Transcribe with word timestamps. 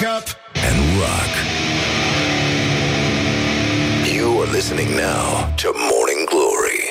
Wake 0.00 0.10
up 0.18 0.28
and 0.68 0.78
rock. 1.00 1.32
You 4.14 4.42
are 4.42 4.52
listening 4.52 4.90
now 4.90 5.54
to 5.56 5.68
Morning 5.92 6.28
Glory. 6.30 6.90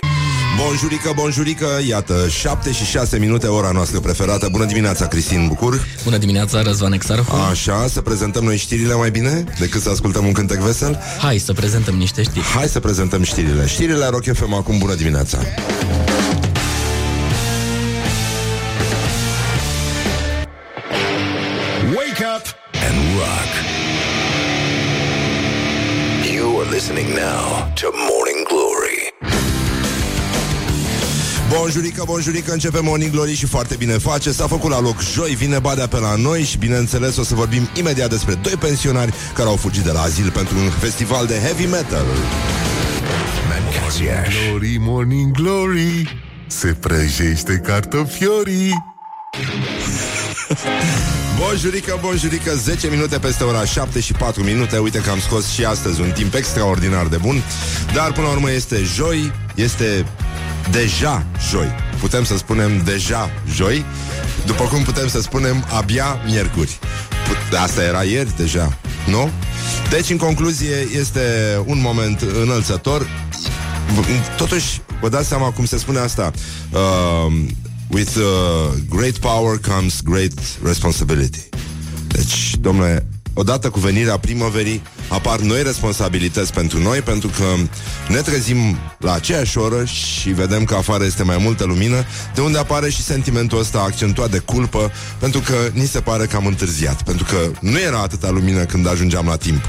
Bonjurică, 0.57 1.11
bonjurică, 1.15 1.67
iată, 1.87 2.27
7 2.29 2.71
și 2.71 2.85
6 2.85 3.17
minute, 3.17 3.47
ora 3.47 3.71
noastră 3.71 3.99
preferată. 3.99 4.47
Bună 4.51 4.65
dimineața, 4.65 5.07
Cristin 5.07 5.47
Bucur. 5.47 5.87
Bună 6.03 6.17
dimineața, 6.17 6.61
Răzvan 6.61 6.93
Exarhu. 6.93 7.35
Așa, 7.49 7.87
să 7.87 8.01
prezentăm 8.01 8.43
noi 8.43 8.57
știrile 8.57 8.93
mai 8.93 9.11
bine 9.11 9.43
decât 9.59 9.81
să 9.81 9.89
ascultăm 9.89 10.25
un 10.25 10.31
cântec 10.31 10.57
vesel? 10.59 10.99
Hai 11.19 11.37
să 11.37 11.53
prezentăm 11.53 11.95
niște 11.95 12.21
știri. 12.23 12.45
Hai 12.45 12.67
să 12.67 12.79
prezentăm 12.79 13.23
știrile. 13.23 13.67
Știrile 13.67 14.05
Rock 14.05 14.23
FM 14.33 14.53
acum, 14.53 14.77
bună 14.77 14.93
dimineața. 14.93 15.37
Wake 15.37 16.16
rock. 23.17 23.51
You 26.33 26.61
are 26.61 26.69
listening 26.71 27.09
now 27.15 27.71
to 27.81 27.87
Morning 28.09 28.41
Glory. 28.47 29.13
Bonjurică, 31.49 32.03
bonjurică, 32.05 32.51
începe 32.51 32.79
Morning 32.81 33.11
Glory 33.11 33.33
și 33.35 33.45
foarte 33.45 33.75
bine 33.75 33.97
face 33.97 34.31
S-a 34.31 34.47
făcut 34.47 34.69
la 34.69 34.79
loc 34.79 35.01
joi, 35.01 35.35
vine 35.35 35.59
badea 35.59 35.87
pe 35.87 35.99
la 35.99 36.15
noi 36.15 36.43
Și 36.43 36.57
bineînțeles 36.57 37.17
o 37.17 37.23
să 37.23 37.35
vorbim 37.35 37.69
imediat 37.73 38.09
despre 38.09 38.33
doi 38.33 38.53
pensionari 38.59 39.13
Care 39.33 39.49
au 39.49 39.55
fugit 39.55 39.83
de 39.83 39.91
la 39.91 40.01
azil 40.01 40.31
pentru 40.31 40.57
un 40.57 40.69
festival 40.69 41.25
de 41.25 41.33
heavy 41.33 41.65
metal 41.65 42.05
Mancațiaș. 43.49 44.35
Glory, 44.47 44.77
morning 44.79 45.31
glory 45.31 46.21
Se 46.47 46.67
prăjește 46.67 47.61
cartofiorii 47.65 48.73
Bonjurică, 51.39 51.97
bonjurică, 52.01 52.55
10 52.55 52.87
minute 52.87 53.17
peste 53.19 53.43
ora 53.43 53.65
7 53.65 53.99
și 53.99 54.13
4 54.13 54.43
minute. 54.43 54.77
Uite 54.77 54.99
că 54.99 55.09
am 55.09 55.19
scos 55.19 55.47
și 55.49 55.63
astăzi 55.63 56.01
un 56.01 56.11
timp 56.11 56.33
extraordinar 56.33 57.07
de 57.07 57.17
bun 57.17 57.43
Dar 57.93 58.11
până 58.11 58.27
la 58.27 58.33
urmă 58.33 58.51
este 58.51 58.83
joi 58.95 59.31
Este 59.55 60.05
deja 60.71 61.25
joi. 61.49 61.75
Putem 61.99 62.23
să 62.23 62.37
spunem 62.37 62.81
deja 62.83 63.29
joi 63.55 63.85
După 64.45 64.63
cum 64.63 64.83
putem 64.83 65.07
să 65.07 65.21
spunem 65.21 65.65
abia 65.73 66.19
miercuri. 66.25 66.79
Put- 67.27 67.59
Asta 67.59 67.83
era 67.83 68.03
ieri 68.03 68.35
deja, 68.37 68.77
nu? 69.07 69.29
Deci, 69.89 70.09
în 70.09 70.17
concluzie, 70.17 70.87
este 70.99 71.21
un 71.65 71.79
moment 71.81 72.21
înălțător. 72.41 73.07
Totuși, 74.37 74.81
vă 75.01 75.09
dați 75.09 75.27
seama 75.27 75.49
cum 75.51 75.65
se 75.65 75.77
spune 75.77 75.99
asta. 75.99 76.31
Uh, 76.71 77.33
With 77.89 78.17
uh, 78.17 78.75
great 78.89 79.21
power 79.21 79.57
comes 79.57 80.01
great 80.01 80.33
responsibility. 80.61 81.49
Deci, 82.07 82.59
domnule, 82.59 83.03
odată 83.37 83.69
cu 83.69 83.79
venirea 83.79 84.17
primăverii 84.17 84.81
apar 85.07 85.39
noi 85.39 85.63
responsabilități 85.63 86.53
pentru 86.53 86.79
noi 86.79 86.99
pentru 86.99 87.27
că 87.27 87.43
ne 88.07 88.17
trezim 88.21 88.77
la 88.97 89.13
aceeași 89.13 89.57
oră 89.57 89.85
și 89.85 90.29
vedem 90.29 90.63
că 90.63 90.75
afară 90.75 91.03
este 91.03 91.23
mai 91.23 91.37
multă 91.39 91.63
lumină, 91.65 92.05
de 92.35 92.41
unde 92.41 92.57
apare 92.57 92.89
și 92.89 93.03
sentimentul 93.03 93.59
ăsta 93.59 93.79
accentuat 93.79 94.31
de 94.31 94.37
culpă, 94.37 94.91
pentru 95.19 95.39
că 95.39 95.53
ni 95.73 95.85
se 95.85 95.99
pare 95.99 96.25
că 96.25 96.35
am 96.35 96.45
întârziat, 96.45 97.01
pentru 97.01 97.25
că 97.25 97.37
nu 97.59 97.79
era 97.79 97.99
atâta 97.99 98.29
lumină 98.29 98.63
când 98.63 98.87
ajungeam 98.87 99.25
la 99.25 99.35
timp. 99.35 99.61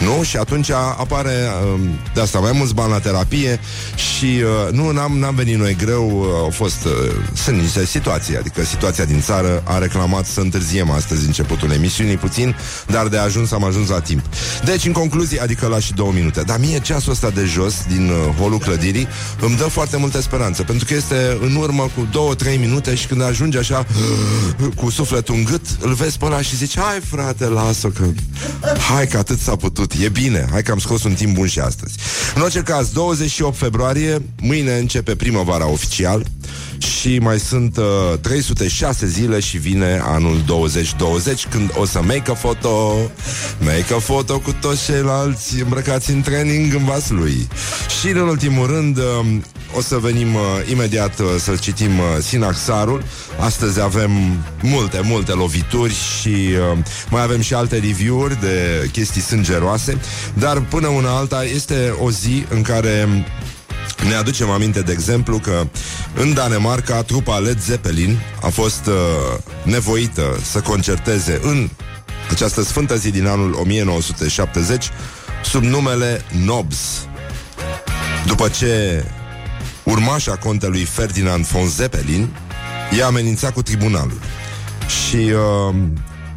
Nu? 0.00 0.22
Și 0.22 0.36
atunci 0.36 0.70
apare 0.70 1.30
um, 1.72 1.80
de 2.14 2.20
asta 2.20 2.38
mai 2.38 2.52
mulți 2.54 2.74
bani 2.74 2.90
la 2.90 2.98
terapie 2.98 3.60
și 3.94 4.24
uh, 4.24 4.72
nu, 4.72 4.90
n-am, 4.90 5.18
n-am 5.18 5.34
venit 5.34 5.58
noi 5.58 5.76
greu, 5.76 6.20
uh, 6.20 6.26
au 6.40 6.50
fost 6.50 6.84
uh, 6.84 6.92
sunt 7.44 7.60
niște 7.60 7.84
situații, 7.84 8.36
adică 8.36 8.64
situația 8.64 9.04
din 9.04 9.20
țară 9.20 9.62
a 9.64 9.78
reclamat 9.78 10.26
să 10.26 10.40
întârziem 10.40 10.90
astăzi 10.90 11.26
începutul 11.26 11.70
emisiunii 11.70 12.16
puțin, 12.16 12.56
dar 12.86 13.08
de 13.08 13.15
ajuns 13.18 13.52
am 13.52 13.64
ajuns 13.64 13.88
la 13.88 14.00
timp. 14.00 14.24
Deci, 14.64 14.84
în 14.84 14.92
concluzie, 14.92 15.40
adică 15.40 15.66
la 15.66 15.78
și 15.78 15.92
două 15.92 16.12
minute. 16.12 16.42
Dar 16.42 16.58
mie 16.58 16.80
ceasul 16.80 17.12
ăsta 17.12 17.30
de 17.30 17.44
jos, 17.44 17.74
din 17.88 18.08
uh, 18.08 18.34
holul 18.38 18.58
clădirii, 18.58 19.08
îmi 19.40 19.56
dă 19.56 19.64
foarte 19.64 19.96
multă 19.96 20.20
speranță, 20.20 20.62
pentru 20.62 20.86
că 20.86 20.94
este 20.94 21.38
în 21.40 21.54
urmă 21.54 21.82
cu 21.82 22.08
două, 22.10 22.34
trei 22.34 22.56
minute 22.56 22.94
și 22.94 23.06
când 23.06 23.22
ajunge 23.22 23.58
așa 23.58 23.86
cu 24.76 24.90
sufletul 24.90 25.34
în 25.34 25.44
gât, 25.44 25.66
îl 25.80 25.94
vezi 25.94 26.18
pe 26.18 26.24
ăla 26.24 26.40
și 26.42 26.56
zici, 26.56 26.78
hai 26.78 27.00
frate, 27.00 27.44
lasă 27.44 27.88
că... 27.88 28.04
Hai 28.94 29.06
că 29.06 29.16
atât 29.16 29.40
s-a 29.40 29.56
putut, 29.56 29.92
e 30.02 30.08
bine, 30.08 30.46
hai 30.50 30.62
că 30.62 30.70
am 30.70 30.78
scos 30.78 31.02
un 31.02 31.14
timp 31.14 31.34
bun 31.34 31.46
și 31.46 31.58
astăzi. 31.58 31.94
În 32.34 32.42
orice 32.42 32.60
caz, 32.60 32.88
28 32.88 33.56
februarie, 33.56 34.22
mâine 34.40 34.78
începe 34.78 35.14
primăvara 35.14 35.68
oficial 35.68 36.26
și 36.82 37.18
mai 37.18 37.38
sunt 37.38 37.76
uh, 37.76 38.18
306 38.20 39.06
zile 39.06 39.40
și 39.40 39.58
vine 39.58 40.00
anul 40.04 40.42
2020 40.46 41.46
când 41.46 41.70
o 41.78 41.84
să 41.84 42.02
make 42.02 42.30
a 42.30 42.34
photo, 42.34 42.94
make 43.60 43.94
a 43.94 43.96
photo 43.96 44.38
cu 44.38 44.54
toți 44.60 44.84
ceilalți 44.84 45.60
îmbrăcați 45.60 46.10
în 46.10 46.20
training 46.20 46.74
în 46.74 46.84
vas 46.84 47.10
lui. 47.10 47.48
Și 48.00 48.08
în 48.08 48.28
ultimul 48.28 48.66
rând 48.66 48.96
uh, 48.98 49.26
o 49.76 49.80
să 49.80 49.96
venim 49.96 50.34
uh, 50.34 50.40
imediat 50.70 51.18
uh, 51.18 51.26
să 51.38 51.54
citim 51.60 51.98
uh, 51.98 52.04
Sinaxarul. 52.20 53.02
Astăzi 53.40 53.80
avem 53.80 54.10
multe, 54.62 55.00
multe 55.04 55.32
lovituri 55.32 55.94
și 55.94 56.28
uh, 56.28 56.78
mai 57.10 57.22
avem 57.22 57.40
și 57.40 57.54
alte 57.54 57.78
review-uri 57.78 58.40
de 58.40 58.88
chestii 58.92 59.20
sângeroase, 59.20 60.00
dar 60.34 60.60
până 60.60 60.86
una 60.86 61.16
alta 61.16 61.44
este 61.44 61.94
o 62.00 62.10
zi 62.10 62.44
în 62.48 62.62
care 62.62 63.24
ne 64.08 64.14
aducem 64.14 64.50
aminte, 64.50 64.80
de 64.80 64.92
exemplu, 64.92 65.38
că 65.38 65.66
în 66.14 66.34
Danemarca 66.34 67.02
trupa 67.02 67.38
Led 67.38 67.60
Zeppelin 67.60 68.18
a 68.42 68.48
fost 68.48 68.86
uh, 68.86 68.94
nevoită 69.62 70.38
să 70.42 70.60
concerteze 70.60 71.40
în 71.42 71.68
această 72.30 72.62
sfântă 72.62 72.96
zi 72.96 73.10
din 73.10 73.26
anul 73.26 73.56
1970 73.60 74.90
sub 75.44 75.62
numele 75.62 76.24
Nobs. 76.44 77.06
După 78.26 78.48
ce 78.48 79.04
urmașa 79.82 80.36
contelui 80.36 80.84
Ferdinand 80.84 81.46
von 81.46 81.68
Zeppelin 81.68 82.28
i-a 82.98 83.06
amenințat 83.06 83.52
cu 83.52 83.62
tribunalul. 83.62 84.18
Și, 84.86 85.16
uh, 85.16 85.74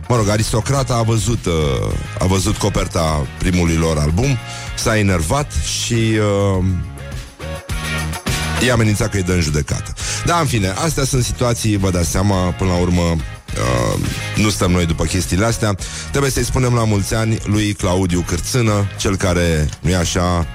mă 0.08 0.16
rog, 0.16 0.30
aristocrata 0.30 0.96
a 0.96 1.02
văzut, 1.02 1.46
uh, 1.46 1.94
a 2.20 2.26
văzut 2.26 2.58
coperta 2.58 3.28
primului 3.38 3.76
lor 3.76 3.98
album, 3.98 4.38
s-a 4.76 4.98
enervat 4.98 5.52
și 5.52 5.94
uh, 5.94 6.66
i-a 8.66 8.74
amenințat 8.74 9.10
că 9.10 9.18
îi 9.18 9.24
dă 9.24 9.34
în 9.34 9.42
judecată. 9.42 9.94
Da, 10.26 10.40
în 10.40 10.46
fine, 10.46 10.68
astea 10.68 11.04
sunt 11.04 11.24
situații, 11.24 11.78
vă 11.78 11.90
dați 11.90 12.10
seama, 12.10 12.36
până 12.36 12.70
la 12.70 12.78
urmă, 12.78 13.02
uh, 13.02 14.00
nu 14.36 14.50
stăm 14.50 14.72
noi 14.72 14.86
după 14.86 15.04
chestiile 15.04 15.46
astea. 15.46 15.76
Trebuie 16.10 16.32
să-i 16.32 16.44
spunem 16.44 16.74
la 16.74 16.84
mulți 16.84 17.14
ani 17.14 17.38
lui 17.46 17.74
Claudiu 17.74 18.22
Cârțână, 18.28 18.88
cel 18.98 19.16
care, 19.16 19.70
nu 19.82 19.90
e 19.90 19.96
așa, 19.96 20.48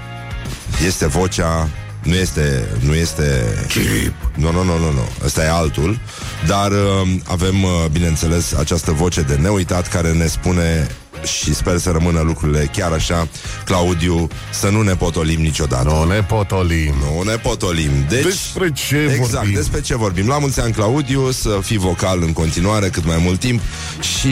este 0.86 1.06
vocea 1.06 1.68
nu 2.04 2.14
este, 2.14 2.68
nu 2.80 2.94
este... 2.94 3.44
Chirip. 3.68 4.14
Nu, 4.34 4.52
nu, 4.52 4.62
nu, 4.62 4.78
nu, 4.78 4.90
nu. 4.92 5.08
Ăsta 5.24 5.44
e 5.44 5.50
altul. 5.50 5.98
Dar 6.46 6.70
uh, 6.70 7.14
avem, 7.24 7.62
uh, 7.62 7.84
bineînțeles, 7.92 8.52
această 8.52 8.92
voce 8.92 9.20
de 9.20 9.34
neuitat 9.34 9.88
care 9.88 10.12
ne 10.12 10.26
spune 10.26 10.86
și 11.24 11.54
sper 11.54 11.78
să 11.78 11.90
rămână 11.90 12.20
lucrurile 12.20 12.70
chiar 12.72 12.92
așa, 12.92 13.28
Claudiu, 13.64 14.28
să 14.52 14.68
nu 14.68 14.82
ne 14.82 14.94
potolim 14.94 15.40
niciodată. 15.40 15.88
Nu 15.88 16.04
ne 16.04 16.22
potolim 16.22 16.94
Nu 17.14 17.22
ne 17.22 17.36
potolim. 17.36 17.90
Deci, 18.08 18.22
Despre 18.22 18.72
ce 18.72 18.96
exact, 18.96 19.30
vorbim? 19.32 19.54
despre 19.54 19.80
ce 19.80 19.96
vorbim. 19.96 20.28
La 20.28 20.38
mulți 20.38 20.60
ani, 20.60 20.72
Claudiu, 20.72 21.30
să 21.30 21.58
fii 21.62 21.78
vocal 21.78 22.22
în 22.22 22.32
continuare 22.32 22.88
cât 22.88 23.06
mai 23.06 23.16
mult 23.22 23.40
timp 23.40 23.60
și 24.00 24.26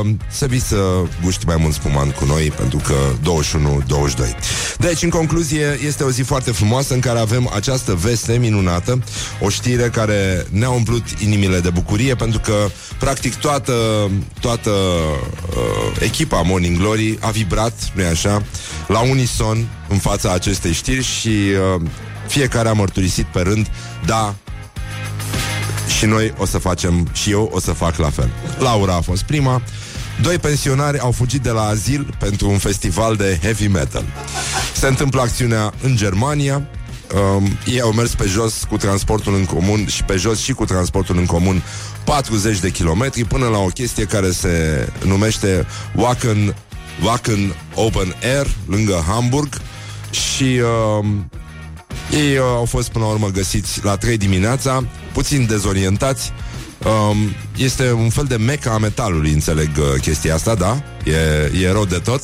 uh, 0.00 0.08
să 0.30 0.46
vii 0.46 0.60
să 0.60 0.76
guști 1.24 1.46
mai 1.46 1.56
mult 1.58 1.74
spumant 1.74 2.14
cu 2.14 2.24
noi, 2.24 2.52
pentru 2.56 2.80
că 2.86 2.94
21-22. 4.26 4.36
Deci, 4.78 5.02
în 5.02 5.08
concluzie, 5.10 5.78
este 5.86 6.04
o 6.04 6.10
zi 6.10 6.22
foarte 6.22 6.50
frumoasă 6.50 6.94
în 6.94 7.00
care 7.00 7.18
avem 7.18 7.50
această 7.54 7.94
veste 7.94 8.36
minunată, 8.40 9.02
o 9.40 9.48
știre 9.48 9.88
care 9.88 10.46
ne-a 10.50 10.70
umplut 10.70 11.04
inimile 11.18 11.60
de 11.60 11.70
bucurie, 11.70 12.14
pentru 12.14 12.40
că, 12.40 12.54
practic, 12.98 13.34
toată, 13.34 13.74
toată 14.40 14.70
uh, 14.70 15.96
echipa 16.00 16.31
Morning 16.40 16.78
Glory 16.78 17.18
a 17.20 17.30
vibrat, 17.30 17.92
nu-i 17.94 18.04
așa, 18.04 18.42
la 18.86 19.00
unison 19.00 19.68
în 19.88 19.98
fața 19.98 20.32
acestei 20.32 20.72
știri 20.72 21.02
și 21.02 21.28
uh, 21.28 21.82
fiecare 22.28 22.68
a 22.68 22.72
mărturisit 22.72 23.24
pe 23.24 23.40
rând, 23.40 23.70
da, 24.06 24.34
și 25.98 26.06
noi 26.06 26.34
o 26.36 26.46
să 26.46 26.58
facem, 26.58 27.08
și 27.12 27.30
eu 27.30 27.50
o 27.52 27.60
să 27.60 27.72
fac 27.72 27.96
la 27.96 28.10
fel. 28.10 28.30
Laura 28.58 28.94
a 28.94 29.00
fost 29.00 29.22
prima, 29.22 29.62
Doi 30.20 30.38
pensionari 30.38 30.98
au 30.98 31.10
fugit 31.10 31.42
de 31.42 31.50
la 31.50 31.62
azil 31.62 32.14
pentru 32.18 32.50
un 32.50 32.58
festival 32.58 33.16
de 33.16 33.38
heavy 33.42 33.66
metal. 33.66 34.04
Se 34.74 34.86
întâmplă 34.86 35.20
acțiunea 35.20 35.72
în 35.82 35.96
Germania. 35.96 36.62
Um, 37.14 37.58
ei 37.66 37.80
au 37.80 37.92
mers 37.92 38.14
pe 38.14 38.24
jos 38.26 38.64
cu 38.68 38.76
transportul 38.76 39.34
în 39.34 39.44
comun 39.44 39.86
și 39.86 40.04
pe 40.04 40.16
jos 40.16 40.40
și 40.40 40.52
cu 40.52 40.64
transportul 40.64 41.18
în 41.18 41.26
comun 41.26 41.62
40 42.04 42.58
de 42.58 42.70
kilometri 42.70 43.24
până 43.24 43.46
la 43.46 43.58
o 43.58 43.66
chestie 43.66 44.04
care 44.04 44.30
se 44.30 44.88
numește 45.04 45.66
Wacken, 45.94 46.54
Wacken 47.04 47.54
Open 47.74 48.14
Air 48.22 48.46
lângă 48.66 49.04
Hamburg. 49.06 49.60
Și 50.10 50.60
um, 51.00 51.30
ei 52.10 52.36
uh, 52.36 52.44
au 52.44 52.64
fost 52.64 52.90
până 52.90 53.04
la 53.04 53.10
urmă 53.10 53.28
găsiți 53.28 53.84
la 53.84 53.96
3 53.96 54.16
dimineața, 54.16 54.84
puțin 55.12 55.46
dezorientați, 55.46 56.32
Um, 56.84 57.16
este 57.56 57.92
un 57.92 58.08
fel 58.08 58.24
de 58.24 58.36
meca 58.36 58.70
a 58.70 58.78
metalului, 58.78 59.32
înțeleg 59.32 59.70
uh, 59.78 60.00
chestia 60.00 60.34
asta, 60.34 60.54
da? 60.54 60.82
E, 61.04 61.58
e 61.62 61.70
rău 61.72 61.84
de 61.84 61.98
tot. 62.04 62.20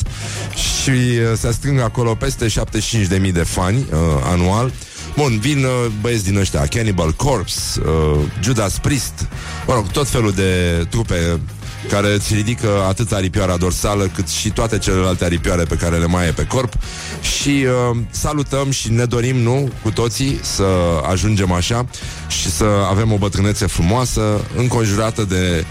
Și 0.55 0.91
uh, 0.91 1.39
se 1.39 1.53
strâng 1.53 1.81
acolo 1.81 2.15
peste 2.15 2.47
75.000 2.47 3.33
de 3.33 3.43
fani 3.43 3.77
uh, 3.77 3.99
anual. 4.25 4.73
Bun, 5.17 5.39
vin 5.39 5.65
uh, 5.65 5.71
băieți 6.01 6.25
din 6.25 6.37
ăștia 6.37 6.67
Cannibal 6.67 7.13
Corpse, 7.13 7.81
uh, 7.81 8.21
Judas 8.43 8.79
Priest 8.79 9.29
Mă 9.67 9.75
rog, 9.75 9.87
tot 9.87 10.09
felul 10.09 10.33
de 10.33 10.87
trupe 10.91 11.41
care 11.89 12.15
îți 12.15 12.35
ridică 12.35 12.69
atât 12.89 13.13
aripioara 13.13 13.57
dorsală 13.57 14.11
cât 14.15 14.29
și 14.29 14.51
toate 14.51 14.79
celelalte 14.79 15.25
aripioare 15.25 15.63
pe 15.63 15.75
care 15.75 15.97
le 15.97 16.07
mai 16.07 16.27
e 16.27 16.31
pe 16.31 16.47
corp. 16.47 16.73
Și 17.21 17.49
uh, 17.49 17.97
salutăm 18.11 18.71
și 18.71 18.93
ne 18.93 19.05
dorim, 19.05 19.37
nu, 19.37 19.71
cu 19.83 19.91
toții 19.91 20.39
să 20.43 20.67
ajungem 21.11 21.53
așa 21.53 21.87
și 22.29 22.51
să 22.51 22.65
avem 22.91 23.13
o 23.13 23.17
bătrânețe 23.17 23.67
frumoasă 23.67 24.41
înconjurată 24.57 25.25
de 25.25 25.65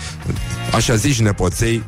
așa 0.73 0.95
zici 0.95 1.21
nepoței 1.21 1.83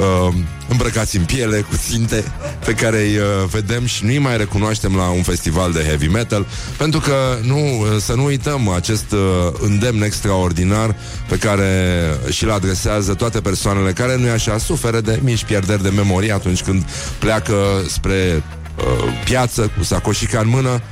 uh, 0.00 0.34
îmbrăcați 0.68 1.16
în 1.16 1.24
piele, 1.24 1.60
cu 1.60 1.76
ținte, 1.76 2.24
pe 2.64 2.72
care 2.72 3.00
îi 3.02 3.16
uh, 3.16 3.24
vedem 3.50 3.86
și 3.86 4.04
nu-i 4.04 4.18
mai 4.18 4.36
recunoaștem 4.36 4.96
la 4.96 5.08
un 5.08 5.22
festival 5.22 5.72
de 5.72 5.84
heavy 5.84 6.06
metal, 6.06 6.46
pentru 6.76 7.00
că 7.00 7.38
nu, 7.42 7.56
uh, 7.56 7.86
să 8.00 8.14
nu 8.14 8.24
uităm 8.24 8.68
acest 8.68 9.12
uh, 9.12 9.18
îndemn 9.60 10.02
extraordinar 10.02 10.96
pe 11.28 11.36
care 11.36 12.00
și-l 12.30 12.50
adresează 12.50 13.14
toate 13.14 13.40
persoanele 13.40 13.92
care 13.92 14.16
nu 14.16 14.30
așa 14.30 14.58
suferă 14.58 15.00
de 15.00 15.20
mici 15.22 15.44
pierderi 15.44 15.82
de 15.82 15.88
memorie 15.88 16.32
atunci 16.32 16.62
când 16.62 16.84
pleacă 17.18 17.54
spre 17.88 18.42
uh, 18.76 19.22
piață 19.24 19.70
cu 19.76 19.84
sacoșica 19.84 20.40
în 20.40 20.48
mână. 20.48 20.82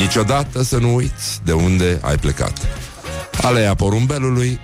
Niciodată 0.00 0.62
să 0.62 0.76
nu 0.76 0.94
uiți 0.94 1.40
de 1.44 1.52
unde 1.52 1.98
ai 2.02 2.16
plecat. 2.16 2.58
Aleea 3.42 3.74
porumbelului, 3.74 4.60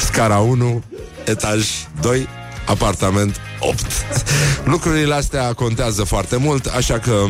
scara 0.00 0.38
1, 0.38 0.82
etaj 1.28 1.66
2, 2.00 2.28
apartament 2.66 3.40
8. 3.58 3.86
Lucrurile 4.72 5.14
astea 5.14 5.52
contează 5.52 6.04
foarte 6.04 6.36
mult, 6.36 6.66
așa 6.66 6.98
că 6.98 7.24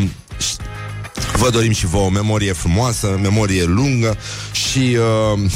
Vă 1.37 1.51
dorim 1.51 1.73
și 1.73 1.87
vouă 1.87 2.05
o 2.05 2.09
memorie 2.09 2.53
frumoasă, 2.53 3.19
memorie 3.23 3.65
lungă 3.65 4.17
și 4.53 4.97
uh, 5.35 5.51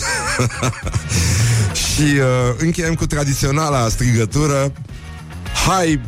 și 1.84 2.02
uh, 2.02 2.54
încheiem 2.58 2.94
cu 2.94 3.06
tradiționala 3.06 3.88
strigătură 3.88 4.72
Hai, 5.66 6.00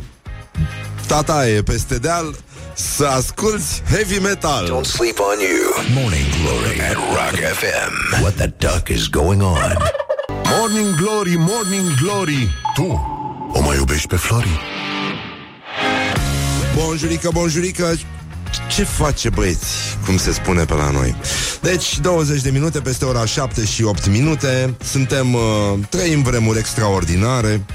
tata 1.07 1.47
e 1.47 1.61
peste 1.61 1.97
deal 1.97 2.35
să 2.73 3.05
asculti 3.05 3.81
heavy 3.89 4.19
metal. 4.19 4.65
Don't 4.65 4.85
sleep 4.85 5.19
on 5.19 5.39
you. 5.39 6.01
Morning 6.01 6.25
Glory 6.41 6.81
at 6.81 6.95
Rock 6.95 7.39
FM. 7.53 8.21
What 8.21 8.33
the 8.33 8.47
duck 8.47 8.89
is 8.89 9.07
going 9.07 9.41
on? 9.41 10.04
Morning 10.57 10.95
Glory, 10.95 11.35
Morning 11.37 11.93
Glory. 12.01 12.49
Tu 12.73 12.83
o 13.53 13.61
mai 13.61 13.77
iubești 13.77 14.07
pe 14.07 14.15
Flori? 14.15 14.59
Bonjurică, 16.75 17.29
bonjurică. 17.33 17.95
Ce 18.69 18.83
face 18.83 19.29
băieți, 19.29 19.97
cum 20.05 20.17
se 20.17 20.31
spune 20.31 20.65
pe 20.65 20.73
la 20.73 20.91
noi. 20.91 21.15
Deci 21.61 21.99
20 21.99 22.41
de 22.41 22.49
minute 22.49 22.79
peste 22.79 23.05
ora 23.05 23.25
7 23.25 23.65
și 23.65 23.83
8 23.83 24.07
minute. 24.07 24.75
Suntem, 24.83 25.33
uh, 25.33 25.41
trăim 25.89 26.21
vremuri 26.21 26.59
extraordinare. 26.59 27.65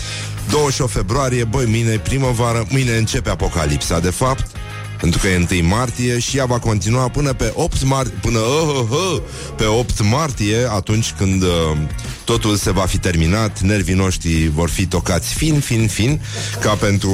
28 0.51 0.93
februarie, 0.93 1.45
băi, 1.45 1.67
mâine 1.67 1.99
primăvară 1.99 2.65
Mâine 2.69 2.97
începe 2.97 3.31
apocalipsa, 3.31 4.01
de 4.01 4.11
fapt 4.11 4.47
pentru 5.01 5.21
că 5.21 5.27
e 5.27 5.47
1 5.61 5.69
martie 5.69 6.19
și 6.19 6.37
ea 6.37 6.45
va 6.45 6.59
continua 6.59 7.09
până 7.09 7.33
pe 7.33 7.53
8 7.55 7.83
martie, 7.85 8.15
până 8.21 8.39
uh, 8.39 8.79
uh, 8.81 8.89
uh, 8.91 9.21
pe 9.57 9.65
8 9.65 10.03
martie, 10.03 10.69
atunci 10.71 11.13
când 11.19 11.43
uh, 11.43 11.49
totul 12.25 12.57
se 12.57 12.71
va 12.71 12.87
fi 12.87 12.99
terminat, 12.99 13.61
nervii 13.61 13.95
noștri 13.95 14.49
vor 14.49 14.69
fi 14.69 14.87
tocați 14.87 15.35
fin, 15.35 15.61
fin, 15.61 15.89
fin, 15.89 16.21
ca 16.61 16.75
pentru 16.75 17.11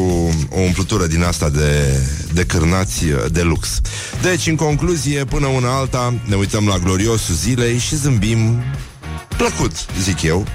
o 0.50 0.60
umplutură 0.60 1.06
din 1.06 1.22
asta 1.22 1.48
de, 1.48 2.00
de 2.32 2.44
cârnați 2.44 3.04
uh, 3.04 3.24
de 3.32 3.42
lux. 3.42 3.80
Deci, 4.22 4.46
în 4.46 4.56
concluzie, 4.56 5.24
până 5.24 5.46
una 5.46 5.76
alta, 5.76 6.14
ne 6.24 6.34
uităm 6.34 6.66
la 6.66 6.78
gloriosul 6.78 7.34
zilei 7.34 7.78
și 7.78 7.96
zâmbim 7.96 8.62
plăcut, 9.36 9.72
zic 10.02 10.22
eu, 10.22 10.46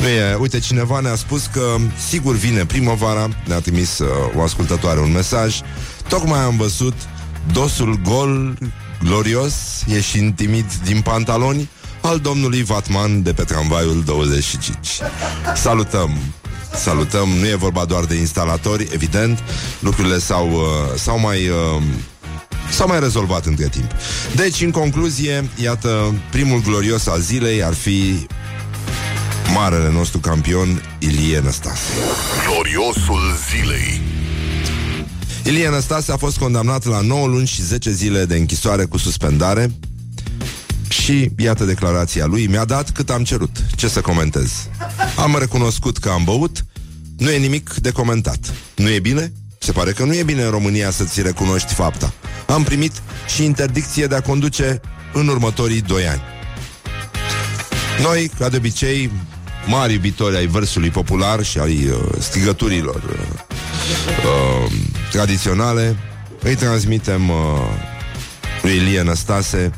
nu 0.00 0.08
e, 0.08 0.34
uite, 0.34 0.58
cineva 0.58 1.00
ne-a 1.00 1.14
spus 1.14 1.46
că 1.46 1.76
sigur 2.08 2.34
vine 2.34 2.64
primăvara, 2.64 3.28
ne-a 3.46 3.60
trimis 3.60 3.98
uh, 3.98 4.08
o 4.36 4.42
ascultătoare 4.42 5.00
un 5.00 5.12
mesaj 5.12 5.60
Tocmai 6.08 6.38
am 6.38 6.56
văzut 6.56 6.94
dosul 7.52 8.00
gol, 8.02 8.58
glorios, 9.02 9.54
ieșind 9.86 10.34
timid 10.34 10.72
din 10.84 11.00
pantaloni 11.00 11.68
al 12.00 12.18
domnului 12.18 12.62
Vatman 12.62 13.22
de 13.22 13.32
pe 13.32 13.42
tramvaiul 13.42 14.02
25. 14.04 14.76
Salutăm! 15.54 16.18
Salutăm, 16.74 17.28
nu 17.28 17.46
e 17.46 17.54
vorba 17.54 17.84
doar 17.84 18.04
de 18.04 18.14
instalatori, 18.14 18.88
evident, 18.92 19.42
lucrurile 19.78 20.18
s-au, 20.18 20.50
uh, 20.50 20.98
s-au 20.98 21.18
mai... 21.18 21.48
Uh, 21.48 21.82
S-au 22.70 22.88
mai 22.88 23.00
rezolvat 23.00 23.46
între 23.46 23.68
timp. 23.68 23.90
Deci, 24.34 24.60
în 24.60 24.70
concluzie, 24.70 25.48
iată, 25.62 26.14
primul 26.30 26.62
glorios 26.62 27.06
al 27.06 27.20
zilei 27.20 27.64
ar 27.64 27.74
fi 27.74 28.26
marele 29.54 29.90
nostru 29.90 30.18
campion 30.18 30.82
Ilie 30.98 31.40
Năstase. 31.40 31.92
Gloriosul 32.46 33.20
zilei 33.50 34.00
Ilie 35.44 35.68
Năstase 35.68 36.12
a 36.12 36.16
fost 36.16 36.38
condamnat 36.38 36.84
la 36.84 37.00
9 37.00 37.26
luni 37.26 37.46
și 37.46 37.62
10 37.62 37.90
zile 37.90 38.24
de 38.24 38.36
închisoare 38.36 38.84
cu 38.84 38.98
suspendare 38.98 39.70
și 40.88 41.30
iată 41.38 41.64
declarația 41.64 42.26
lui, 42.26 42.46
mi-a 42.46 42.64
dat 42.64 42.90
cât 42.90 43.10
am 43.10 43.24
cerut. 43.24 43.56
Ce 43.76 43.88
să 43.88 44.00
comentez? 44.00 44.52
Am 45.16 45.36
recunoscut 45.38 45.98
că 45.98 46.08
am 46.08 46.24
băut, 46.24 46.64
nu 47.18 47.30
e 47.30 47.38
nimic 47.38 47.74
de 47.74 47.90
comentat. 47.90 48.54
Nu 48.76 48.88
e 48.88 48.98
bine? 48.98 49.32
Se 49.58 49.72
pare 49.72 49.92
că 49.92 50.04
nu 50.04 50.14
e 50.14 50.22
bine 50.22 50.42
în 50.42 50.50
România 50.50 50.90
să-ți 50.90 51.22
recunoști 51.22 51.74
fapta. 51.74 52.12
Am 52.46 52.62
primit 52.62 52.92
și 53.34 53.44
interdicție 53.44 54.06
de 54.06 54.14
a 54.14 54.20
conduce 54.20 54.80
în 55.12 55.28
următorii 55.28 55.80
doi 55.80 56.06
ani. 56.06 56.20
Noi, 58.02 58.30
ca 58.38 58.48
de 58.48 58.56
obicei, 58.56 59.10
mari 59.66 59.92
iubitori 59.92 60.36
ai 60.36 60.46
versului 60.46 60.90
popular 60.90 61.44
și 61.44 61.58
ai 61.58 61.86
uh, 61.86 61.98
strigăturilor 62.18 63.02
uh, 63.04 63.40
uh, 64.66 64.72
tradiționale, 65.10 65.96
îi 66.42 66.54
transmitem 66.54 67.28
uh, 67.28 67.36
lui 68.62 68.76
Ilie 68.76 69.02
Năstase 69.02 69.70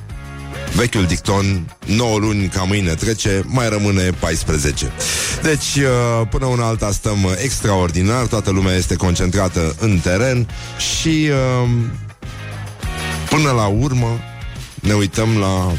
vechiul 0.75 1.05
dicton 1.07 1.77
9 1.87 2.19
luni 2.19 2.49
ca 2.49 2.63
mâine 2.63 2.95
trece, 2.95 3.43
mai 3.47 3.69
rămâne 3.69 4.11
14. 4.19 4.93
Deci, 5.43 5.77
uh, 5.77 6.27
până 6.31 6.47
una 6.47 6.67
alta 6.67 6.91
stăm 6.91 7.37
extraordinar, 7.43 8.27
toată 8.27 8.51
lumea 8.51 8.75
este 8.75 8.95
concentrată 8.95 9.75
în 9.81 9.99
teren 9.99 10.49
și 10.79 11.31
uh, 11.31 11.69
până 13.31 13.51
la 13.51 13.67
urmă 13.67 14.21
ne 14.75 14.93
uităm 14.93 15.39
la 15.39 15.73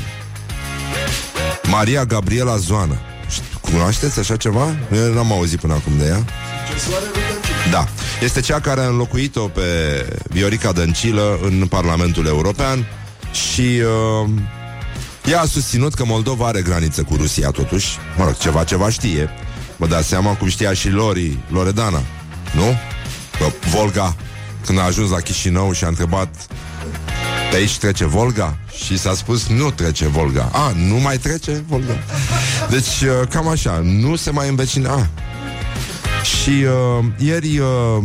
Maria 1.70 2.06
Gabriela 2.06 2.58
Zoană. 2.58 3.00
Cunoașteți 3.62 4.20
așa 4.20 4.36
ceva? 4.36 4.76
Eu 4.96 5.14
n-am 5.14 5.32
auzit 5.32 5.60
până 5.60 5.74
acum 5.74 5.94
de 5.98 6.06
ea. 6.06 6.26
Da. 7.72 7.88
Este 8.24 8.42
cea 8.42 8.60
care 8.60 8.82
a 8.82 8.88
înlocuit-o 8.88 9.48
pe 9.48 9.62
Viorica 10.30 10.72
Dăncilă 10.72 11.40
în 11.42 11.68
Parlamentul 11.68 12.26
European 12.26 12.88
și 13.32 13.62
uh, 14.22 14.30
ea 15.26 15.42
a 15.42 15.46
susținut 15.46 15.94
că 15.94 16.06
Moldova 16.06 16.48
are 16.48 16.62
graniță 16.62 17.04
cu 17.04 17.16
Rusia 17.16 17.50
totuși. 17.50 17.98
Mă 18.18 18.24
rog, 18.24 18.38
ceva, 18.38 18.64
ceva 18.64 18.90
știe. 18.90 19.30
Mă 19.78 19.88
dați 19.88 20.08
seama 20.08 20.34
cum 20.34 20.48
știa 20.48 20.74
și 20.74 20.90
Lori, 20.90 21.38
Loredana, 21.50 22.02
nu? 22.56 22.78
Că 23.40 23.46
Volga, 23.70 24.16
când 24.66 24.80
a 24.80 24.84
ajuns 24.84 25.10
la 25.10 25.20
Chișinău 25.20 25.72
și 25.72 25.84
a 25.84 25.88
întrebat 25.88 26.48
pe 27.52 27.56
aici 27.56 27.78
trece 27.78 28.06
Volga? 28.06 28.58
Și 28.86 28.98
s-a 28.98 29.14
spus, 29.14 29.48
nu 29.48 29.72
trece 29.72 30.08
Volga. 30.08 30.50
A, 30.52 30.74
nu 30.76 30.96
mai 30.96 31.18
trece 31.18 31.64
Volga. 31.68 31.98
Deci, 32.70 33.02
uh, 33.02 33.28
cam 33.30 33.48
așa, 33.48 33.82
nu 33.84 34.16
se 34.16 34.32
mai 34.32 34.50
învecina. 34.50 35.10
A. 36.24 36.26
Și 36.26 36.50
uh, 36.50 37.06
ieri, 37.18 37.60
uh, 37.60 38.04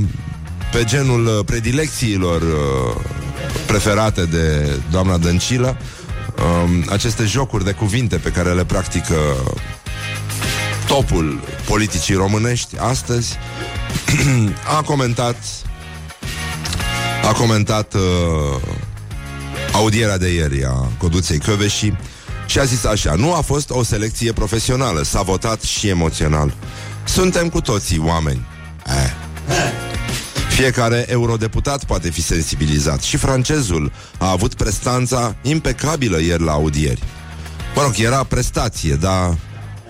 pe 0.72 0.84
genul 0.84 1.26
uh, 1.26 1.44
predilecțiilor 1.44 2.42
uh, 2.42 3.02
preferate 3.66 4.24
de 4.24 4.76
doamna 4.90 5.16
Dăncilă, 5.16 5.76
uh, 6.36 6.84
aceste 6.90 7.24
jocuri 7.24 7.64
de 7.64 7.72
cuvinte 7.72 8.16
pe 8.16 8.30
care 8.30 8.52
le 8.52 8.64
practică 8.64 9.14
topul 10.86 11.40
politicii 11.66 12.14
românești 12.14 12.78
astăzi, 12.78 13.36
a 14.78 14.82
comentat 14.82 15.36
a 17.28 17.32
comentat 17.32 17.94
uh, 17.94 18.00
audierea 19.72 20.18
de 20.18 20.28
ieri 20.28 20.64
a 20.64 20.90
Coduței 20.98 21.38
Căveși 21.38 21.92
și 22.46 22.58
a 22.58 22.64
zis 22.64 22.84
așa, 22.84 23.14
nu 23.14 23.34
a 23.34 23.40
fost 23.40 23.70
o 23.70 23.82
selecție 23.82 24.32
profesională, 24.32 25.02
s-a 25.02 25.22
votat 25.22 25.62
și 25.62 25.88
emoțional. 25.88 26.54
Suntem 27.08 27.48
cu 27.48 27.60
toții 27.60 27.98
oameni. 27.98 28.46
Eh. 28.86 29.12
Fiecare 30.48 31.04
eurodeputat 31.08 31.84
poate 31.84 32.10
fi 32.10 32.22
sensibilizat 32.22 33.00
și 33.02 33.16
francezul 33.16 33.92
a 34.18 34.30
avut 34.30 34.54
prestanța 34.54 35.36
impecabilă 35.42 36.20
ieri 36.20 36.42
la 36.42 36.52
audieri. 36.52 37.02
Mă 37.74 37.82
rog, 37.82 37.92
era 37.98 38.24
prestație, 38.24 38.94
dar 38.94 39.36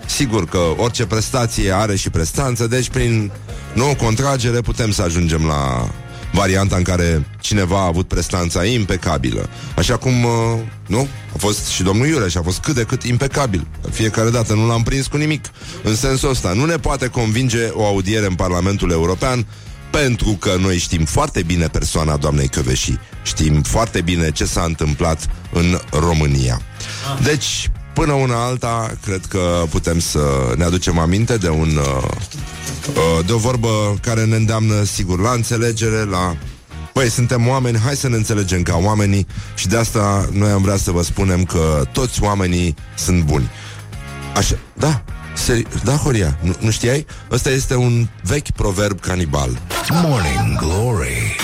Sigur 0.09 0.45
că 0.45 0.59
orice 0.77 1.05
prestație 1.05 1.71
are 1.71 1.95
și 1.95 2.09
prestanță, 2.09 2.67
deci 2.67 2.89
prin 2.89 3.31
nouă 3.73 3.93
contragere 3.93 4.61
putem 4.61 4.91
să 4.91 5.01
ajungem 5.01 5.45
la 5.45 5.89
varianta 6.31 6.75
în 6.75 6.83
care 6.83 7.25
cineva 7.39 7.77
a 7.77 7.85
avut 7.85 8.07
prestanța 8.07 8.65
impecabilă. 8.65 9.49
Așa 9.75 9.97
cum, 9.97 10.23
uh, 10.23 10.59
nu? 10.87 11.07
A 11.33 11.37
fost 11.37 11.67
și 11.67 11.83
domnul 11.83 12.07
Iureș, 12.07 12.35
a 12.35 12.41
fost 12.41 12.59
cât 12.59 12.75
de 12.75 12.83
cât 12.83 13.03
impecabil. 13.03 13.67
Fiecare 13.91 14.29
dată 14.29 14.53
nu 14.53 14.67
l-am 14.67 14.83
prins 14.83 15.07
cu 15.07 15.17
nimic. 15.17 15.45
În 15.83 15.95
sensul 15.95 16.29
ăsta, 16.29 16.53
nu 16.53 16.65
ne 16.65 16.75
poate 16.75 17.07
convinge 17.07 17.67
o 17.71 17.85
audiere 17.85 18.25
în 18.25 18.35
Parlamentul 18.35 18.91
European 18.91 19.45
pentru 19.91 20.37
că 20.39 20.55
noi 20.59 20.77
știm 20.77 21.05
foarte 21.05 21.43
bine 21.43 21.67
persoana 21.67 22.17
doamnei 22.17 22.47
Căveși. 22.47 22.97
Știm 23.23 23.61
foarte 23.61 24.01
bine 24.01 24.31
ce 24.31 24.45
s-a 24.45 24.63
întâmplat 24.63 25.27
în 25.53 25.79
România. 25.91 26.61
Deci, 27.23 27.71
până 27.93 28.13
una 28.13 28.45
alta, 28.45 28.91
cred 29.05 29.25
că 29.25 29.63
putem 29.69 29.99
să 29.99 30.53
ne 30.57 30.63
aducem 30.63 30.99
aminte 30.99 31.37
de 31.37 31.49
un 31.49 31.75
uh, 31.75 32.03
uh, 32.03 32.07
de 33.25 33.31
o 33.33 33.37
vorbă 33.37 33.97
care 34.01 34.25
ne 34.25 34.35
îndeamnă, 34.35 34.83
sigur, 34.83 35.19
la 35.19 35.31
înțelegere, 35.31 36.03
la 36.03 36.37
Păi, 36.93 37.09
suntem 37.09 37.47
oameni, 37.47 37.77
hai 37.77 37.95
să 37.95 38.09
ne 38.09 38.15
înțelegem 38.15 38.61
ca 38.63 38.77
oamenii 38.83 39.27
și 39.55 39.67
de 39.67 39.77
asta 39.77 40.29
noi 40.31 40.49
am 40.49 40.61
vrea 40.61 40.77
să 40.77 40.91
vă 40.91 41.03
spunem 41.03 41.43
că 41.43 41.83
toți 41.91 42.23
oamenii 42.23 42.75
sunt 42.95 43.23
buni. 43.23 43.49
Așa, 44.35 44.57
da, 44.73 45.03
seri- 45.35 45.83
da, 45.83 45.91
Horia, 45.95 46.37
nu, 46.41 46.55
nu 46.59 46.69
știai? 46.71 47.05
Ăsta 47.31 47.49
este 47.49 47.75
un 47.75 48.07
vechi 48.23 48.51
proverb 48.51 48.99
canibal. 48.99 49.57
Morning 49.89 50.57
Glory. 50.57 51.35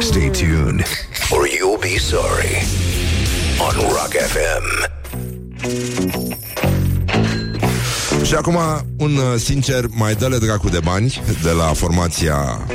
Stay 0.00 0.30
tuned, 0.30 0.84
or 1.30 1.46
you'll 1.46 1.80
be 1.80 1.98
sorry. 1.98 2.66
On 3.58 3.74
Rock 3.88 4.12
FM. 4.12 4.90
Și 8.24 8.34
acum, 8.34 8.58
un 8.96 9.16
uh, 9.16 9.38
sincer, 9.38 9.84
mai 9.90 10.14
dă-le 10.14 10.38
dracu 10.38 10.68
de 10.68 10.80
bani 10.84 11.22
de 11.42 11.50
la 11.50 11.64
formația 11.64 12.66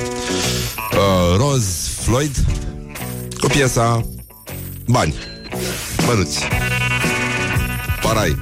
uh, 0.91 1.37
Rose 1.37 1.89
Floyd 2.01 2.35
cu 3.39 3.47
piesa 3.47 4.05
Bani. 4.87 5.15
Bănuți. 6.05 6.43
Parai. 8.01 8.35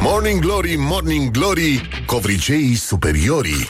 Morning 0.00 0.40
Glory, 0.40 0.74
Morning 0.78 1.30
Glory, 1.30 1.88
covriceii 2.06 2.74
superiorii. 2.74 3.68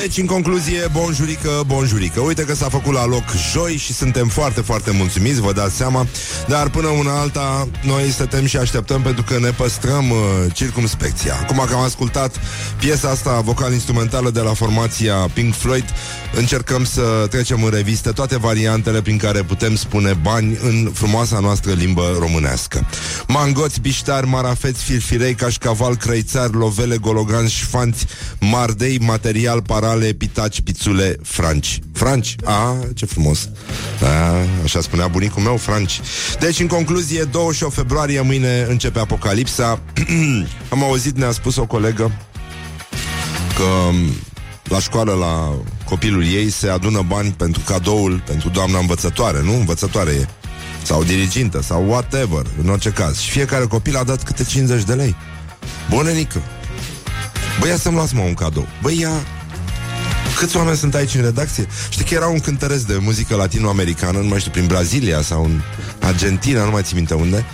Deci, 0.00 0.18
în 0.18 0.26
concluzie, 0.26 0.88
bonjurică, 0.92 1.62
bonjurică. 1.66 2.20
Uite 2.20 2.42
că 2.42 2.54
s-a 2.54 2.68
făcut 2.68 2.92
la 2.92 3.06
loc 3.06 3.24
joi 3.52 3.76
și 3.76 3.92
suntem 3.92 4.28
foarte, 4.28 4.60
foarte 4.60 4.90
mulțumiți, 4.90 5.40
vă 5.40 5.52
dați 5.52 5.74
seama. 5.74 6.06
Dar 6.48 6.68
până 6.68 6.88
una 6.88 7.20
alta, 7.20 7.68
noi 7.84 8.10
stătem 8.10 8.46
și 8.46 8.56
așteptăm 8.56 9.02
pentru 9.02 9.22
că 9.22 9.38
ne 9.38 9.50
păstrăm 9.50 10.10
uh, 10.10 10.16
circumspecția. 10.52 11.34
Acum 11.40 11.64
că 11.68 11.74
am 11.74 11.80
ascultat 11.80 12.40
piesa 12.78 13.08
asta 13.08 13.40
vocal-instrumentală 13.40 14.30
de 14.30 14.40
la 14.40 14.54
formația 14.54 15.14
Pink 15.14 15.54
Floyd, 15.54 15.84
încercăm 16.34 16.84
să 16.84 17.26
trecem 17.30 17.62
în 17.62 17.70
revistă 17.70 18.12
toate 18.12 18.38
variantele 18.38 19.02
prin 19.02 19.16
care 19.16 19.42
putem 19.42 19.76
spune 19.76 20.12
bani 20.22 20.58
în 20.62 20.90
frumoasa 20.94 21.38
noastră 21.38 21.72
limbă 21.72 22.16
românească. 22.18 22.86
Mangoți, 23.26 23.80
biștari, 23.80 24.26
marafeți, 24.26 24.82
filfirei, 24.82 25.34
cașcaval, 25.34 25.96
crăițari, 25.96 26.52
lovele, 26.52 26.96
gologanți, 26.96 27.54
șfanți, 27.54 28.06
mardei, 28.40 28.98
material, 28.98 29.62
parale, 29.82 30.12
pitaci, 30.12 30.60
pițule, 30.60 31.16
franci. 31.22 31.78
Franci? 31.92 32.36
A, 32.44 32.76
ce 32.94 33.06
frumos. 33.06 33.48
A, 34.02 34.06
așa 34.64 34.80
spunea 34.80 35.08
bunicul 35.08 35.42
meu, 35.42 35.56
franci. 35.56 36.00
Deci, 36.40 36.60
în 36.60 36.66
concluzie, 36.66 37.22
28 37.22 37.74
februarie, 37.74 38.20
mâine 38.20 38.66
începe 38.68 38.98
apocalipsa. 38.98 39.80
Am 40.72 40.82
auzit, 40.82 41.16
ne-a 41.16 41.30
spus 41.30 41.56
o 41.56 41.66
colegă 41.66 42.12
că 43.56 43.90
la 44.64 44.80
școală, 44.80 45.12
la 45.12 45.54
copilul 45.84 46.24
ei, 46.24 46.50
se 46.50 46.68
adună 46.68 47.04
bani 47.08 47.30
pentru 47.30 47.62
cadoul 47.66 48.22
pentru 48.26 48.48
doamna 48.48 48.78
învățătoare, 48.78 49.42
nu? 49.42 49.54
Învățătoare 49.54 50.10
e. 50.10 50.26
Sau 50.82 51.04
dirigintă, 51.04 51.62
sau 51.62 51.88
whatever, 51.88 52.46
în 52.62 52.68
orice 52.68 52.90
caz. 52.90 53.18
Și 53.18 53.30
fiecare 53.30 53.64
copil 53.64 53.96
a 53.96 54.04
dat 54.04 54.22
câte 54.22 54.44
50 54.44 54.82
de 54.82 54.94
lei. 54.94 55.16
Bunenică! 55.90 56.42
Băi, 57.60 57.68
ia 57.68 57.76
să-mi 57.76 57.96
las, 57.96 58.12
mă, 58.12 58.20
un 58.20 58.34
cadou. 58.34 58.66
Băi, 58.82 58.98
ia... 58.98 59.10
Câți 60.42 60.56
oameni 60.56 60.76
sunt 60.76 60.94
aici 60.94 61.14
în 61.14 61.22
redacție? 61.22 61.66
Știi 61.90 62.04
că 62.04 62.14
era 62.14 62.26
un 62.26 62.40
cântăresc 62.40 62.86
de 62.86 62.98
muzică 63.00 63.36
latino-americană, 63.36 64.18
nu 64.18 64.26
mai 64.28 64.38
știu, 64.38 64.50
prin 64.50 64.66
Brazilia 64.66 65.22
sau 65.22 65.44
în 65.44 65.60
Argentina, 66.00 66.64
nu 66.64 66.70
mai 66.70 66.82
țin 66.82 66.96
minte 66.96 67.14
unde. 67.14 67.44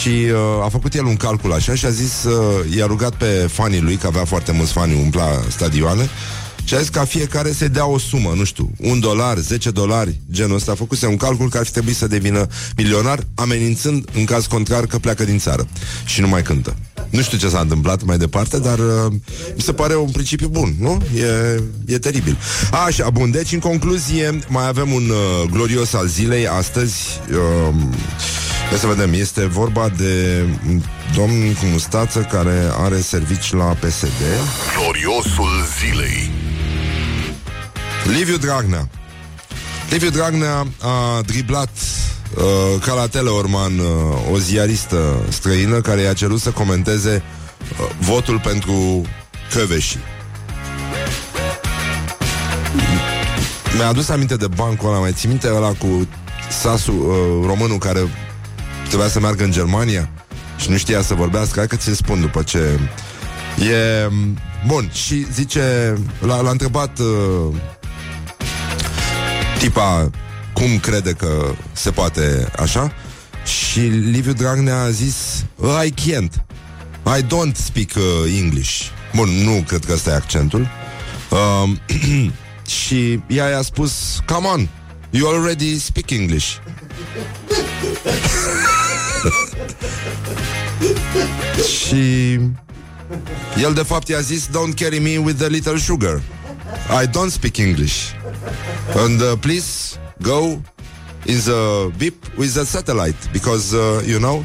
Și 0.00 0.08
uh, 0.08 0.64
a 0.64 0.68
făcut 0.68 0.94
el 0.94 1.04
un 1.04 1.16
calcul 1.16 1.52
așa 1.52 1.74
și 1.74 1.86
a 1.86 1.90
zis, 1.90 2.24
uh, 2.24 2.76
i-a 2.76 2.86
rugat 2.86 3.14
pe 3.14 3.48
fanii 3.50 3.80
lui, 3.80 3.96
că 3.96 4.06
avea 4.06 4.24
foarte 4.24 4.52
mulți 4.52 4.72
fani, 4.72 5.00
umpla 5.00 5.42
stadioane, 5.48 6.08
și 6.64 6.74
a 6.74 6.78
zis 6.78 6.88
ca 6.88 7.04
fiecare 7.04 7.52
să 7.52 7.68
dea 7.68 7.86
o 7.86 7.98
sumă, 7.98 8.32
nu 8.36 8.44
știu, 8.44 8.70
un 8.78 9.00
dolar, 9.00 9.38
10 9.38 9.70
dolari, 9.70 10.20
genul 10.30 10.56
ăsta. 10.56 10.72
A 10.72 10.74
făcuse 10.74 11.06
un 11.06 11.16
calcul 11.16 11.48
că 11.48 11.58
ar 11.58 11.64
fi 11.64 11.70
trebuit 11.70 11.96
să 11.96 12.06
devină 12.06 12.46
milionar, 12.76 13.26
amenințând, 13.34 14.08
în 14.14 14.24
caz 14.24 14.46
contrar, 14.46 14.86
că 14.86 14.98
pleacă 14.98 15.24
din 15.24 15.38
țară. 15.38 15.68
Și 16.04 16.20
nu 16.20 16.28
mai 16.28 16.42
cântă. 16.42 16.76
Nu 17.12 17.22
știu 17.22 17.38
ce 17.38 17.48
s-a 17.48 17.60
întâmplat 17.60 18.02
mai 18.02 18.18
departe, 18.18 18.58
dar 18.58 18.78
uh, 18.78 19.12
mi 19.54 19.60
se 19.60 19.72
pare 19.72 19.96
un 19.96 20.10
principiu 20.10 20.48
bun, 20.48 20.74
nu? 20.78 21.02
E, 21.16 21.62
e 21.86 21.98
teribil. 21.98 22.38
Așa, 22.86 23.10
bun, 23.10 23.30
deci 23.30 23.52
în 23.52 23.58
concluzie 23.58 24.38
mai 24.48 24.66
avem 24.66 24.92
un 24.92 25.10
uh, 25.10 25.50
glorios 25.50 25.92
al 25.92 26.06
zilei 26.06 26.46
astăzi. 26.48 27.20
Uh, 27.30 27.74
Hai 28.68 28.80
să 28.80 28.86
vedem, 28.86 29.12
este 29.12 29.46
vorba 29.46 29.88
de 29.88 30.44
un 30.68 30.82
domn 31.14 31.52
cu 31.52 31.64
mustață 31.64 32.20
care 32.20 32.70
are 32.76 33.00
servici 33.00 33.52
la 33.52 33.64
PSD. 33.64 34.22
Gloriosul 34.78 35.50
zilei. 35.78 36.30
Liviu 38.16 38.36
Dragnea. 38.36 38.88
Liviu 39.90 40.10
Dragnea 40.10 40.66
a 40.80 41.20
driblat 41.26 41.70
uh, 42.36 42.80
ca 42.80 42.94
la 42.94 43.06
Teleorman 43.06 43.78
uh, 43.78 43.86
o 44.32 44.38
ziaristă 44.38 45.24
străină 45.28 45.80
care 45.80 46.00
i-a 46.00 46.12
cerut 46.12 46.40
să 46.40 46.50
comenteze 46.50 47.22
uh, 47.80 47.90
votul 48.00 48.40
pentru 48.40 49.02
Căveși. 49.52 49.98
Mi-a 53.76 53.88
adus 53.88 54.08
aminte 54.08 54.36
de 54.36 54.46
bancul 54.46 54.88
ăla, 54.88 54.98
mai 54.98 55.12
ții 55.12 55.28
minte 55.28 55.48
ăla 55.54 55.72
cu 55.72 56.08
sasul 56.50 56.94
uh, 56.94 57.46
românul 57.46 57.78
care 57.78 58.00
trebuia 58.88 59.08
să 59.08 59.20
meargă 59.20 59.44
în 59.44 59.50
Germania 59.50 60.10
și 60.56 60.70
nu 60.70 60.76
știa 60.76 61.02
să 61.02 61.14
vorbească, 61.14 61.58
hai 61.58 61.66
că 61.66 61.76
ți-l 61.76 61.94
spun 61.94 62.20
după 62.20 62.42
ce... 62.42 62.78
E... 63.58 64.08
Bun, 64.66 64.90
și 64.92 65.26
zice, 65.32 65.96
l-a, 66.18 66.40
l-a 66.40 66.50
întrebat 66.50 66.98
uh, 66.98 67.54
tipa 69.58 70.10
cum 70.62 70.78
crede 70.78 71.12
că 71.12 71.54
se 71.72 71.90
poate 71.90 72.50
așa 72.58 72.92
și 73.44 73.80
Liviu 73.80 74.32
Dragnea 74.32 74.80
a 74.80 74.90
zis 74.90 75.44
I 75.86 75.92
can't, 75.92 76.32
I 77.18 77.22
don't 77.22 77.54
speak 77.54 77.88
uh, 77.96 78.02
English. 78.38 78.86
Bun, 79.14 79.28
nu 79.28 79.64
cred 79.66 79.84
că 79.84 79.92
ăsta 79.92 80.10
e 80.10 80.14
accentul. 80.14 80.68
Uh, 81.30 81.70
și 82.84 83.20
ea 83.26 83.48
i-a 83.48 83.62
spus, 83.62 84.22
come 84.26 84.46
on, 84.46 84.68
you 85.10 85.28
already 85.28 85.78
speak 85.78 86.10
English. 86.10 86.46
și 91.76 92.32
el 93.62 93.72
de 93.74 93.82
fapt 93.82 94.08
i-a 94.08 94.20
zis 94.20 94.46
Don't 94.46 94.74
carry 94.74 94.98
me 94.98 95.16
with 95.18 95.38
the 95.38 95.46
little 95.46 95.76
sugar 95.76 96.22
I 97.02 97.06
don't 97.06 97.30
speak 97.30 97.56
English 97.56 97.94
And 98.96 99.20
uh, 99.20 99.32
please 99.40 100.00
go 100.22 100.60
in 101.26 101.38
the 101.38 101.92
beep 101.98 102.24
with 102.36 102.54
the 102.54 102.64
satellite 102.64 103.16
Because, 103.32 103.74
uh, 103.74 104.02
you 104.06 104.18
know 104.18 104.44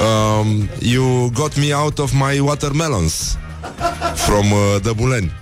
um, 0.00 0.68
You 0.80 1.30
got 1.30 1.56
me 1.56 1.72
out 1.72 1.98
of 1.98 2.12
my 2.12 2.40
watermelons 2.40 3.36
From 4.14 4.52
uh, 4.52 4.76
Dăbuleni 4.82 5.32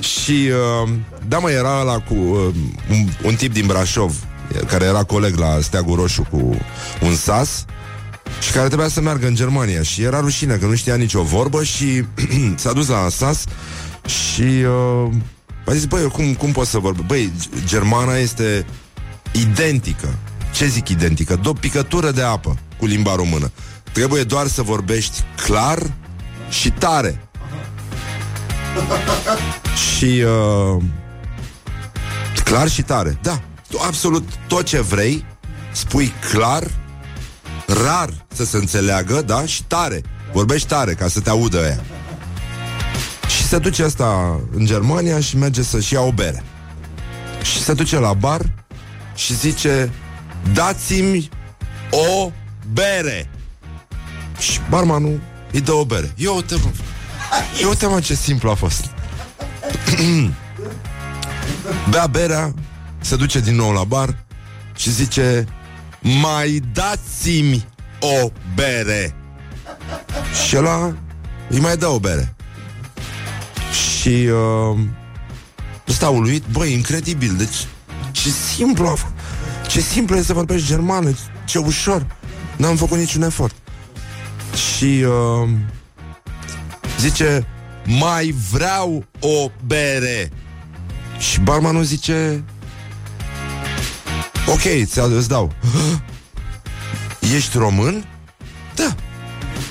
Și 0.00 0.50
uh, 0.82 0.88
da 1.28 1.38
mă, 1.38 1.50
era 1.50 1.82
la 1.82 1.98
cu 1.98 2.14
uh, 2.14 2.54
un, 2.90 3.08
un 3.24 3.34
tip 3.34 3.52
din 3.52 3.66
Brașov 3.66 4.14
Care 4.66 4.84
era 4.84 5.04
coleg 5.04 5.36
la 5.36 5.58
Steagul 5.60 5.96
Roșu 5.96 6.26
Cu 6.30 6.56
un 7.02 7.14
sas 7.14 7.64
și 8.40 8.52
care 8.52 8.66
trebuia 8.66 8.88
să 8.88 9.00
meargă 9.00 9.26
în 9.26 9.34
Germania 9.34 9.82
și 9.82 10.02
era 10.02 10.20
rușine 10.20 10.54
că 10.54 10.66
nu 10.66 10.74
știa 10.74 10.94
nicio 10.94 11.22
vorbă 11.22 11.64
și 11.64 12.04
s-a 12.56 12.72
dus 12.72 12.88
la 12.88 13.08
sas 13.08 13.44
și 14.06 14.42
uh, 14.42 15.12
a 15.66 15.72
zis, 15.72 15.84
băi, 15.84 16.08
cum, 16.08 16.34
cum 16.34 16.52
pot 16.52 16.66
să 16.66 16.78
vorbesc? 16.78 17.06
Băi, 17.06 17.32
germana 17.64 18.16
este 18.16 18.66
identică. 19.32 20.18
Ce 20.52 20.66
zic 20.66 20.88
identică? 20.88 21.36
De 21.42 21.48
o 21.48 21.52
picătură 21.52 22.10
de 22.10 22.22
apă 22.22 22.58
cu 22.78 22.86
limba 22.86 23.14
română. 23.14 23.50
Trebuie 23.92 24.22
doar 24.22 24.46
să 24.46 24.62
vorbești 24.62 25.22
clar 25.44 25.78
și 26.48 26.70
tare. 26.70 27.28
și 29.96 30.22
uh, 30.74 30.82
clar 32.44 32.68
și 32.68 32.82
tare. 32.82 33.18
Da, 33.22 33.40
absolut 33.86 34.28
tot 34.46 34.64
ce 34.64 34.80
vrei, 34.80 35.24
spui 35.72 36.12
clar 36.30 36.70
rar 37.66 38.26
să 38.34 38.44
se 38.44 38.56
înțeleagă, 38.56 39.22
da? 39.22 39.46
Și 39.46 39.62
tare. 39.64 40.02
Vorbești 40.32 40.68
tare 40.68 40.94
ca 40.94 41.08
să 41.08 41.20
te 41.20 41.30
audă 41.30 41.58
ea. 41.58 41.84
Și 43.28 43.42
se 43.46 43.58
duce 43.58 43.82
asta 43.82 44.40
în 44.56 44.66
Germania 44.66 45.20
și 45.20 45.36
merge 45.36 45.62
să-și 45.62 45.94
ia 45.94 46.00
o 46.00 46.12
bere. 46.12 46.44
Și 47.42 47.62
se 47.62 47.72
duce 47.72 47.98
la 47.98 48.12
bar 48.12 48.40
și 49.20 49.34
zice 49.34 49.92
Dați-mi 50.52 51.28
o 51.90 52.32
bere. 52.72 53.30
Și 54.38 54.60
barmanul 54.68 55.20
îi 55.52 55.60
dă 55.60 55.72
o 55.72 55.84
bere. 55.84 56.12
Eu 56.16 56.34
uite 56.34 56.54
mă. 56.54 56.70
Eu 57.60 57.68
uite 57.68 57.86
mă 57.86 58.00
ce 58.00 58.14
simplu 58.14 58.50
a 58.50 58.54
fost. 58.54 58.84
Bea 61.90 62.06
berea 62.06 62.54
Se 63.00 63.16
duce 63.16 63.40
din 63.40 63.54
nou 63.54 63.72
la 63.72 63.84
bar 63.84 64.24
Și 64.76 64.90
zice 64.90 65.46
Mai 66.00 66.62
dați-mi 66.72 67.66
o 68.00 68.30
bere. 68.54 69.14
Și 70.46 70.56
ăla 70.56 70.94
Îi 71.48 71.60
mai 71.60 71.76
dă 71.76 71.86
o 71.86 71.98
bere. 71.98 72.34
Și 73.72 74.08
uh, 74.08 74.78
Stau 75.84 76.16
uluit 76.16 76.44
Băi, 76.52 76.72
incredibil 76.72 77.36
Deci 77.36 77.66
ce 78.22 78.30
simplu 78.30 78.86
a 78.86 78.94
fost 78.94 79.12
ce 79.70 79.80
simplu 79.80 80.16
e 80.16 80.22
să 80.22 80.32
vorbești 80.32 80.66
germană, 80.66 81.14
ce 81.44 81.58
ușor. 81.58 82.06
N-am 82.56 82.76
făcut 82.76 82.98
niciun 82.98 83.22
efort. 83.22 83.54
Și 84.54 85.04
uh, 85.04 85.48
zice, 86.98 87.46
mai 87.84 88.34
vreau 88.52 89.04
o 89.20 89.50
bere. 89.66 90.30
Și 91.18 91.40
barmanul 91.40 91.82
zice, 91.82 92.44
ok, 94.46 94.84
ți-îți 94.84 95.28
dau. 95.28 95.52
Ești 97.36 97.58
român? 97.58 98.04
Da. 98.74 98.94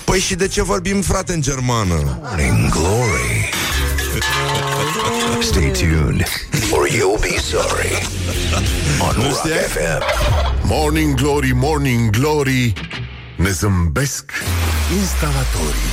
Păi 0.03 0.19
și 0.19 0.35
de 0.35 0.47
ce 0.47 0.63
vorbim, 0.63 1.01
frate, 1.01 1.33
în 1.33 1.41
germană? 1.41 2.19
Morning 2.21 2.69
Glory. 2.69 3.49
Stay 5.41 5.71
tuned, 5.71 6.25
or 6.73 6.87
you'll 6.87 7.21
be 7.21 7.37
sorry. 7.37 7.93
On 9.05 9.15
Rock 9.15 9.45
FM. 9.73 10.01
Morning 10.67 11.15
Glory, 11.15 11.51
Morning 11.53 12.09
Glory 12.09 12.73
Ne 13.35 13.49
zâmbesc 13.49 14.31
instalatorii 14.99 15.91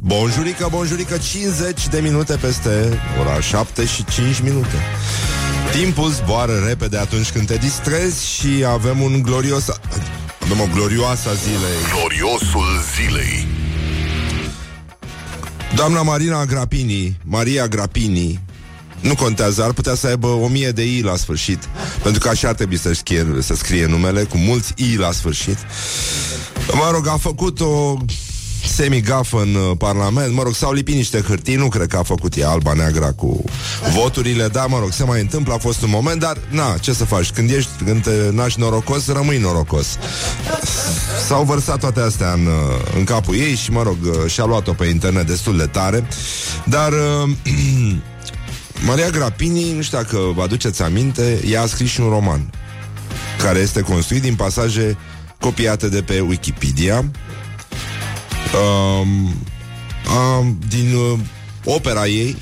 Bonjurică, 0.00 0.68
bonjurică, 0.70 1.18
50 1.18 1.88
de 1.88 2.00
minute 2.00 2.36
peste 2.36 3.00
ora 3.20 3.40
7 3.40 3.86
și 3.86 4.04
5 4.04 4.40
minute. 4.40 4.76
Timpul 5.72 6.10
zboară 6.10 6.64
repede 6.66 6.98
atunci 6.98 7.30
când 7.30 7.46
te 7.46 7.56
distrezi 7.56 8.26
și 8.26 8.64
avem 8.66 9.00
un 9.00 9.22
glorios... 9.22 9.68
Avem 10.42 10.60
o 10.60 10.66
glorioasă 10.74 11.30
zilei. 11.34 11.98
Gloriosul 11.98 12.80
zilei 12.94 13.46
Doamna 15.74 16.02
Marina 16.02 16.44
Grapini, 16.44 17.16
Maria 17.24 17.66
Grapini, 17.66 18.40
nu 19.02 19.14
contează, 19.14 19.62
ar 19.62 19.72
putea 19.72 19.94
să 19.94 20.06
aibă 20.06 20.26
o 20.26 20.48
mie 20.48 20.70
de 20.70 20.82
i 20.96 21.00
la 21.00 21.16
sfârșit, 21.16 21.68
pentru 22.02 22.20
că 22.20 22.28
așa 22.28 22.48
ar 22.48 22.54
trebui 22.54 22.78
să 22.78 22.92
scrie, 22.92 23.26
să 23.40 23.54
scrie 23.54 23.86
numele, 23.86 24.22
cu 24.22 24.36
mulți 24.36 24.72
i 24.76 24.96
la 24.96 25.12
sfârșit. 25.12 25.58
Mă 26.72 26.90
rog, 26.92 27.08
a 27.08 27.16
făcut 27.16 27.60
o 27.60 27.96
semigafă 28.66 29.40
în 29.40 29.54
uh, 29.54 29.76
Parlament, 29.78 30.34
mă 30.34 30.42
rog, 30.42 30.54
s-au 30.54 30.72
lipit 30.72 30.94
niște 30.94 31.20
hârtii, 31.20 31.54
nu 31.54 31.68
cred 31.68 31.86
că 31.86 31.96
a 31.96 32.02
făcut 32.02 32.36
ea 32.36 32.48
alba 32.48 32.72
neagra 32.72 33.12
cu 33.12 33.44
voturile, 33.94 34.48
da, 34.48 34.66
mă 34.66 34.78
rog, 34.78 34.92
se 34.92 35.04
mai 35.04 35.20
întâmplă, 35.20 35.52
a 35.54 35.58
fost 35.58 35.82
un 35.82 35.90
moment, 35.90 36.20
dar, 36.20 36.36
na, 36.48 36.76
ce 36.80 36.92
să 36.92 37.04
faci, 37.04 37.30
când 37.30 37.50
ești, 37.50 37.70
când 37.84 38.02
te 38.02 38.30
naști 38.30 38.60
norocos, 38.60 39.06
rămâi 39.06 39.38
norocos. 39.38 39.86
S-au 41.26 41.44
vărsat 41.44 41.78
toate 41.80 42.00
astea 42.00 42.32
în, 42.32 42.46
uh, 42.46 42.96
în 42.96 43.04
capul 43.04 43.34
ei 43.34 43.54
și, 43.54 43.70
mă 43.70 43.82
rog, 43.82 43.96
uh, 44.04 44.30
și-a 44.30 44.44
luat-o 44.44 44.72
pe 44.72 44.84
internet 44.84 45.26
destul 45.26 45.56
de 45.56 45.66
tare, 45.66 46.06
dar... 46.64 46.92
Uh, 46.92 47.30
Maria 48.86 49.10
Grapini, 49.10 49.72
nu 49.72 49.82
știu 49.82 49.98
dacă 49.98 50.18
vă 50.34 50.42
aduceți 50.42 50.82
aminte, 50.82 51.40
ea 51.46 51.62
a 51.62 51.66
scris 51.66 51.90
și 51.90 52.00
un 52.00 52.08
roman 52.08 52.50
care 53.42 53.58
este 53.58 53.80
construit 53.80 54.22
din 54.22 54.34
pasaje 54.34 54.96
copiate 55.40 55.88
de 55.88 56.02
pe 56.02 56.20
Wikipedia. 56.20 57.04
Um, 58.98 59.08
um, 60.38 60.58
din 60.68 60.94
uh, 60.94 61.18
opera 61.64 62.06
ei 62.06 62.36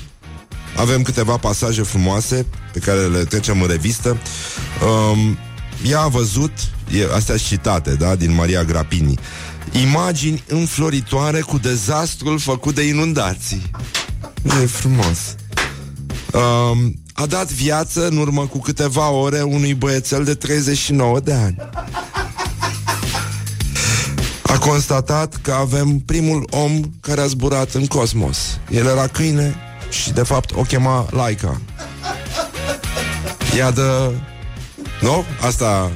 avem 0.75 1.01
câteva 1.01 1.37
pasaje 1.37 1.81
frumoase 1.81 2.45
pe 2.73 2.79
care 2.79 2.99
le 2.99 3.23
trecem 3.23 3.61
în 3.61 3.67
revistă. 3.67 4.17
Um, 5.11 5.37
ea 5.89 5.99
a 5.99 6.07
văzut, 6.07 6.51
e, 6.91 7.15
astea 7.15 7.37
citate, 7.37 7.93
da, 7.93 8.15
din 8.15 8.33
Maria 8.33 8.63
Grapini, 8.63 9.19
imagini 9.71 10.43
înfloritoare 10.47 11.39
cu 11.39 11.57
dezastrul 11.57 12.39
făcut 12.39 12.75
de 12.75 12.81
inundații. 12.81 13.69
E 14.61 14.65
frumos. 14.65 15.35
Um, 16.33 16.93
a 17.13 17.25
dat 17.25 17.51
viață 17.51 18.07
în 18.07 18.17
urmă 18.17 18.47
cu 18.47 18.59
câteva 18.59 19.09
ore 19.09 19.41
unui 19.41 19.73
băiețel 19.73 20.23
de 20.23 20.33
39 20.33 21.19
de 21.19 21.33
ani. 21.33 21.55
A 24.43 24.57
constatat 24.57 25.39
că 25.41 25.51
avem 25.51 25.99
primul 25.99 26.47
om 26.49 26.81
care 26.99 27.21
a 27.21 27.25
zburat 27.25 27.73
în 27.73 27.85
cosmos. 27.85 28.59
El 28.69 28.85
era 28.85 29.07
câine 29.07 29.55
și 29.89 30.11
de 30.11 30.23
fapt 30.23 30.51
o 30.55 30.61
chema 30.61 31.07
Laika. 31.09 31.61
Ea 33.57 33.71
dă... 33.71 34.11
Nu? 35.01 35.25
Asta 35.45 35.91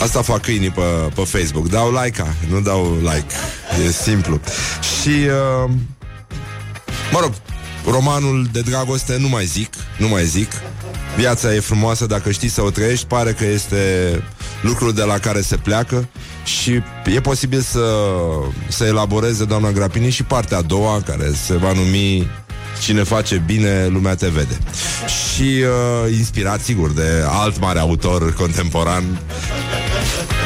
Asta 0.00 0.22
fac 0.22 0.40
câinii 0.40 0.70
pe, 0.70 0.80
pe 1.14 1.24
Facebook 1.24 1.68
Dau 1.68 1.90
like 2.02 2.36
nu 2.50 2.60
dau 2.60 2.96
like 3.00 3.34
E 3.86 3.90
simplu 3.90 4.40
Și 5.00 5.08
uh, 5.08 5.70
Mă 7.12 7.18
rog, 7.20 7.32
Romanul 7.90 8.48
de 8.52 8.60
dragoste 8.60 9.16
nu 9.18 9.28
mai 9.28 9.44
zic, 9.44 9.74
nu 9.98 10.08
mai 10.08 10.24
zic. 10.24 10.52
Viața 11.16 11.54
e 11.54 11.60
frumoasă 11.60 12.06
dacă 12.06 12.30
știi 12.30 12.48
să 12.48 12.62
o 12.62 12.70
trăiești, 12.70 13.06
pare 13.06 13.32
că 13.32 13.44
este 13.44 14.12
lucrul 14.62 14.92
de 14.92 15.02
la 15.02 15.18
care 15.18 15.40
se 15.40 15.56
pleacă 15.56 16.08
și 16.44 16.82
e 17.14 17.20
posibil 17.20 17.60
să, 17.60 17.86
să 18.68 18.84
elaboreze 18.84 19.44
doamna 19.44 19.70
Grapini 19.70 20.10
și 20.10 20.22
partea 20.22 20.58
a 20.58 20.62
doua, 20.62 21.02
care 21.06 21.32
se 21.46 21.56
va 21.56 21.72
numi 21.72 22.28
Cine 22.82 23.02
face 23.02 23.42
bine, 23.46 23.86
lumea 23.86 24.14
te 24.14 24.28
vede. 24.28 24.58
Și 25.06 25.42
uh, 25.42 26.16
inspirat, 26.16 26.60
sigur, 26.60 26.90
de 26.90 27.24
alt 27.28 27.60
mare 27.60 27.78
autor 27.78 28.32
contemporan, 28.32 29.20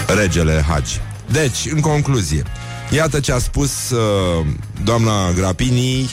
Regele 0.07 0.64
Hagi. 0.68 1.00
Deci, 1.31 1.72
în 1.74 1.81
concluzie, 1.81 2.42
iată 2.90 3.20
ce 3.20 3.33
a 3.33 3.38
spus 3.38 3.90
uh, 3.90 4.46
doamna 4.85 5.33
Grapini 5.33 6.11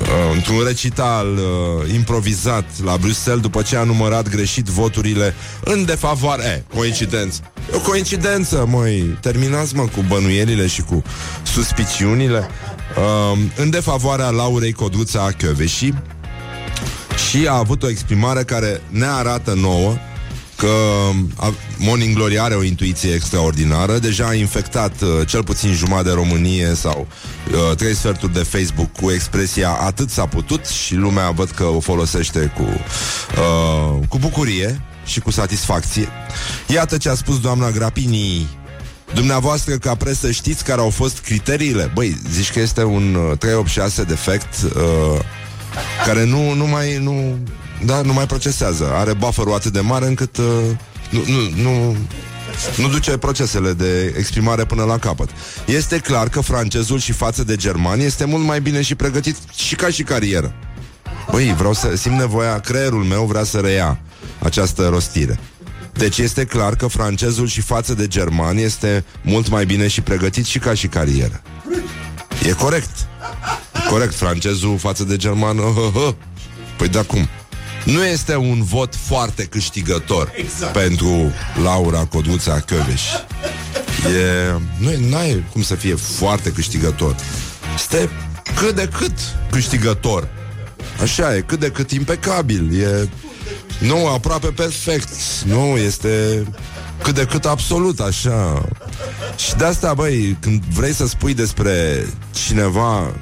uh, 0.00 0.06
într-un 0.34 0.62
recital 0.66 1.26
uh, 1.36 1.92
improvizat 1.94 2.64
la 2.84 2.96
Bruxelles 2.96 3.42
după 3.42 3.62
ce 3.62 3.76
a 3.76 3.84
numărat 3.84 4.28
greșit 4.28 4.66
voturile 4.66 5.34
în 5.64 5.84
defavoare. 5.84 6.64
Eh, 6.68 6.76
coincidență. 6.76 7.40
E 7.72 7.76
o 7.76 7.80
coincidență, 7.80 8.66
măi. 8.68 9.18
Terminați, 9.20 9.76
mă, 9.76 9.82
cu 9.82 10.04
bănuielile 10.08 10.66
și 10.66 10.82
cu 10.82 11.02
suspiciunile. 11.42 12.48
Uh, 12.96 13.38
în 13.56 13.70
defavoarea 13.70 14.30
Laurei 14.30 14.72
Codruța 14.72 15.30
Chioveși 15.38 15.92
și 17.28 17.46
a 17.48 17.56
avut 17.56 17.82
o 17.82 17.88
exprimare 17.88 18.42
care 18.42 18.82
ne 18.88 19.06
arată 19.06 19.54
nouă 19.54 19.96
că 20.60 21.10
a, 21.36 21.54
Morning 21.78 22.14
Glory 22.14 22.38
are 22.38 22.54
o 22.54 22.62
intuiție 22.62 23.14
extraordinară, 23.14 23.98
deja 23.98 24.26
a 24.26 24.34
infectat 24.34 25.00
uh, 25.00 25.26
cel 25.26 25.44
puțin 25.44 25.72
jumătate 25.72 26.08
de 26.08 26.14
Românie 26.14 26.74
sau 26.74 27.06
uh, 27.52 27.76
trei 27.76 27.94
sferturi 27.94 28.32
de 28.32 28.42
Facebook 28.42 28.92
cu 29.00 29.10
expresia 29.10 29.70
atât 29.70 30.10
s-a 30.10 30.26
putut 30.26 30.66
și 30.66 30.94
lumea 30.94 31.30
văd 31.30 31.50
că 31.50 31.64
o 31.64 31.80
folosește 31.80 32.52
cu, 32.56 32.62
uh, 32.62 34.06
cu 34.08 34.18
bucurie 34.18 34.80
și 35.04 35.20
cu 35.20 35.30
satisfacție. 35.30 36.08
Iată 36.66 36.96
ce 36.96 37.08
a 37.08 37.14
spus 37.14 37.40
doamna 37.40 37.70
Grapini 37.70 38.48
Dumneavoastră, 39.14 39.74
ca 39.74 39.94
presă, 39.94 40.30
știți 40.30 40.64
care 40.64 40.80
au 40.80 40.90
fost 40.90 41.18
criteriile? 41.18 41.90
Băi, 41.94 42.16
zici 42.30 42.52
că 42.52 42.60
este 42.60 42.84
un 42.84 43.14
uh, 43.14 43.38
386 43.38 44.02
defect 44.02 44.54
uh, 44.62 45.20
care 46.06 46.24
nu, 46.24 46.54
nu 46.54 46.66
mai... 46.66 46.98
Nu, 46.98 47.38
da, 47.84 48.02
nu 48.02 48.12
mai 48.12 48.26
procesează. 48.26 48.90
Are 48.94 49.12
buffer 49.12 49.46
atât 49.54 49.72
de 49.72 49.80
mare 49.80 50.06
încât 50.06 50.36
uh, 50.36 50.44
nu, 51.10 51.22
nu, 51.26 51.62
nu, 51.62 51.96
nu 52.76 52.88
duce 52.88 53.16
procesele 53.16 53.72
de 53.72 54.14
exprimare 54.16 54.64
până 54.64 54.84
la 54.84 54.98
capăt. 54.98 55.28
Este 55.66 55.98
clar 55.98 56.28
că 56.28 56.40
francezul 56.40 56.98
și 56.98 57.12
față 57.12 57.44
de 57.44 57.56
germani 57.56 58.04
este 58.04 58.24
mult 58.24 58.44
mai 58.44 58.60
bine 58.60 58.82
și 58.82 58.94
pregătit 58.94 59.36
și 59.54 59.74
ca 59.74 59.88
și 59.88 60.02
carieră. 60.02 60.54
Băi, 61.30 61.54
vreau 61.56 61.72
să 61.72 61.96
simt 61.96 62.18
nevoia, 62.18 62.58
creierul 62.58 63.04
meu 63.04 63.24
vrea 63.24 63.44
să 63.44 63.58
reia 63.58 64.00
această 64.38 64.88
rostire. 64.88 65.38
Deci 65.92 66.18
este 66.18 66.44
clar 66.44 66.76
că 66.76 66.86
francezul 66.86 67.46
și 67.46 67.60
față 67.60 67.94
de 67.94 68.06
german 68.06 68.56
este 68.56 69.04
mult 69.22 69.48
mai 69.48 69.64
bine 69.64 69.88
și 69.88 70.00
pregătit 70.00 70.46
și 70.46 70.58
ca 70.58 70.74
și 70.74 70.86
carieră. 70.86 71.42
E 72.46 72.52
corect. 72.52 73.08
E 73.74 73.88
corect, 73.88 74.14
francezul 74.14 74.78
față 74.78 75.04
de 75.04 75.16
german. 75.16 75.56
Păi 76.76 76.88
da 76.88 77.02
cum? 77.02 77.28
Nu 77.84 78.04
este 78.04 78.36
un 78.36 78.62
vot 78.62 78.94
foarte 78.94 79.44
câștigător 79.44 80.32
exact. 80.34 80.72
pentru 80.72 81.32
Laura 81.62 82.04
Codruța 82.04 82.60
Căveș. 82.60 83.02
E, 84.80 84.98
nu 85.08 85.16
ai 85.16 85.44
cum 85.52 85.62
să 85.62 85.74
fie 85.74 85.94
foarte 85.94 86.52
câștigător. 86.52 87.16
Este 87.74 88.10
cât 88.56 88.74
de 88.74 88.88
cât 88.98 89.12
câștigător. 89.50 90.28
Așa 91.02 91.36
e, 91.36 91.40
cât 91.40 91.58
de 91.58 91.70
cât 91.70 91.90
impecabil. 91.90 92.80
E 92.80 93.08
nu, 93.80 94.06
aproape 94.06 94.46
perfect. 94.46 95.08
Nu, 95.44 95.76
este 95.76 96.44
cât 97.02 97.14
de 97.14 97.24
cât 97.24 97.44
absolut, 97.44 98.00
așa. 98.00 98.68
Și 99.36 99.54
de 99.54 99.64
asta, 99.64 99.94
băi, 99.94 100.36
când 100.40 100.62
vrei 100.62 100.92
să 100.92 101.06
spui 101.06 101.34
despre 101.34 102.06
cineva 102.46 103.12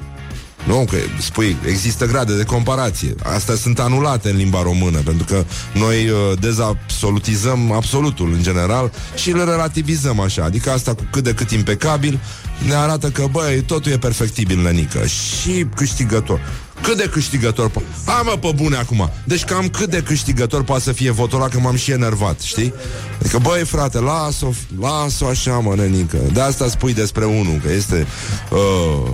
nu, 0.67 0.85
că 0.89 0.97
spui, 1.19 1.57
există 1.67 2.05
grade 2.05 2.35
de 2.35 2.43
comparație. 2.43 3.15
Astea 3.23 3.55
sunt 3.55 3.79
anulate 3.79 4.29
în 4.29 4.37
limba 4.37 4.61
română, 4.61 4.99
pentru 4.99 5.25
că 5.25 5.45
noi 5.73 6.09
uh, 6.09 6.39
dezabsolutizăm 6.39 7.71
absolutul 7.71 8.33
în 8.33 8.41
general 8.41 8.91
și 9.15 9.31
le 9.31 9.43
relativizăm 9.43 10.19
așa. 10.19 10.43
Adică 10.43 10.71
asta 10.71 10.93
cu 10.93 11.07
cât 11.11 11.23
de 11.23 11.33
cât 11.33 11.51
impecabil 11.51 12.19
ne 12.67 12.73
arată 12.73 13.09
că, 13.09 13.25
băi, 13.31 13.61
totul 13.61 13.91
e 13.91 13.97
perfectibil, 13.97 14.61
nănică. 14.61 15.05
Și 15.05 15.65
câștigător. 15.75 16.39
Cât 16.81 16.97
de 16.97 17.09
câștigător 17.11 17.69
po- 17.69 18.05
Hai 18.05 18.21
mă, 18.23 18.37
pe 18.39 18.51
bune 18.55 18.75
acum 18.75 19.11
Deci 19.23 19.43
cam 19.43 19.67
cât 19.67 19.89
de 19.89 20.01
câștigător 20.01 20.63
poate 20.63 20.83
să 20.83 20.91
fie 20.91 21.11
votul 21.11 21.37
ăla 21.37 21.47
Că 21.47 21.59
m-am 21.59 21.75
și 21.75 21.91
enervat, 21.91 22.39
știi? 22.39 22.73
Adică, 23.19 23.37
băi, 23.37 23.63
frate, 23.65 23.99
las-o 23.99 24.49
Las-o 24.79 25.25
așa, 25.25 25.51
mă, 25.51 25.73
nănică 25.75 26.17
De 26.33 26.41
asta 26.41 26.67
spui 26.67 26.93
despre 26.93 27.25
unul 27.25 27.59
Că 27.63 27.71
este 27.71 28.07
uh, 28.51 29.11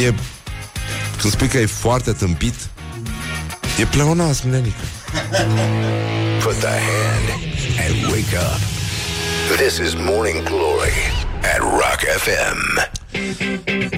E 0.00 0.12
Când 1.20 1.32
spui 1.32 1.48
că 1.48 1.58
e 1.58 1.66
foarte 1.66 2.12
tâmpit? 2.12 2.54
E 3.80 3.84
pleonas, 3.84 4.40
nănică 4.40 4.84
Put 6.42 6.58
the 6.58 6.66
hand 6.68 7.28
and 7.78 8.04
wake 8.04 8.36
up. 8.36 8.60
This 9.56 9.76
is 9.86 9.94
Morning 9.94 10.42
Glory 10.42 11.12
at 11.54 11.58
Rock 11.58 12.00
FM. 12.16 12.90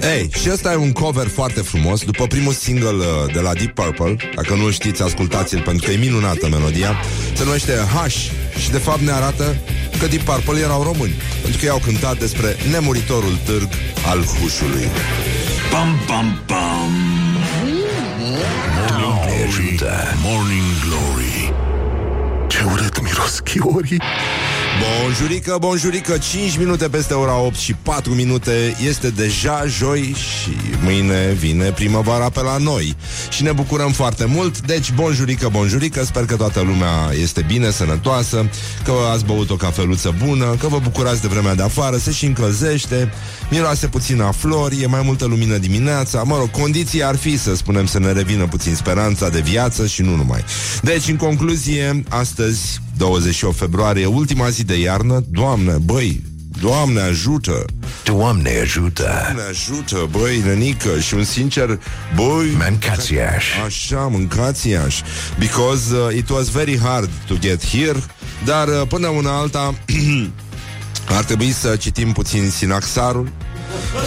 Ei, 0.01 0.29
și 0.41 0.49
ăsta 0.51 0.71
e 0.71 0.75
un 0.75 0.91
cover 0.91 1.27
foarte 1.27 1.61
frumos 1.61 2.03
După 2.03 2.27
primul 2.27 2.53
single 2.53 2.89
uh, 2.89 3.33
de 3.33 3.39
la 3.39 3.53
Deep 3.53 3.73
Purple. 3.73 4.15
Dacă 4.35 4.53
nu 4.53 4.71
știți, 4.71 5.01
ascultați-l 5.01 5.61
Pentru 5.61 5.85
că 5.85 5.93
e 5.93 5.97
minunată 5.97 6.47
melodia. 6.47 6.95
Se 7.33 7.43
numește 7.43 7.71
Hush 7.71 8.29
Și 8.59 8.71
de 8.71 8.77
fapt 8.77 8.99
ne 8.99 9.11
arată 9.11 9.55
că 9.99 10.07
Deep 10.07 10.21
Purple 10.21 10.59
erau 10.59 10.83
români 10.83 11.13
Pentru 11.41 11.59
că 11.59 11.65
i-au 11.65 11.81
cântat 11.85 12.17
despre 12.17 12.55
nemuritorul 12.71 13.37
târg 13.45 13.69
al 14.05 14.23
hușului 14.23 14.89
Pam, 15.71 15.99
pam, 16.07 16.39
pam. 16.45 16.91
Morning 18.91 19.25
Glory, 19.27 19.79
Morning 20.23 20.71
Glory. 20.83 21.53
Ce 22.47 22.63
urât 22.63 23.01
miros 23.03 23.39
chiorii 23.39 24.01
Bonjurică, 24.81 25.57
bonjurică. 25.59 26.17
5 26.17 26.57
minute 26.57 26.89
peste 26.89 27.13
ora 27.13 27.39
8 27.39 27.55
și 27.55 27.73
4 27.73 28.13
minute. 28.13 28.75
Este 28.87 29.09
deja 29.09 29.65
joi 29.67 30.15
și 30.17 30.49
mâine 30.83 31.31
vine 31.31 31.71
primăvara 31.71 32.29
pe 32.29 32.41
la 32.41 32.57
noi. 32.57 32.95
Și 33.29 33.43
ne 33.43 33.51
bucurăm 33.51 33.91
foarte 33.91 34.25
mult. 34.25 34.59
Deci 34.59 34.91
bonjurică, 34.91 35.49
bonjurică. 35.51 36.03
Sper 36.03 36.25
că 36.25 36.35
toată 36.35 36.61
lumea 36.61 37.11
este 37.21 37.43
bine, 37.47 37.71
sănătoasă 37.71 38.49
Că 38.83 38.91
ați 39.13 39.25
băut 39.25 39.49
o 39.49 39.55
cafeluță 39.55 40.15
bună 40.25 40.55
Că 40.59 40.67
vă 40.67 40.79
bucurați 40.83 41.21
de 41.21 41.27
vremea 41.27 41.55
de 41.55 41.63
afară 41.63 41.97
Se 41.97 42.11
și 42.11 42.25
încălzește 42.25 43.11
Miroase 43.49 43.87
puțin 43.87 44.21
a 44.21 44.31
flori 44.31 44.81
E 44.81 44.85
mai 44.85 45.01
multă 45.03 45.25
lumină 45.25 45.57
dimineața. 45.57 46.23
Mă 46.23 46.37
rog, 46.37 46.51
condiții 46.51 47.03
ar 47.03 47.15
fi 47.15 47.37
să 47.37 47.55
spunem 47.55 47.85
să 47.85 47.99
ne 47.99 48.11
revină 48.11 48.47
puțin 48.47 48.75
speranța 48.75 49.29
de 49.29 49.39
viață 49.39 49.87
și 49.87 50.01
nu 50.01 50.15
numai. 50.15 50.43
Deci, 50.81 51.07
în 51.07 51.15
concluzie, 51.15 52.03
astăzi 52.09 52.79
28 52.97 53.57
februarie, 53.57 54.05
ultima 54.05 54.49
zi 54.49 54.63
de 54.63 54.79
iarnă. 54.79 55.23
Doamne, 55.29 55.71
băi, 55.71 56.23
Doamne 56.61 57.01
ajută! 57.01 57.65
Doamne 58.03 58.59
ajută. 58.61 59.03
Doamne 59.03 59.41
ajută, 59.49 60.07
băi, 60.11 60.41
nenică 60.45 60.99
Și 60.99 61.13
un 61.13 61.23
sincer, 61.23 61.79
băi 62.15 62.55
Mancațiaș. 62.57 63.45
Așa, 63.65 63.99
mâncați-aș. 64.11 65.01
Because 65.39 65.95
uh, 65.95 66.15
it 66.15 66.29
was 66.29 66.49
very 66.49 66.79
hard 66.79 67.09
to 67.27 67.35
get 67.39 67.65
here 67.65 68.03
Dar 68.45 68.67
uh, 68.67 68.81
până 68.87 69.07
una 69.07 69.37
alta 69.37 69.73
Ar 71.07 71.23
trebui 71.23 71.51
să 71.51 71.75
citim 71.75 72.11
puțin 72.11 72.49
sinaxarul 72.49 73.29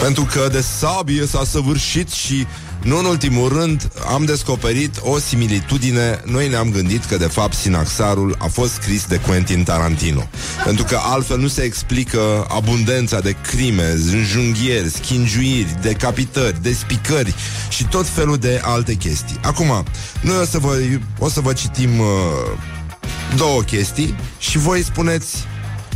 Pentru 0.01 0.27
că 0.33 0.47
de 0.51 0.61
sabie 0.61 1.25
s-a 1.25 1.43
săvârșit 1.43 2.09
și 2.09 2.47
nu 2.83 2.97
în 2.97 3.05
ultimul 3.05 3.49
rând, 3.49 3.91
am 4.13 4.25
descoperit 4.25 4.95
o 5.01 5.19
similitudine. 5.19 6.21
Noi 6.25 6.47
ne-am 6.47 6.71
gândit 6.71 7.05
că, 7.05 7.17
de 7.17 7.25
fapt, 7.25 7.53
Sinaxarul 7.53 8.35
a 8.39 8.47
fost 8.47 8.73
scris 8.73 9.05
de 9.05 9.17
Quentin 9.17 9.63
Tarantino. 9.63 10.27
Pentru 10.63 10.83
că 10.83 10.99
altfel 11.01 11.39
nu 11.39 11.47
se 11.47 11.61
explică 11.61 12.45
abundența 12.49 13.19
de 13.19 13.35
crime, 13.41 13.91
înjunghieri, 14.11 14.89
schingiuiri, 14.89 15.75
decapitări, 15.81 16.61
despicări 16.61 17.35
și 17.69 17.83
tot 17.83 18.07
felul 18.07 18.37
de 18.37 18.61
alte 18.63 18.93
chestii. 18.93 19.39
Acum, 19.41 19.83
noi 20.21 20.37
o 20.41 20.45
să 20.45 20.57
vă, 20.57 20.77
o 21.19 21.29
să 21.29 21.39
vă 21.39 21.53
citim 21.53 21.99
uh, 21.99 22.05
două 23.35 23.61
chestii 23.61 24.15
și 24.39 24.57
voi 24.57 24.83
spuneți 24.83 25.35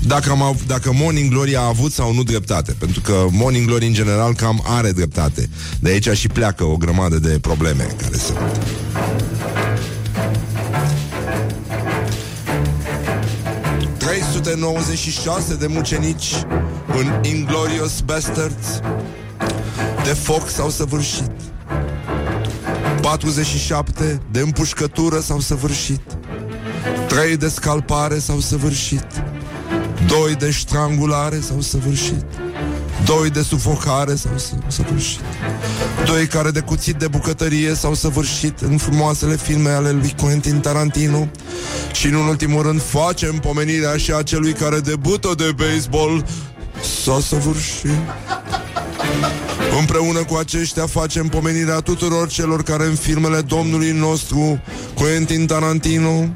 dacă, 0.07 0.29
am, 0.29 0.41
av- 0.41 0.65
dacă 0.67 0.91
Morning 0.93 1.29
Glory 1.29 1.55
a 1.55 1.65
avut 1.67 1.91
sau 1.91 2.13
nu 2.13 2.23
dreptate. 2.23 2.75
Pentru 2.79 3.01
că 3.01 3.25
Morning 3.31 3.67
Glory 3.67 3.85
în 3.85 3.93
general 3.93 4.35
cam 4.35 4.63
are 4.65 4.91
dreptate. 4.91 5.49
De 5.79 5.89
aici 5.89 6.09
și 6.09 6.27
pleacă 6.27 6.63
o 6.63 6.77
grămadă 6.77 7.19
de 7.19 7.37
probleme 7.41 7.83
care 7.97 8.17
sunt. 8.17 8.37
...396 13.97 15.57
de 15.59 15.67
mucenici 15.67 16.33
în 16.87 17.21
Inglorious 17.35 18.01
Bastards 18.01 18.79
de 20.03 20.13
foc 20.13 20.49
s-au 20.49 20.69
săvârșit. 20.69 21.31
47 23.01 24.21
de 24.31 24.39
împușcătură 24.39 25.19
s-au 25.19 25.39
săvârșit. 25.39 26.01
3 27.07 27.37
de 27.37 27.47
scalpare 27.47 28.19
s-au 28.19 28.39
săvârșit. 28.39 29.05
Doi 30.19 30.35
de 30.35 30.51
strangulare 30.51 31.39
s-au 31.39 31.61
săvârșit. 31.61 32.25
Doi 33.05 33.29
de 33.29 33.41
sufocare 33.41 34.15
s-au 34.15 34.37
să- 34.37 34.53
săvârșit. 34.67 35.19
Doi 36.05 36.27
care 36.27 36.51
de 36.51 36.59
cuțit 36.59 36.95
de 36.95 37.07
bucătărie 37.07 37.73
s-au 37.75 37.93
săvârșit 37.93 38.59
În 38.59 38.77
frumoasele 38.77 39.35
filme 39.35 39.69
ale 39.69 39.91
lui 39.91 40.13
Quentin 40.21 40.59
Tarantino. 40.59 41.27
Și 41.93 42.07
în 42.07 42.13
ultimul 42.13 42.61
rând 42.61 42.81
facem 42.81 43.35
pomenirea 43.35 43.97
și 43.97 44.11
a 44.11 44.21
celui 44.21 44.53
care 44.53 44.79
debută 44.79 45.33
de 45.37 45.51
baseball. 45.55 46.25
S-a 47.03 47.19
săvârșit. 47.19 47.89
Împreună 49.79 50.23
cu 50.23 50.35
aceștia 50.35 50.85
facem 50.85 51.27
pomenirea 51.27 51.79
tuturor 51.79 52.27
celor 52.27 52.63
care 52.63 52.85
în 52.85 52.95
filmele 52.95 53.41
domnului 53.41 53.91
nostru 53.91 54.61
Quentin 54.93 55.45
Tarantino 55.45 56.27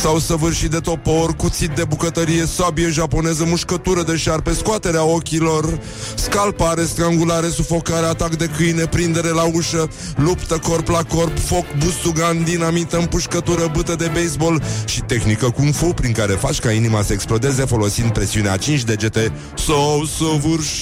S-au 0.00 0.18
săvârșit 0.18 0.70
de 0.70 0.78
topor, 0.78 1.36
cuțit 1.36 1.70
de 1.70 1.84
bucătărie, 1.84 2.46
sabie 2.46 2.88
japoneză, 2.88 3.44
mușcătură 3.46 4.02
de 4.02 4.16
șarpe, 4.16 4.52
scoaterea 4.52 5.04
ochilor, 5.04 5.78
scalpare, 6.14 6.84
strangulare, 6.84 7.48
sufocare, 7.48 8.06
atac 8.06 8.36
de 8.36 8.50
câine, 8.56 8.86
prindere 8.86 9.28
la 9.28 9.42
ușă, 9.42 9.88
luptă 10.16 10.58
corp 10.58 10.88
la 10.88 11.02
corp, 11.02 11.38
foc, 11.38 11.64
bustugan, 11.78 12.44
dinamită, 12.44 12.98
împușcătură, 12.98 13.70
bâtă 13.72 13.94
de 13.94 14.10
baseball 14.14 14.62
și 14.84 15.00
tehnică 15.00 15.50
kung 15.50 15.74
fu 15.74 15.86
prin 15.86 16.12
care 16.12 16.32
faci 16.32 16.58
ca 16.58 16.70
inima 16.70 17.02
să 17.02 17.12
explodeze 17.12 17.64
folosind 17.64 18.12
presiunea 18.12 18.56
5 18.56 18.82
degete 18.82 19.32
s-au 19.66 20.04
săvârșit. 20.18 20.78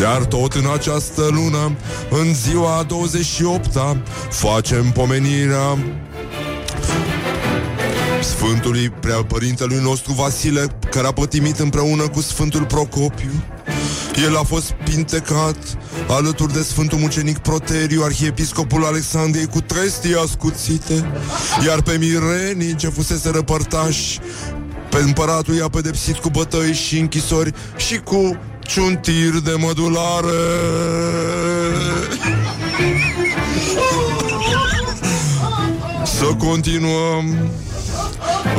Iar 0.00 0.24
tot 0.24 0.52
în 0.52 0.66
această 0.74 1.28
lună, 1.30 1.76
în 2.10 2.34
ziua 2.34 2.86
28-a, 2.86 3.96
facem 4.30 4.90
pomenirea 4.90 5.78
Sfântului 8.28 8.88
Preapărintelui 8.88 9.80
nostru 9.82 10.12
Vasile, 10.12 10.66
care 10.90 11.06
a 11.06 11.12
pătimit 11.12 11.58
împreună 11.58 12.08
cu 12.08 12.20
Sfântul 12.20 12.64
Procopiu. 12.64 13.30
El 14.24 14.36
a 14.36 14.42
fost 14.42 14.70
pintecat 14.84 15.56
alături 16.08 16.52
de 16.52 16.62
Sfântul 16.62 16.98
Mucenic 16.98 17.38
Proteriu, 17.38 18.02
arhiepiscopul 18.02 18.84
Alexandriei, 18.84 19.46
cu 19.46 19.60
trestii 19.60 20.14
ascuțite, 20.14 21.12
iar 21.66 21.82
pe 21.82 21.96
mirenii 21.98 22.74
ce 22.74 22.88
fusese 22.88 23.30
răpărtași, 23.30 24.18
pe 24.90 24.96
împăratul 24.96 25.54
i-a 25.54 25.68
pedepsit 25.68 26.16
cu 26.16 26.30
bătăi 26.30 26.72
și 26.72 26.98
închisori 26.98 27.52
și 27.76 27.98
cu 27.98 28.38
ciuntiri 28.60 29.44
de 29.44 29.54
mădulare. 29.58 30.28
Să 36.04 36.24
continuăm 36.38 37.50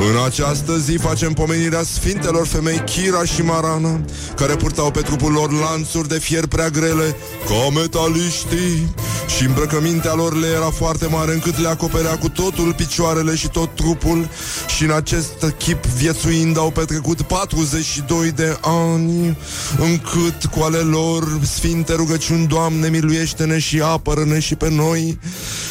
în 0.09 0.25
această 0.25 0.77
zi 0.77 0.97
facem 1.01 1.33
pomenirea 1.33 1.83
sfintelor 1.83 2.47
femei 2.47 2.83
Chira 2.85 3.23
și 3.23 3.41
Marana, 3.41 4.01
care 4.35 4.55
purtau 4.55 4.91
pe 4.91 5.01
trupul 5.01 5.31
lor 5.31 5.51
lanțuri 5.51 6.07
de 6.07 6.19
fier 6.19 6.45
prea 6.47 6.69
grele, 6.69 7.15
ca 7.47 7.79
metaliștii, 7.79 8.95
Și 9.37 9.45
îmbrăcămintea 9.45 10.13
lor 10.13 10.35
le 10.35 10.47
era 10.47 10.69
foarte 10.69 11.05
mare 11.05 11.33
încât 11.33 11.59
le 11.59 11.67
acoperea 11.67 12.17
cu 12.17 12.29
totul 12.29 12.73
picioarele 12.73 13.35
și 13.35 13.47
tot 13.47 13.75
trupul. 13.75 14.29
Și 14.75 14.83
în 14.83 14.91
acest 14.91 15.53
chip 15.57 15.85
viețuind 15.85 16.57
au 16.57 16.71
petrecut 16.71 17.21
42 17.21 18.31
de 18.31 18.57
ani 18.61 19.37
Încât 19.77 20.45
cu 20.45 20.61
ale 20.61 20.77
lor 20.77 21.39
sfinte 21.41 21.93
rugăciuni 21.93 22.47
Doamne 22.47 22.89
miluiește-ne 22.89 23.59
și 23.59 23.81
apără-ne 23.81 24.39
și 24.39 24.55
pe 24.55 24.69
noi. 24.69 25.19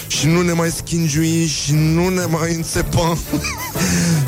Și 0.07 0.27
nu 0.27 0.43
ne 0.43 0.53
mai 0.53 0.71
schingiui 0.71 1.47
și 1.47 1.73
nu 1.73 2.09
ne 2.09 2.25
mai 2.25 2.55
înțepa 2.55 3.19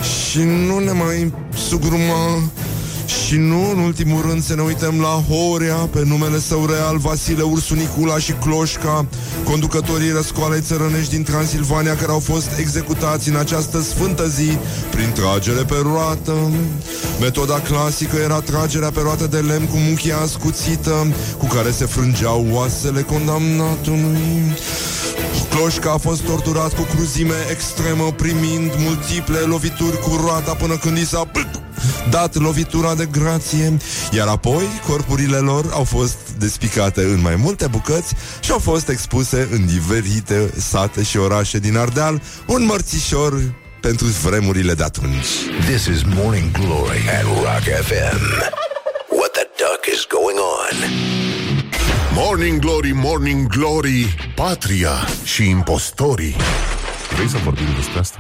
Și 0.03 0.39
nu 0.39 0.79
ne 0.79 0.93
mai 0.93 1.33
sugruma 1.69 2.43
și 3.11 3.37
nu, 3.37 3.71
în 3.71 3.79
ultimul 3.79 4.23
rând, 4.29 4.43
să 4.43 4.55
ne 4.55 4.63
uităm 4.63 5.01
la 5.01 5.25
Horea, 5.29 5.75
pe 5.75 6.03
numele 6.05 6.39
său 6.39 6.67
real, 6.67 6.99
Vasile 6.99 7.43
Ursu 7.43 7.75
Nicula 7.75 8.19
și 8.19 8.33
Cloșca, 8.33 9.07
conducătorii 9.45 10.11
răscoalei 10.11 10.61
țărănești 10.61 11.15
din 11.15 11.23
Transilvania, 11.23 11.97
care 11.97 12.11
au 12.11 12.19
fost 12.19 12.59
executați 12.59 13.29
în 13.29 13.37
această 13.37 13.81
sfântă 13.81 14.29
zi 14.29 14.59
prin 14.91 15.13
tragere 15.15 15.63
pe 15.63 15.77
roată. 15.83 16.35
Metoda 17.21 17.61
clasică 17.61 18.17
era 18.17 18.41
tragerea 18.41 18.91
pe 18.91 19.01
roată 19.03 19.27
de 19.27 19.39
lemn 19.39 19.67
cu 19.67 19.77
muchia 19.77 20.17
ascuțită, 20.17 21.07
cu 21.39 21.47
care 21.47 21.71
se 21.71 21.85
frângeau 21.85 22.47
oasele 22.53 23.03
condamnatului. 23.03 24.57
Cloșca 25.51 25.93
a 25.93 25.97
fost 25.97 26.23
torturat 26.23 26.75
cu 26.75 26.83
cruzime 26.83 27.35
extremă, 27.51 28.13
primind 28.17 28.73
multiple 28.79 29.39
lovituri 29.39 29.99
cu 29.99 30.21
roata 30.25 30.55
până 30.55 30.77
când 30.77 30.99
i 30.99 31.07
s-a 31.07 31.25
dat 32.11 32.35
lovitura 32.35 32.95
de 32.95 33.09
grație, 33.11 33.77
iar 34.13 34.29
apoi 34.29 34.65
corpurile 34.87 35.37
lor 35.37 35.65
au 35.73 35.85
fost 35.85 36.17
despicate 36.39 37.01
în 37.01 37.21
mai 37.21 37.37
multe 37.37 37.67
bucăți 37.67 38.15
și 38.41 38.51
au 38.51 38.59
fost 38.59 38.89
expuse 38.89 39.49
în 39.51 39.67
diferite 39.67 40.53
sate 40.57 41.03
și 41.03 41.17
orașe 41.17 41.59
din 41.59 41.77
Ardeal, 41.77 42.23
un 42.47 42.65
mărțișor 42.65 43.41
pentru 43.81 44.07
vremurile 44.07 44.75
de 44.75 44.83
atunci. 44.83 45.27
This 45.67 45.85
is 45.85 46.03
Morning 46.15 46.51
Glory 46.51 47.01
at 47.19 47.23
Rock 47.23 47.85
FM. 47.87 48.21
What 49.19 49.31
the 49.33 49.47
duck 49.57 49.83
is 49.95 50.07
going 50.17 50.39
on? 50.59 50.77
Morning 52.15 52.59
Glory, 52.59 52.93
Morning 52.95 53.47
Glory 53.47 54.33
Patria 54.35 54.93
și 55.25 55.49
impostorii 55.49 56.37
Vrei 57.15 57.29
să 57.29 57.37
vorbim 57.45 57.67
despre 57.77 57.99
asta? 57.99 58.19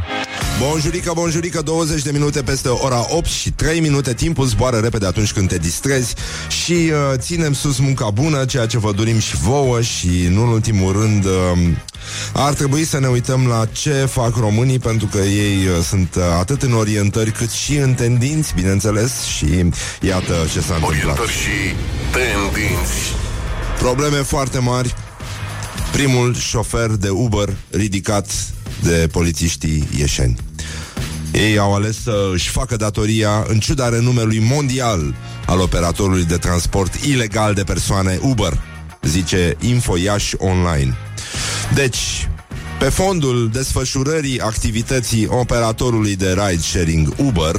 Bonjurică, 0.60 1.12
bonjurică, 1.14 1.62
20 1.62 2.02
de 2.02 2.10
minute 2.10 2.42
peste 2.42 2.68
ora 2.68 3.06
8 3.08 3.26
și 3.26 3.50
3 3.50 3.80
minute. 3.80 4.14
Timpul 4.14 4.46
zboară 4.46 4.76
repede 4.76 5.06
atunci 5.06 5.32
când 5.32 5.48
te 5.48 5.58
distrezi 5.58 6.14
Și 6.62 6.72
uh, 6.72 6.90
ținem 7.16 7.52
sus 7.52 7.78
munca 7.78 8.10
bună 8.10 8.44
Ceea 8.44 8.66
ce 8.66 8.78
vă 8.78 8.92
dorim 8.92 9.18
și 9.18 9.36
vouă 9.36 9.80
Și 9.80 10.28
nu 10.30 10.42
în 10.42 10.48
ultimul 10.48 10.92
rând 10.92 11.24
uh, 11.24 11.30
Ar 12.32 12.52
trebui 12.52 12.84
să 12.84 13.00
ne 13.00 13.06
uităm 13.06 13.46
la 13.46 13.66
ce 13.72 13.90
fac 13.90 14.36
românii 14.36 14.78
Pentru 14.78 15.06
că 15.06 15.18
ei 15.18 15.56
uh, 15.66 15.84
sunt 15.84 16.14
uh, 16.14 16.22
atât 16.38 16.62
în 16.62 16.72
orientări 16.72 17.30
Cât 17.30 17.50
și 17.50 17.76
în 17.76 17.94
tendinți, 17.94 18.54
bineînțeles 18.54 19.22
Și 19.22 19.46
iată 20.00 20.34
ce 20.52 20.60
s-a 20.60 20.74
întâmplat. 20.74 20.82
Orientări 20.82 21.30
și 21.30 21.74
tendinți. 22.12 22.94
Probleme 23.78 24.16
foarte 24.16 24.58
mari. 24.58 24.94
Primul 25.92 26.34
șofer 26.34 26.90
de 26.90 27.08
Uber 27.08 27.48
ridicat 27.70 28.30
de 28.82 29.08
polițiștii 29.12 29.88
ieșeni. 29.98 30.36
Ei 31.32 31.58
au 31.58 31.74
ales 31.74 32.02
să 32.02 32.30
își 32.32 32.48
facă 32.48 32.76
datoria 32.76 33.44
în 33.48 33.58
ciuda 33.58 33.88
renumelui 33.88 34.38
mondial 34.38 35.14
al 35.46 35.60
operatorului 35.60 36.24
de 36.24 36.36
transport 36.36 36.94
ilegal 36.94 37.54
de 37.54 37.64
persoane 37.64 38.18
Uber, 38.22 38.62
zice 39.02 39.56
Info 39.60 39.96
Iași 39.96 40.34
Online. 40.38 40.96
Deci, 41.74 42.28
pe 42.78 42.88
fondul 42.88 43.50
desfășurării 43.52 44.40
activității 44.40 45.26
operatorului 45.26 46.16
de 46.16 46.32
ride-sharing 46.32 47.14
Uber, 47.16 47.54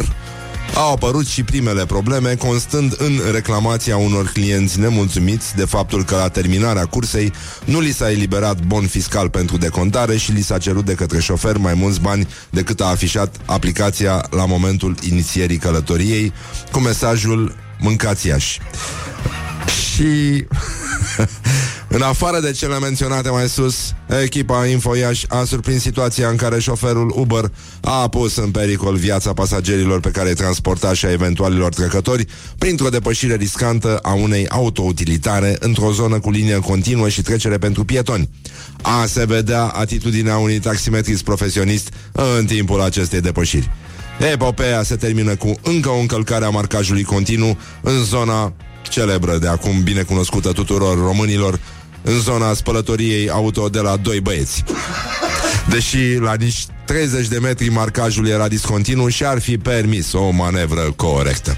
au 0.75 0.91
apărut 0.91 1.27
și 1.27 1.43
primele 1.43 1.86
probleme, 1.86 2.36
constând 2.36 2.95
în 2.97 3.19
reclamația 3.31 3.97
unor 3.97 4.29
clienți 4.34 4.79
nemulțumiți 4.79 5.55
de 5.55 5.65
faptul 5.65 6.03
că 6.03 6.15
la 6.15 6.27
terminarea 6.27 6.86
cursei 6.86 7.34
nu 7.65 7.79
li 7.79 7.91
s-a 7.91 8.12
eliberat 8.12 8.65
bon 8.65 8.88
fiscal 8.88 9.29
pentru 9.29 9.57
decontare 9.57 10.17
și 10.17 10.31
li 10.31 10.41
s-a 10.41 10.57
cerut 10.57 10.86
de 10.86 10.93
către 10.93 11.19
șofer 11.19 11.57
mai 11.57 11.73
mulți 11.73 12.01
bani 12.01 12.27
decât 12.49 12.81
a 12.81 12.86
afișat 12.86 13.36
aplicația 13.45 14.25
la 14.29 14.45
momentul 14.45 14.95
inițierii 15.10 15.57
călătoriei, 15.57 16.34
cu 16.71 16.79
mesajul 16.79 17.55
mâncați 17.79 18.27
iași. 18.27 18.60
Și 19.93 20.45
în 21.93 22.01
afară 22.01 22.39
de 22.39 22.51
cele 22.51 22.80
menționate 22.80 23.30
mai 23.30 23.49
sus, 23.49 23.93
echipa 24.23 24.65
Infoiaș 24.65 25.23
a 25.27 25.43
surprins 25.43 25.82
situația 25.82 26.30
în 26.30 26.36
care 26.36 26.60
șoferul 26.60 27.13
Uber 27.15 27.51
a 27.82 28.08
pus 28.08 28.36
în 28.36 28.51
pericol 28.51 28.95
viața 28.95 29.34
pasagerilor 29.34 29.99
pe 29.99 30.10
care 30.10 30.30
îi 30.30 30.36
transporta 30.36 30.93
și 30.93 31.06
a 31.06 31.12
eventualilor 31.12 31.73
trecători 31.73 32.25
printr-o 32.58 32.89
depășire 32.89 33.36
riscantă 33.36 33.97
a 33.97 34.13
unei 34.13 34.47
autoutilitare 34.47 35.56
într-o 35.60 35.91
zonă 35.91 36.19
cu 36.19 36.32
linie 36.32 36.60
continuă 36.60 37.10
și 37.10 37.21
trecere 37.21 37.58
pentru 37.58 37.86
pietoni. 37.86 38.30
A 38.82 39.06
se 39.06 39.25
vedea 39.25 39.63
atitudinea 39.63 40.38
unui 40.38 40.60
taximetrist 40.60 41.23
profesionist 41.23 41.89
în 42.12 42.45
timpul 42.45 42.82
acestei 42.82 43.21
depășiri. 43.21 43.69
Epopeea 44.32 44.84
se 44.84 44.95
termină 44.95 45.36
cu 45.36 45.54
încă 45.62 45.89
o 45.89 45.99
încălcare 45.99 46.45
a 46.45 46.49
marcajului 46.49 47.04
continuu 47.04 47.58
în 47.82 48.04
zona 48.04 48.54
celebră 48.89 49.38
de 49.38 49.47
acum 49.47 49.84
bine 49.84 50.01
cunoscută 50.01 50.51
tuturor 50.51 50.97
românilor, 50.97 51.60
în 52.02 52.20
zona 52.20 52.54
spălătoriei 52.54 53.30
auto 53.30 53.70
de 53.70 53.80
la 53.80 53.96
doi 53.96 54.20
băieți. 54.20 54.64
Deși 55.70 56.16
la 56.20 56.34
nici 56.34 56.66
30 56.86 57.28
de 57.28 57.40
metri 57.40 57.70
marcajul 57.70 58.28
era 58.28 58.48
discontinu 58.48 59.08
și 59.08 59.26
ar 59.26 59.42
fi 59.42 59.58
permis 59.58 60.14
o 60.14 60.30
manevră 60.30 60.94
corectă. 60.96 61.58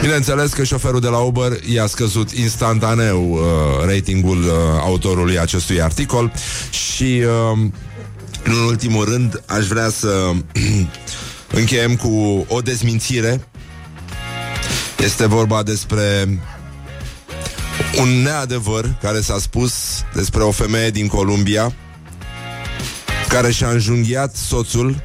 Bineînțeles 0.00 0.52
că 0.52 0.64
șoferul 0.64 1.00
de 1.00 1.08
la 1.08 1.18
Uber 1.18 1.52
i-a 1.68 1.86
scăzut 1.86 2.30
instantaneu 2.30 3.30
uh, 3.32 3.40
ratingul 3.84 4.42
uh, 4.42 4.50
autorului 4.80 5.38
acestui 5.38 5.82
articol 5.82 6.32
și 6.70 7.22
uh, 7.52 7.58
în 8.44 8.52
ultimul 8.66 9.04
rând 9.04 9.42
aș 9.46 9.66
vrea 9.66 9.88
să 9.88 10.30
încheiem 11.60 11.96
cu 11.96 12.44
o 12.48 12.60
dezmințire. 12.60 13.48
Este 14.98 15.26
vorba 15.26 15.62
despre 15.62 16.28
un 18.00 18.08
neadevăr 18.08 18.96
care 19.02 19.20
s-a 19.20 19.38
spus 19.38 19.74
despre 20.14 20.42
o 20.42 20.50
femeie 20.50 20.90
din 20.90 21.06
Columbia 21.06 21.74
care 23.28 23.50
și-a 23.50 23.68
înjunghiat 23.68 24.34
soțul 24.34 25.02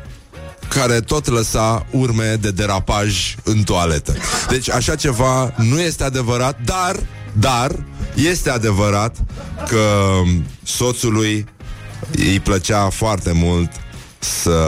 care 0.67 0.99
tot 0.99 1.27
lăsa 1.27 1.85
urme 1.91 2.35
de 2.41 2.51
derapaj 2.51 3.35
în 3.43 3.63
toaletă. 3.63 4.15
Deci 4.49 4.69
așa 4.69 4.95
ceva 4.95 5.53
nu 5.57 5.79
este 5.79 6.03
adevărat, 6.03 6.59
dar, 6.65 6.95
dar, 7.33 7.83
este 8.15 8.49
adevărat 8.49 9.17
că 9.67 10.15
soțului 10.63 11.45
îi 12.11 12.39
plăcea 12.39 12.89
foarte 12.89 13.31
mult 13.31 13.71
să 14.19 14.59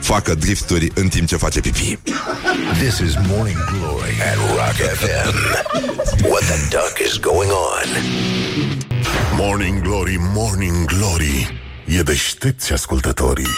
facă 0.00 0.34
drifturi 0.34 0.90
în 0.94 1.08
timp 1.08 1.26
ce 1.28 1.36
face 1.36 1.60
pipi. 1.60 1.98
This 2.78 2.98
is 2.98 3.14
Morning 3.26 3.58
Glory 3.64 4.14
at 4.30 4.36
Rock 4.36 4.74
FM. 4.98 5.34
What 6.28 6.42
the 6.42 6.68
duck 6.70 6.98
is 7.06 7.18
going 7.18 7.50
on? 7.50 7.88
Morning 9.36 9.82
Glory, 9.82 10.16
Morning 10.18 10.84
Glory 10.84 11.60
E 11.86 12.02
deștepți 12.02 12.72
ascultătorii 12.72 13.48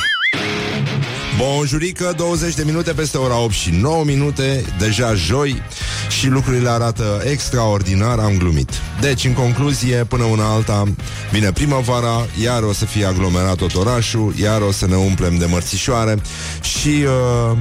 Bonjurică, 1.36 2.14
20 2.16 2.54
de 2.54 2.62
minute 2.64 2.92
peste 2.92 3.16
ora 3.18 3.38
8 3.38 3.52
și 3.52 3.70
9 3.70 4.04
minute, 4.04 4.64
deja 4.78 5.14
joi 5.14 5.62
și 6.08 6.26
lucrurile 6.26 6.68
arată 6.68 7.22
extraordinar, 7.30 8.18
am 8.18 8.36
glumit. 8.38 8.70
Deci, 9.00 9.24
în 9.24 9.32
concluzie, 9.32 10.04
până 10.04 10.24
una 10.24 10.52
alta, 10.52 10.84
vine 11.30 11.52
primăvara, 11.52 12.26
iar 12.42 12.62
o 12.62 12.72
să 12.72 12.84
fie 12.84 13.04
aglomerat 13.04 13.56
tot 13.56 13.74
orașul, 13.74 14.34
iar 14.40 14.60
o 14.60 14.72
să 14.72 14.86
ne 14.86 14.96
umplem 14.96 15.36
de 15.36 15.46
mărțișoare 15.46 16.18
și... 16.60 16.88
Uh, 16.88 17.58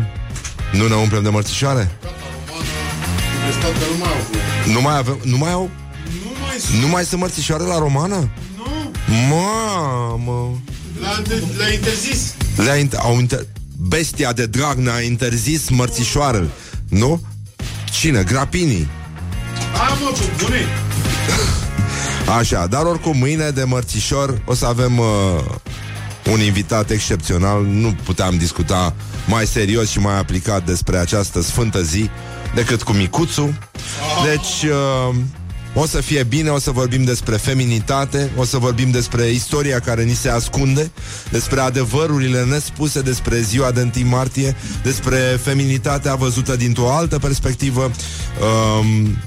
nu 0.72 0.88
ne 0.88 0.96
umplem 0.96 1.24
de 1.24 1.30
mărțișoare? 1.30 1.92
Nu 4.74 4.82
mai 4.82 4.98
avem, 4.98 5.20
nu 5.24 5.38
mai 5.38 5.52
au? 5.52 5.70
Nu 6.24 6.32
mai 6.42 6.82
Nu 6.82 6.88
mai 6.88 7.04
sunt 7.04 7.22
mărțișoare 7.22 7.64
la 7.64 7.78
romană? 7.78 8.30
Nu, 8.58 8.66
Mamă! 9.30 10.62
l-a, 11.02 11.22
l-a 11.58 11.68
interzis. 11.74 12.34
Le-a 12.56 12.76
inter- 12.78 13.00
au 13.00 13.22
inter- 13.22 13.61
Bestia 13.88 14.34
de 14.34 14.46
Dragnea 14.46 14.94
a 14.94 15.02
interzis 15.02 15.70
mărțișoarele, 15.70 16.50
nu? 16.90 17.22
Cine? 17.92 18.24
Grapinii. 18.24 18.88
A, 19.74 19.98
mă, 20.02 20.12
pe 20.18 20.44
bune. 20.44 20.66
Așa, 22.40 22.68
dar 22.68 22.84
oricum 22.84 23.18
mâine 23.18 23.50
de 23.50 23.64
mărțișor 23.64 24.42
o 24.46 24.54
să 24.54 24.66
avem 24.66 24.98
uh, 24.98 25.06
un 26.32 26.42
invitat 26.42 26.90
excepțional. 26.90 27.64
Nu 27.66 27.96
puteam 28.04 28.38
discuta 28.38 28.96
mai 29.28 29.48
serios 29.48 29.90
și 29.90 30.00
mai 30.00 30.18
aplicat 30.18 30.66
despre 30.66 30.98
această 30.98 31.42
sfântă 31.42 31.82
zi 31.82 32.10
decât 32.56 32.84
cu 32.84 32.92
Micuțu. 32.92 33.58
Deci, 34.26 34.70
uh, 34.70 35.16
o 35.74 35.86
să 35.86 36.02
fie 36.02 36.24
bine, 36.24 36.50
o 36.50 36.60
să 36.60 36.72
vorbim 36.72 37.04
despre 37.04 37.36
feminitate, 37.36 38.32
o 38.36 38.46
să 38.46 38.58
vorbim 38.58 38.92
despre 38.92 39.30
istoria 39.30 39.80
care 39.80 40.04
ni 40.04 40.14
se 40.14 40.30
ascunde, 40.30 40.92
despre 41.30 41.60
adevărurile 41.60 42.44
nespuse 42.44 43.02
despre 43.02 43.42
ziua 43.42 43.72
de 43.72 43.92
1 43.96 44.08
martie, 44.08 44.56
despre 44.84 45.40
feminitatea 45.42 46.16
văzută 46.16 46.56
dintr-o 46.56 46.92
altă 46.92 47.20
perspectivă 47.20 47.84
um, 47.84 49.18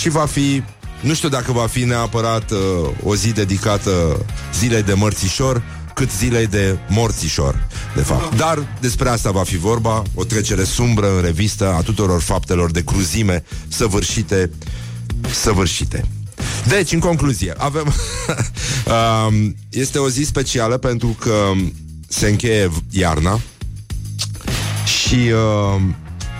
și 0.00 0.08
va 0.08 0.26
fi 0.26 0.62
nu 1.00 1.14
știu 1.14 1.28
dacă 1.28 1.52
va 1.52 1.66
fi 1.66 1.84
neapărat 1.84 2.50
uh, 2.50 2.58
o 3.04 3.14
zi 3.14 3.32
dedicată 3.32 3.90
zilei 4.54 4.82
de 4.82 4.92
mărțișor, 4.92 5.62
cât 5.94 6.10
zilei 6.10 6.46
de 6.46 6.78
morțișor, 6.88 7.66
de 7.94 8.00
fapt. 8.00 8.36
Dar 8.36 8.66
despre 8.80 9.08
asta 9.08 9.30
va 9.30 9.42
fi 9.42 9.56
vorba, 9.56 10.02
o 10.14 10.24
trecere 10.24 10.64
sumbră 10.64 11.14
în 11.16 11.22
revistă 11.22 11.72
a 11.72 11.80
tuturor 11.80 12.20
faptelor 12.20 12.70
de 12.70 12.84
cruzime 12.84 13.44
săvârșite, 13.68 14.50
săvârșite. 15.30 16.04
Deci, 16.66 16.92
în 16.92 16.98
concluzie, 16.98 17.54
avem... 17.56 17.86
um, 19.28 19.56
este 19.70 19.98
o 19.98 20.08
zi 20.08 20.22
specială 20.22 20.76
pentru 20.76 21.16
că 21.20 21.52
se 22.08 22.28
încheie 22.28 22.70
iarna 22.90 23.40
și 24.84 25.14
uh, 25.14 25.80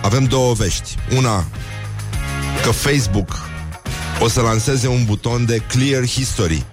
avem 0.03 0.23
două 0.23 0.53
vești. 0.53 0.95
Una, 1.15 1.45
că 2.63 2.71
Facebook 2.71 3.39
o 4.19 4.27
să 4.27 4.41
lanseze 4.41 4.87
un 4.87 5.05
buton 5.05 5.45
de 5.45 5.61
Clear 5.67 6.05
History. 6.07 6.65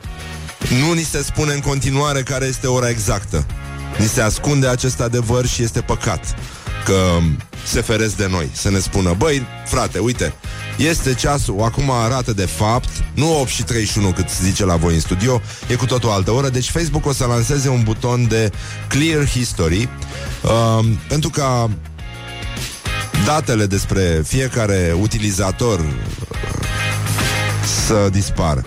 Nu 0.80 0.92
ni 0.92 1.02
se 1.02 1.22
spune 1.22 1.52
în 1.52 1.60
continuare 1.60 2.22
care 2.22 2.46
este 2.46 2.66
ora 2.66 2.88
exactă. 2.88 3.46
Ni 3.98 4.06
se 4.06 4.20
ascunde 4.20 4.66
acest 4.66 5.00
adevăr 5.00 5.46
și 5.46 5.62
este 5.62 5.80
păcat 5.80 6.34
că 6.84 7.18
se 7.66 7.80
feresc 7.80 8.16
de 8.16 8.26
noi, 8.30 8.50
să 8.52 8.70
ne 8.70 8.78
spună, 8.78 9.14
băi, 9.18 9.46
frate, 9.66 9.98
uite, 9.98 10.34
este 10.88 11.14
ceasul, 11.14 11.62
acum 11.62 11.90
arată 11.90 12.32
de 12.32 12.46
fapt, 12.46 12.88
nu 13.14 13.40
8 13.40 13.48
și 13.48 13.62
31 13.62 14.12
cât 14.12 14.28
se 14.28 14.44
zice 14.44 14.64
la 14.64 14.76
voi 14.76 14.94
în 14.94 15.00
studio, 15.00 15.40
e 15.68 15.74
cu 15.74 15.86
tot 15.86 16.04
o 16.04 16.10
altă 16.10 16.30
oră, 16.30 16.48
deci 16.48 16.70
Facebook 16.70 17.06
o 17.06 17.12
să 17.12 17.24
lanseze 17.24 17.68
un 17.68 17.82
buton 17.82 18.28
de 18.28 18.50
Clear 18.88 19.28
History 19.28 19.88
uh, 20.42 20.86
pentru 21.08 21.30
ca 21.30 21.70
datele 23.24 23.66
despre 23.66 24.22
fiecare 24.26 24.96
utilizator 25.00 25.84
să 27.86 28.08
dispară. 28.12 28.64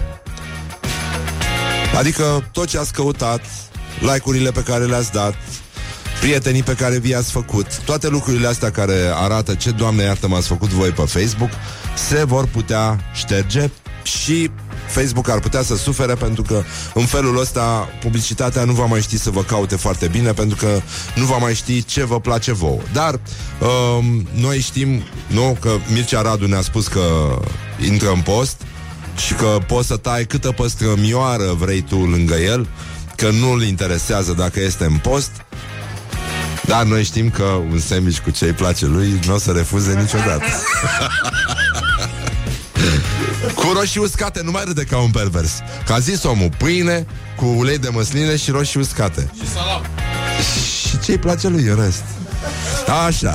Adică 1.97 2.49
tot 2.51 2.67
ce 2.67 2.77
ați 2.77 2.93
căutat, 2.93 3.41
like-urile 3.99 4.51
pe 4.51 4.63
care 4.63 4.85
le-ați 4.85 5.11
dat, 5.11 5.35
prietenii 6.19 6.63
pe 6.63 6.73
care 6.73 6.99
vi-ați 6.99 7.31
făcut, 7.31 7.77
toate 7.77 8.07
lucrurile 8.07 8.47
astea 8.47 8.71
care 8.71 8.95
arată 9.13 9.53
ce, 9.53 9.71
Doamne 9.71 10.03
iartă, 10.03 10.27
m-ați 10.27 10.47
făcut 10.47 10.69
voi 10.69 10.89
pe 10.89 11.01
Facebook, 11.01 11.49
se 11.95 12.23
vor 12.23 12.47
putea 12.47 12.99
șterge 13.13 13.69
și 14.03 14.49
Facebook 14.87 15.29
ar 15.29 15.39
putea 15.39 15.61
să 15.61 15.75
sufere 15.75 16.13
pentru 16.13 16.41
că 16.41 16.63
în 16.93 17.05
felul 17.05 17.39
ăsta 17.39 17.89
publicitatea 18.01 18.63
nu 18.63 18.71
va 18.71 18.85
mai 18.85 19.01
ști 19.01 19.17
să 19.17 19.29
vă 19.29 19.41
caute 19.43 19.75
foarte 19.75 20.07
bine 20.07 20.31
pentru 20.31 20.57
că 20.57 20.81
nu 21.15 21.25
va 21.25 21.37
mai 21.37 21.55
ști 21.55 21.83
ce 21.83 22.03
vă 22.03 22.19
place 22.19 22.51
vouă. 22.51 22.79
Dar 22.93 23.19
um, 23.59 24.27
noi 24.33 24.59
știm, 24.59 25.03
nu, 25.27 25.57
că 25.59 25.75
Mircea 25.93 26.21
Radu 26.21 26.47
ne-a 26.47 26.61
spus 26.61 26.87
că 26.87 27.39
intră 27.85 28.11
în 28.11 28.21
post 28.21 28.61
și 29.15 29.33
că 29.33 29.57
poți 29.67 29.87
să 29.87 29.97
tai 29.97 30.25
câtă 30.25 30.51
păstrămioară 30.51 31.53
vrei 31.57 31.81
tu 31.81 31.97
lângă 31.97 32.35
el, 32.35 32.67
că 33.15 33.29
nu-l 33.29 33.63
interesează 33.63 34.33
dacă 34.33 34.59
este 34.59 34.85
în 34.85 34.97
post, 34.97 35.31
dar 36.65 36.83
noi 36.83 37.03
știm 37.03 37.29
că 37.29 37.43
un 37.43 37.79
sandwich 37.79 38.19
cu 38.19 38.29
ce 38.29 38.45
îi 38.45 38.51
place 38.51 38.85
lui 38.85 39.19
nu 39.25 39.33
o 39.33 39.37
să 39.37 39.51
refuze 39.51 39.93
niciodată. 39.93 40.45
cu 43.55 43.71
roșii 43.73 44.01
uscate, 44.01 44.41
nu 44.43 44.51
mai 44.51 44.63
râde 44.65 44.83
ca 44.83 44.97
un 44.97 45.11
pervers. 45.11 45.51
Ca 45.85 45.99
zis 45.99 46.23
omul, 46.23 46.49
pâine 46.57 47.05
cu 47.35 47.45
ulei 47.45 47.77
de 47.77 47.89
măsline 47.89 48.35
și 48.35 48.51
roșii 48.51 48.79
uscate. 48.79 49.31
Și 49.35 49.49
salam. 49.49 49.85
Și 50.89 50.99
ce 50.99 51.11
îi 51.11 51.17
place 51.17 51.47
lui 51.47 51.63
în 51.63 51.75
rest? 51.83 52.03
Așa. 53.07 53.33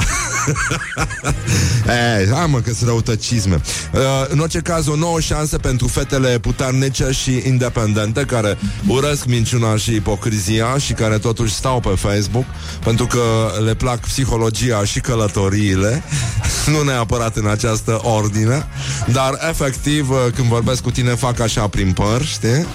e, 2.21 2.29
hai 2.33 2.47
mă 2.47 2.61
că 2.61 2.73
sunt 2.73 2.89
răutăcisme. 2.89 3.61
Uh, 3.93 4.01
în 4.29 4.39
orice 4.39 4.59
caz, 4.59 4.87
o 4.87 4.97
nouă 4.97 5.21
șansă 5.21 5.59
pentru 5.59 5.87
fetele 5.87 6.39
puternice 6.39 7.11
și 7.11 7.43
independente 7.47 8.21
care 8.21 8.59
urăsc 8.87 9.25
minciuna 9.25 9.77
și 9.77 9.95
ipocrizia 9.95 10.79
și 10.79 10.93
care 10.93 11.19
totuși 11.19 11.55
stau 11.55 11.81
pe 11.81 11.95
Facebook 11.97 12.45
pentru 12.85 13.07
că 13.07 13.21
le 13.65 13.75
plac 13.75 13.99
psihologia 13.99 14.85
și 14.85 15.01
călătoriile, 15.01 16.03
nu 16.73 16.83
neapărat 16.83 17.37
în 17.37 17.47
această 17.47 18.01
ordine, 18.03 18.67
dar 19.13 19.39
efectiv, 19.49 20.11
uh, 20.11 20.17
când 20.35 20.49
vorbesc 20.49 20.83
cu 20.83 20.91
tine, 20.91 21.15
fac 21.15 21.41
așa 21.41 21.69
prin 21.69 21.93
păr, 21.93 22.25
știi? 22.25 22.67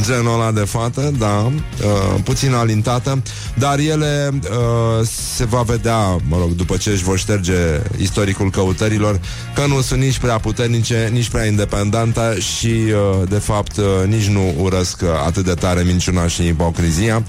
Genul 0.00 0.34
ăla 0.34 0.52
de 0.52 0.60
fată, 0.60 1.12
da, 1.18 1.36
uh, 1.36 2.20
puțin 2.24 2.54
alintată, 2.54 3.22
dar 3.54 3.78
ele 3.78 4.30
uh, 4.32 5.06
se 5.36 5.44
va 5.44 5.62
vedea, 5.62 5.98
mă 6.28 6.36
rog, 6.38 6.50
după 6.50 6.76
ce 6.76 6.90
își 6.90 7.02
vor 7.02 7.13
șterge 7.16 7.80
istoricul 7.96 8.50
căutărilor, 8.50 9.20
că 9.54 9.66
nu 9.66 9.80
sunt 9.80 10.00
nici 10.00 10.18
prea 10.18 10.38
puternice, 10.38 11.08
nici 11.12 11.28
prea 11.28 11.46
independente 11.46 12.38
și, 12.40 12.66
uh, 12.66 13.28
de 13.28 13.38
fapt, 13.38 13.76
uh, 13.76 13.84
nici 14.06 14.26
nu 14.26 14.54
urăsc 14.58 15.00
uh, 15.02 15.08
atât 15.26 15.44
de 15.44 15.54
tare 15.54 15.82
minciuna 15.82 16.26
și 16.26 16.46
ipocrizia 16.46 17.24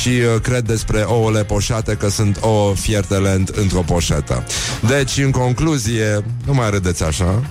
și 0.00 0.08
uh, 0.08 0.40
cred 0.42 0.64
despre 0.64 1.00
ouăle 1.00 1.44
poșate 1.44 1.94
că 1.94 2.08
sunt 2.08 2.38
ouă 2.40 2.74
fierte 2.74 3.14
lent 3.14 3.48
într-o 3.48 3.80
poșetă. 3.80 4.44
Deci, 4.88 5.16
în 5.16 5.30
concluzie, 5.30 6.24
nu 6.46 6.54
mai 6.54 6.70
râdeți 6.70 7.02
așa. 7.02 7.42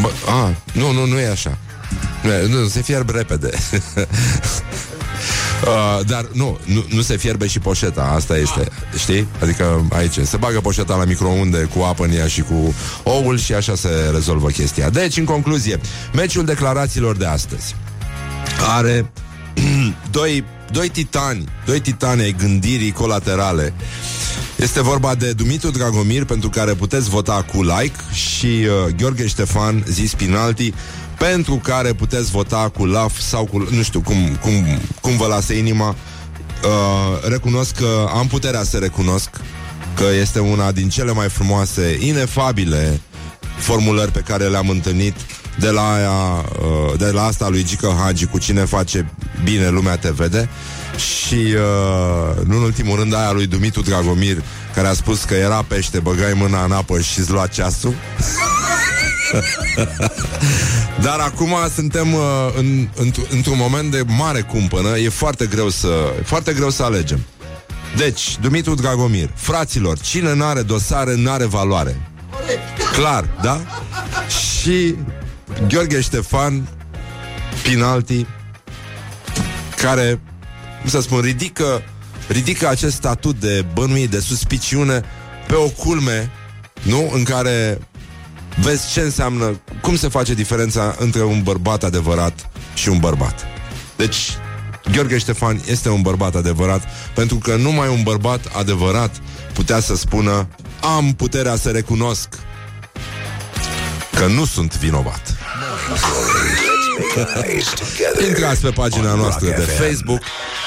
Bă, 0.00 0.08
a, 0.26 0.54
nu, 0.72 0.92
nu, 0.92 1.06
nu 1.06 1.18
e 1.18 1.28
așa. 1.28 1.58
Nu, 2.22 2.32
e- 2.32 2.46
nu 2.48 2.66
se 2.66 2.82
fierb 2.82 3.10
repede. 3.10 3.50
Uh, 5.66 6.06
dar 6.06 6.28
nu, 6.32 6.58
nu, 6.64 6.84
nu 6.88 7.00
se 7.00 7.16
fierbe 7.16 7.46
și 7.46 7.58
poșeta, 7.58 8.12
asta 8.14 8.36
este, 8.36 8.68
știi? 8.98 9.26
Adică 9.42 9.86
aici 9.92 10.18
se 10.22 10.36
bagă 10.36 10.60
poșeta 10.60 10.96
la 10.96 11.04
microunde 11.04 11.68
cu 11.74 11.82
apă 11.82 12.04
în 12.04 12.12
ea 12.12 12.26
și 12.26 12.40
cu 12.40 12.74
oul 13.02 13.38
și 13.38 13.54
așa 13.54 13.74
se 13.74 13.88
rezolvă 14.12 14.48
chestia. 14.48 14.90
Deci, 14.90 15.16
în 15.16 15.24
concluzie, 15.24 15.80
meciul 16.12 16.44
declarațiilor 16.44 17.16
de 17.16 17.26
astăzi 17.26 17.74
are 18.76 19.12
doi, 20.10 20.44
doi 20.70 20.88
titani, 20.88 21.48
doi 21.64 21.80
titani 21.80 22.22
ai 22.22 22.34
gândirii 22.38 22.92
colaterale. 22.92 23.74
Este 24.56 24.82
vorba 24.82 25.14
de 25.14 25.32
Dumitru 25.32 25.70
Dragomir, 25.70 26.24
pentru 26.24 26.48
care 26.48 26.74
puteți 26.74 27.08
vota 27.08 27.46
cu 27.52 27.62
like, 27.62 27.96
și 28.12 28.46
uh, 28.46 28.94
Gheorghe 28.96 29.26
Ștefan, 29.26 29.84
zis 29.88 30.14
penalti, 30.14 30.72
pentru 31.18 31.60
care 31.62 31.92
puteți 31.92 32.30
vota 32.30 32.70
cu 32.76 32.86
laf 32.86 33.18
sau 33.18 33.44
cu, 33.44 33.68
nu 33.70 33.82
știu, 33.82 34.00
cum, 34.00 34.36
cum, 34.40 34.52
cum 35.00 35.16
vă 35.16 35.26
lasă 35.26 35.52
inima. 35.52 35.88
Uh, 35.88 37.28
recunosc 37.28 37.76
că 37.76 38.06
am 38.14 38.26
puterea 38.26 38.62
să 38.62 38.76
recunosc 38.76 39.30
că 39.94 40.04
este 40.20 40.38
una 40.38 40.72
din 40.72 40.88
cele 40.88 41.12
mai 41.12 41.28
frumoase, 41.28 41.98
inefabile 42.00 43.00
formulări 43.56 44.10
pe 44.10 44.20
care 44.20 44.44
le-am 44.44 44.68
întâlnit 44.68 45.14
de 45.58 45.70
la, 45.70 45.94
aia, 45.94 46.44
uh, 46.60 46.98
de 46.98 47.10
la 47.10 47.24
asta 47.24 47.48
lui 47.48 47.64
Gică 47.64 47.96
Hagi 48.02 48.26
cu 48.26 48.38
cine 48.38 48.64
face 48.64 49.14
bine 49.44 49.68
lumea 49.68 49.96
te 49.96 50.10
vede 50.10 50.48
și 50.96 51.34
uh, 51.34 52.44
nu 52.46 52.56
în 52.56 52.62
ultimul 52.62 52.98
rând 52.98 53.14
aia 53.14 53.32
lui 53.32 53.46
Dumitru 53.46 53.80
Dragomir 53.82 54.42
care 54.74 54.88
a 54.88 54.92
spus 54.92 55.24
că 55.24 55.34
era 55.34 55.64
pește, 55.68 55.98
băgai 55.98 56.32
mâna 56.34 56.64
în 56.64 56.72
apă 56.72 57.00
și 57.00 57.18
îți 57.18 57.30
lua 57.30 57.46
ceasul 57.46 57.94
Dar 61.06 61.18
acum 61.18 61.54
suntem 61.74 62.14
uh, 62.14 62.20
în, 62.56 62.88
într- 62.88 63.30
într-un 63.30 63.56
moment 63.56 63.90
de 63.90 64.02
mare 64.06 64.40
cumpănă 64.40 64.98
E 64.98 65.08
foarte 65.08 65.46
greu 65.46 65.68
să, 65.68 65.88
e 66.18 66.22
foarte 66.22 66.52
greu 66.52 66.70
să 66.70 66.82
alegem 66.82 67.24
Deci, 67.96 68.38
Dumitru 68.40 68.74
Dragomir 68.74 69.30
Fraților, 69.34 69.98
cine 69.98 70.34
n-are 70.34 70.62
dosare, 70.62 71.14
n-are 71.16 71.44
valoare 71.44 72.10
Clar, 72.92 73.28
da? 73.42 73.60
Și 74.28 74.94
Gheorghe 75.68 76.00
Ștefan 76.00 76.68
Pinalti 77.62 78.26
Care, 79.76 80.20
cum 80.80 80.90
să 80.90 81.00
spun, 81.00 81.20
ridică 81.20 81.82
Ridică 82.28 82.68
acest 82.68 82.94
statut 82.94 83.40
de 83.40 83.64
bănuit, 83.74 84.10
de 84.10 84.20
suspiciune 84.20 85.02
Pe 85.46 85.54
o 85.54 85.68
culme 85.68 86.30
Nu? 86.82 87.10
În 87.14 87.22
care 87.22 87.78
vezi 88.60 88.92
ce 88.92 89.00
înseamnă, 89.00 89.60
cum 89.80 89.96
se 89.96 90.08
face 90.08 90.34
diferența 90.34 90.94
între 90.98 91.22
un 91.22 91.42
bărbat 91.42 91.84
adevărat 91.84 92.50
și 92.74 92.88
un 92.88 92.98
bărbat. 92.98 93.46
Deci, 93.96 94.36
Gheorghe 94.92 95.18
Ștefan 95.18 95.60
este 95.66 95.88
un 95.88 96.02
bărbat 96.02 96.34
adevărat, 96.34 96.82
pentru 97.14 97.36
că 97.36 97.56
numai 97.56 97.88
un 97.88 98.02
bărbat 98.02 98.40
adevărat 98.58 99.16
putea 99.52 99.80
să 99.80 99.96
spună 99.96 100.48
am 100.96 101.12
puterea 101.12 101.56
să 101.56 101.70
recunosc 101.70 102.28
că 104.16 104.26
nu 104.26 104.44
sunt 104.44 104.76
vinovat. 104.78 105.36
Guys 107.14 107.68
together. 107.74 108.28
Intrați 108.28 108.60
pe 108.60 108.70
pagina 108.70 109.12
on 109.12 109.18
noastră 109.18 109.46
Rock 109.46 109.58
de 109.58 109.64
FM. 109.64 109.82
Facebook, 109.82 110.20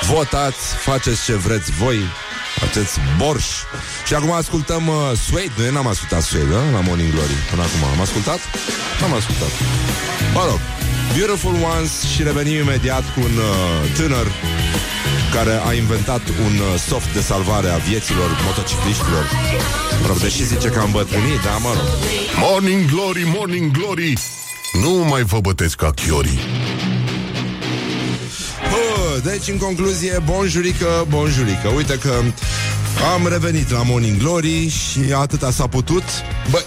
votați, 0.07 0.75
faceți 0.83 1.23
ce 1.23 1.33
vreți 1.33 1.71
voi, 1.71 1.99
faceți 2.55 2.99
borș. 3.17 3.45
Și 4.07 4.13
acum 4.13 4.31
ascultăm 4.31 4.87
uh, 4.87 4.95
Suede. 5.27 5.51
Noi 5.57 5.71
n-am 5.71 5.87
ascultat 5.87 6.21
Suede, 6.21 6.55
uh, 6.55 6.73
la 6.73 6.81
Morning 6.87 7.11
Glory 7.11 7.37
până 7.49 7.61
acum. 7.61 7.81
Am 7.93 8.01
ascultat? 8.01 8.39
N-am 8.99 9.13
ascultat. 9.13 9.51
Mă 10.33 10.43
rog, 10.49 10.59
Beautiful 11.15 11.55
Ones 11.73 11.91
și 12.13 12.23
revenim 12.23 12.57
imediat 12.65 13.03
cu 13.13 13.19
un 13.19 13.35
uh, 13.37 13.53
tânăr 13.97 14.27
care 15.35 15.53
a 15.67 15.73
inventat 15.73 16.23
un 16.45 16.55
uh, 16.59 16.79
soft 16.87 17.13
de 17.13 17.21
salvare 17.21 17.69
a 17.69 17.77
vieților 17.77 18.29
motocicliștilor. 18.45 19.25
Mă 20.01 20.07
rog, 20.07 20.17
deși 20.17 20.43
zice 20.45 20.67
că 20.67 20.79
am 20.79 20.91
bătrânit, 20.91 21.41
da, 21.47 21.55
mă 21.65 21.71
rog. 21.77 21.89
Morning 22.41 22.85
Glory, 22.91 23.23
Morning 23.35 23.71
Glory 23.71 24.13
Nu 24.81 24.91
mai 24.91 25.23
vă 25.23 25.39
bătesc 25.39 25.75
ca 25.75 25.91
chiorii 25.91 26.39
Hă, 26.39 26.98
deci, 29.23 29.47
în 29.47 29.57
concluzie, 29.57 30.21
bonjurică, 30.25 31.05
bonjurică. 31.09 31.67
Uite 31.75 31.97
că 31.97 32.11
am 33.13 33.27
revenit 33.27 33.71
la 33.71 33.83
Morning 33.83 34.17
Glory 34.17 34.67
și 34.67 34.99
atâta 35.13 35.51
s-a 35.51 35.67
putut. 35.67 36.03
Bă, 36.49 36.63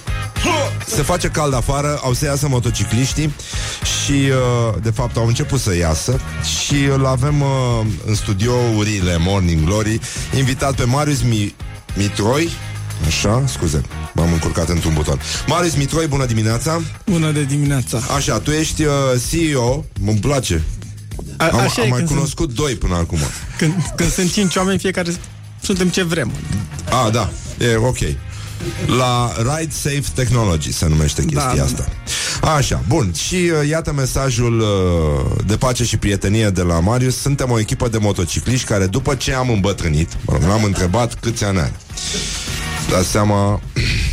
se 0.87 1.03
face 1.03 1.29
cald 1.29 1.55
afară, 1.55 2.01
au 2.03 2.13
să 2.13 2.25
iasă 2.25 2.49
motocicliștii 2.49 3.35
și, 4.05 4.13
uh, 4.13 4.75
de 4.83 4.91
fapt, 4.91 5.17
au 5.17 5.27
început 5.27 5.61
să 5.61 5.77
iasă 5.77 6.21
și 6.59 6.75
îl 6.85 7.07
avem 7.07 7.41
uh, 7.41 7.49
în 8.07 8.15
studiourile 8.15 9.17
Morning 9.19 9.65
Glory 9.65 10.01
invitat 10.37 10.75
pe 10.75 10.85
Marius 10.85 11.23
Mi- 11.23 11.55
Mitroi, 11.97 12.49
Așa, 13.07 13.45
scuze, 13.47 13.81
m-am 14.15 14.33
încurcat 14.33 14.69
într-un 14.69 14.95
buton. 14.95 15.21
Marius 15.47 15.75
Mitroi, 15.77 16.07
bună 16.07 16.27
dimineața! 16.27 16.81
Bună 17.07 17.31
de 17.31 17.43
dimineața. 17.45 17.99
Așa, 18.17 18.39
tu 18.39 18.51
ești 18.51 18.85
uh, 18.85 18.93
CEO, 19.31 19.85
îmi 20.07 20.19
place. 20.19 20.63
A, 21.43 21.49
Am, 21.53 21.59
așa 21.59 21.81
am 21.81 21.87
e 21.87 21.89
mai 21.91 21.99
când, 21.99 22.09
cunoscut 22.09 22.47
sunt, 22.47 22.59
doi 22.59 22.75
până 22.75 22.95
acum. 22.95 23.19
când, 23.59 23.73
când 23.97 24.13
sunt 24.13 24.33
cinci 24.33 24.57
oameni, 24.57 24.79
fiecare 24.79 25.13
suntem 25.63 25.89
ce 25.89 26.03
vrem. 26.03 26.33
Ah, 26.91 27.13
da, 27.13 27.31
e 27.59 27.77
ok. 27.77 27.99
La 28.99 29.33
Ride 29.37 29.73
Safe 29.73 30.03
Technology 30.15 30.73
se 30.73 30.87
numește 30.89 31.23
chestia 31.25 31.55
da, 31.57 31.63
asta. 31.65 31.85
Așa, 32.57 32.83
bun. 32.89 33.13
Și 33.27 33.35
uh, 33.35 33.69
iată 33.69 33.93
mesajul 33.93 34.61
uh, 34.61 35.45
de 35.47 35.57
pace 35.57 35.85
și 35.85 35.97
prietenie 35.97 36.51
de 36.51 36.63
la 36.63 36.81
Marius. 36.81 37.17
Suntem 37.21 37.51
o 37.51 37.59
echipă 37.59 37.89
de 37.89 37.99
motocicliști 37.99 38.67
care, 38.67 38.87
după 38.87 39.15
ce 39.15 39.35
am 39.35 39.51
îmbătrânit, 39.51 40.09
mă 40.25 40.33
rog, 40.33 40.43
l-am 40.43 40.65
întrebat 40.65 41.15
câți 41.21 41.45
ani 41.45 41.59
are. 41.59 41.73
Dați 42.91 43.09
seama, 43.09 43.61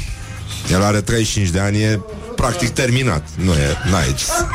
el 0.74 0.84
are 0.84 1.02
35 1.02 1.50
de 1.50 1.60
ani, 1.60 1.78
e 1.82 2.00
practic 2.36 2.70
terminat. 2.70 3.28
Nu 3.36 3.52
e, 3.52 3.78
n-ai 3.92 4.14
ce 4.18 4.24
să- 4.24 4.46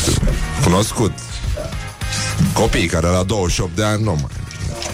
Știu, 0.00 0.22
Cunoscut. 0.64 1.12
Copiii 2.52 2.86
care 2.86 3.06
la 3.06 3.22
28 3.22 3.76
de 3.76 3.84
ani 3.84 4.02
nu 4.02 4.10
mai 4.10 4.30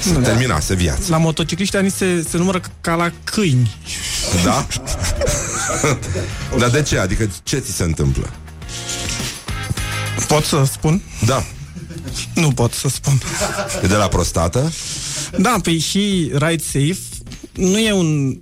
se 0.02 0.12
Da. 0.12 0.20
terminase 0.20 0.74
viața. 0.74 1.00
La 1.08 1.16
motocicliști 1.16 1.76
ani 1.76 1.90
se, 1.90 2.26
se 2.28 2.36
numără 2.36 2.60
ca 2.80 2.94
la 2.94 3.10
câini. 3.24 3.76
Da? 4.44 4.66
Dar 6.58 6.68
de 6.70 6.82
ce? 6.82 6.98
Adică 6.98 7.30
ce 7.42 7.58
ți 7.58 7.72
se 7.72 7.82
întâmplă? 7.82 8.30
Pot 10.28 10.44
să 10.44 10.64
spun? 10.72 11.02
Da. 11.26 11.44
Nu 12.34 12.50
pot 12.52 12.72
să 12.72 12.88
spun. 12.88 13.20
E 13.82 13.86
de 13.86 13.94
la 13.94 14.08
prostată? 14.08 14.72
Da, 15.38 15.56
păi 15.62 15.78
și 15.78 16.30
Ride 16.34 16.62
Safe 16.64 16.98
nu 17.52 17.78
e 17.78 17.92
un 17.92 18.38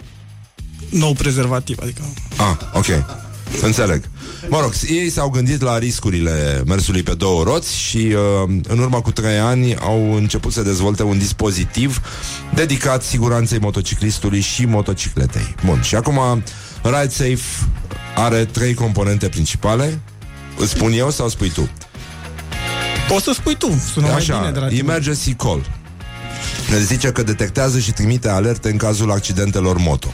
nou 0.91 1.12
prezervativ, 1.12 1.79
adică... 1.83 2.03
Ah, 2.37 2.57
ok. 2.72 2.87
Înțeleg. 3.62 4.05
Mă 4.49 4.61
rog, 4.61 4.72
ei 4.89 5.11
s-au 5.11 5.28
gândit 5.28 5.61
la 5.61 5.78
riscurile 5.78 6.62
mersului 6.66 7.03
pe 7.03 7.14
două 7.14 7.43
roți 7.43 7.76
și 7.76 7.97
uh, 7.97 8.59
în 8.68 8.78
urmă 8.78 9.01
cu 9.01 9.12
trei 9.12 9.39
ani 9.39 9.76
au 9.76 10.14
început 10.14 10.53
să 10.53 10.62
dezvolte 10.62 11.03
un 11.03 11.18
dispozitiv 11.18 12.01
dedicat 12.55 13.03
siguranței 13.03 13.59
motociclistului 13.59 14.41
și 14.41 14.64
motocicletei. 14.64 15.55
Bun, 15.64 15.82
și 15.82 15.95
acum 15.95 16.43
Ride 16.82 17.09
Safe 17.09 17.68
are 18.16 18.45
trei 18.45 18.74
componente 18.74 19.28
principale. 19.28 20.01
Îți 20.59 20.70
spun 20.70 20.93
eu 20.93 21.11
sau 21.11 21.28
spui 21.28 21.51
tu? 21.51 21.68
Poți 23.09 23.24
să 23.24 23.32
spui 23.34 23.55
tu, 23.55 23.82
sună 23.93 24.07
mai 24.07 24.24
bine 24.24 24.51
de 24.53 24.59
la 24.59 24.66
tine. 24.66 24.80
emergency 24.80 25.34
call. 25.34 25.66
Ne 26.70 26.80
zice 26.80 27.12
că 27.12 27.22
detectează 27.22 27.78
și 27.78 27.93
trimite 27.93 28.28
alerte 28.28 28.70
în 28.70 28.76
cazul 28.76 29.11
accidentelor 29.11 29.76
moto. 29.78 30.09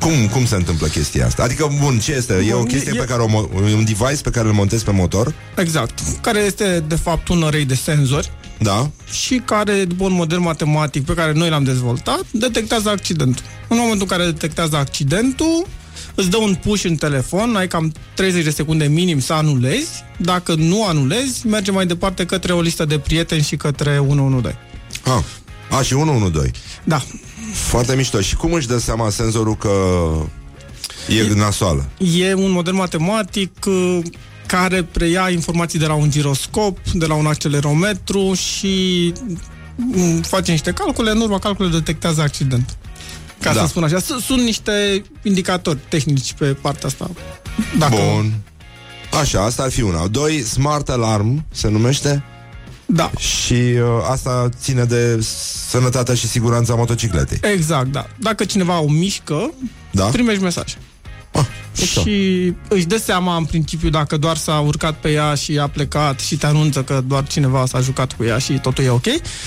Cum, 0.00 0.28
cum 0.32 0.46
se 0.46 0.54
întâmplă 0.54 0.86
chestia 0.86 1.26
asta? 1.26 1.42
Adică, 1.42 1.70
bun, 1.82 1.98
ce 1.98 2.12
este? 2.12 2.44
E 2.48 2.52
o 2.52 2.56
Bun, 2.58 2.66
chestie 2.66 2.92
e- 2.94 2.98
pe 2.98 3.04
care 3.04 3.22
o, 3.22 3.26
mo- 3.28 3.52
un 3.74 3.84
device 3.84 4.22
pe 4.22 4.30
care 4.30 4.46
îl 4.48 4.52
montezi 4.54 4.84
pe 4.84 4.90
motor? 4.90 5.34
Exact. 5.56 5.98
Care 6.20 6.38
este, 6.38 6.84
de 6.88 6.94
fapt, 6.94 7.28
un 7.28 7.42
array 7.42 7.64
de 7.64 7.74
senzori 7.74 8.30
Da? 8.58 8.90
și 9.12 9.42
care, 9.44 9.84
după 9.84 10.04
un 10.04 10.12
model 10.12 10.38
matematic 10.38 11.04
pe 11.04 11.14
care 11.14 11.32
noi 11.32 11.48
l-am 11.48 11.64
dezvoltat, 11.64 12.24
detectează 12.30 12.88
accidentul. 12.88 13.44
În 13.68 13.76
momentul 13.76 14.06
în 14.10 14.16
care 14.16 14.24
detectează 14.30 14.76
accidentul, 14.76 15.66
îți 16.14 16.30
dă 16.30 16.36
un 16.36 16.54
push 16.54 16.84
în 16.84 16.94
telefon, 16.96 17.56
ai 17.56 17.68
cam 17.68 17.92
30 18.14 18.44
de 18.44 18.50
secunde 18.50 18.84
minim 18.84 19.20
să 19.20 19.32
anulezi. 19.32 19.88
Dacă 20.16 20.54
nu 20.54 20.86
anulezi, 20.86 21.46
merge 21.46 21.70
mai 21.70 21.86
departe 21.86 22.24
către 22.26 22.52
o 22.52 22.60
listă 22.60 22.84
de 22.84 22.98
prieteni 22.98 23.42
și 23.42 23.56
către 23.56 23.98
112. 23.98 24.58
Ah. 25.04 25.22
A, 25.70 25.82
și 25.82 25.94
112. 25.94 26.58
Da. 26.84 27.02
Foarte 27.52 27.94
mișto. 27.96 28.20
Și 28.20 28.36
cum 28.36 28.52
își 28.52 28.66
dă 28.66 28.78
seama 28.78 29.10
senzorul 29.10 29.56
că 29.56 29.70
e 31.08 31.34
nasoală? 31.34 31.88
E 31.98 32.34
un 32.34 32.50
model 32.50 32.72
matematic 32.72 33.52
uh, 33.66 33.98
care 34.46 34.82
preia 34.82 35.28
informații 35.30 35.78
de 35.78 35.86
la 35.86 35.94
un 35.94 36.10
giroscop, 36.10 36.78
de 36.92 37.06
la 37.06 37.14
un 37.14 37.26
accelerometru 37.26 38.34
și 38.34 39.12
mm, 39.76 40.20
face 40.20 40.50
niște 40.50 40.70
calcule, 40.72 41.10
în 41.10 41.20
urma 41.20 41.38
calculelor 41.38 41.78
detectează 41.78 42.20
accidentul. 42.20 42.76
Ca 43.40 43.52
Da. 43.54 43.60
să 43.60 43.66
spun 43.66 43.84
așa, 43.84 43.98
S- 43.98 44.24
sunt 44.24 44.40
niște 44.42 45.02
indicatori 45.22 45.78
tehnici 45.88 46.32
pe 46.32 46.44
partea 46.46 46.88
asta. 46.88 47.10
Dacă... 47.78 47.94
Bun. 48.14 48.32
Așa, 49.20 49.44
asta 49.44 49.62
ar 49.62 49.70
fi 49.70 49.82
una. 49.82 50.06
Doi, 50.06 50.42
Smart 50.42 50.88
Alarm 50.88 51.44
se 51.52 51.68
numește 51.68 52.24
Da, 52.92 53.10
și 53.18 53.52
uh, 53.52 53.82
asta 54.10 54.48
ține 54.62 54.84
de 54.84 55.20
sănătatea 55.68 56.14
și 56.14 56.26
siguranța 56.28 56.74
motocicletei. 56.74 57.38
exact, 57.52 57.86
da. 57.86 58.06
Dacă 58.16 58.44
cineva 58.44 58.80
o 58.80 58.88
mișcă, 58.88 59.52
Da? 59.90 60.04
primești 60.04 60.42
mesaj. 60.42 60.76
Ah, 61.32 61.44
mișto. 61.78 62.00
Și 62.00 62.52
își 62.68 62.84
dă 62.86 62.96
seama 62.98 63.36
în 63.36 63.44
principiu 63.44 63.88
dacă 63.88 64.16
doar 64.16 64.36
s-a 64.36 64.58
urcat 64.58 64.94
pe 64.94 65.10
ea 65.10 65.34
și 65.34 65.58
a 65.58 65.66
plecat 65.68 66.20
și 66.20 66.36
te 66.36 66.46
anunță 66.46 66.82
că 66.82 67.02
doar 67.06 67.26
cineva 67.26 67.66
s-a 67.66 67.80
jucat 67.80 68.12
cu 68.12 68.24
ea 68.24 68.38
și 68.38 68.52
totul 68.52 68.84
e 68.84 68.88
ok. 68.88 69.04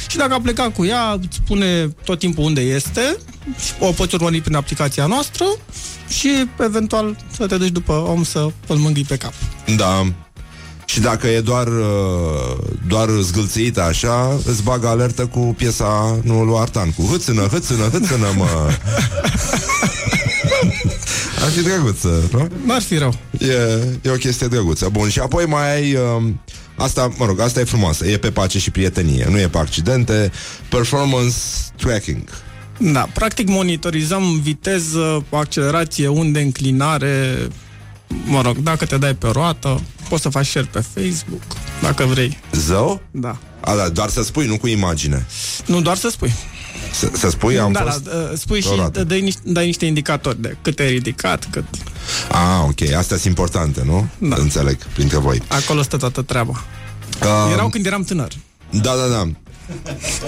Și 0.07 0.17
dacă 0.17 0.33
a 0.33 0.39
plecat 0.41 0.73
cu 0.73 0.85
ea, 0.85 1.11
îți 1.21 1.35
spune 1.35 1.87
tot 2.03 2.19
timpul 2.19 2.43
unde 2.43 2.61
este 2.61 3.17
și 3.65 3.71
o 3.79 3.91
poți 3.91 4.15
urmări 4.15 4.41
prin 4.41 4.55
aplicația 4.55 5.05
noastră 5.05 5.45
și 6.09 6.29
eventual 6.59 7.15
să 7.37 7.45
te 7.47 7.57
duci 7.57 7.69
după 7.69 7.91
om 7.93 8.23
să 8.23 8.47
îl 8.67 8.75
mângâi 8.77 9.03
pe 9.07 9.15
cap. 9.17 9.33
Da. 9.75 10.05
Și 10.93 10.99
dacă 10.99 11.27
e 11.27 11.41
doar, 11.41 11.67
uh, 11.67 12.57
doar 12.87 13.09
zgâlțită 13.09 13.81
așa, 13.81 14.39
îți 14.45 14.63
bagă 14.63 14.87
alertă 14.87 15.25
cu 15.25 15.39
piesa, 15.39 16.19
nu 16.23 16.43
lui 16.43 16.57
Artan, 16.59 16.91
cu 16.91 17.01
hâțână, 17.11 17.41
hâțână, 17.41 17.83
hâțână, 17.83 18.27
mă. 18.37 18.69
Ar 21.43 21.49
fi 21.49 21.61
drăguță, 21.61 22.29
nu? 22.31 22.47
N-ar 22.65 22.81
fi 22.81 22.97
rău. 22.97 23.13
E, 23.39 23.53
e 24.01 24.09
o 24.09 24.15
chestie 24.15 24.47
drăguță. 24.47 24.89
Bun, 24.91 25.09
și 25.09 25.19
apoi 25.19 25.45
mai 25.45 25.75
ai... 25.75 25.95
Um, 25.95 26.41
asta, 26.75 27.13
mă 27.17 27.25
rog, 27.25 27.39
asta 27.39 27.59
e 27.59 27.63
frumoasă. 27.63 28.07
E 28.07 28.17
pe 28.17 28.31
pace 28.31 28.59
și 28.59 28.71
prietenie, 28.71 29.27
nu 29.29 29.39
e 29.39 29.47
pe 29.47 29.57
accidente. 29.57 30.31
Performance 30.69 31.35
tracking. 31.75 32.29
Da, 32.77 33.09
practic 33.13 33.47
monitorizăm 33.47 34.39
viteză, 34.43 35.25
accelerație, 35.29 36.07
unde, 36.07 36.39
înclinare, 36.39 37.47
mă 38.25 38.41
rog, 38.41 38.57
dacă 38.57 38.85
te 38.85 38.97
dai 38.97 39.15
pe 39.15 39.27
roată, 39.27 39.81
poți 40.09 40.21
să 40.21 40.29
faci 40.29 40.45
share 40.47 40.67
pe 40.71 40.83
Facebook, 40.93 41.41
dacă 41.81 42.05
vrei. 42.05 42.37
Zău? 42.51 43.01
Da. 43.11 43.37
A, 43.59 43.75
da, 43.75 43.89
doar 43.89 44.09
să 44.09 44.23
spui, 44.23 44.45
nu 44.45 44.57
cu 44.57 44.67
imagine. 44.67 45.25
Nu 45.65 45.81
doar 45.81 45.97
să 45.97 46.09
spui. 46.09 46.33
Să, 46.93 47.09
să 47.13 47.29
spui, 47.29 47.59
am 47.59 47.71
da, 47.71 47.81
fost... 47.81 48.03
da, 48.03 48.11
uh, 48.11 48.37
spui 48.37 48.59
pe 48.61 48.67
o 48.67 48.71
și 48.71 48.77
roată. 48.77 49.03
dai 49.03 49.21
niște, 49.21 49.41
dai 49.43 49.65
niște 49.65 49.85
indicatori 49.85 50.41
de 50.41 50.57
cât 50.61 50.79
ai 50.79 50.89
ridicat, 50.89 51.47
cât... 51.51 51.63
Ah, 52.31 52.63
ok, 52.63 52.81
astea 52.81 53.17
sunt 53.17 53.23
importante, 53.23 53.81
nu? 53.85 54.07
Da. 54.17 54.35
Înțeleg, 54.35 54.77
printre 54.93 55.17
voi. 55.17 55.41
Acolo 55.47 55.81
stă 55.81 55.97
toată 55.97 56.21
treaba. 56.21 56.63
Um, 57.45 57.51
Erau 57.51 57.69
când 57.69 57.85
eram 57.85 58.03
tânăr. 58.03 58.31
Da, 58.69 58.91
da, 58.95 59.07
da. 59.07 59.29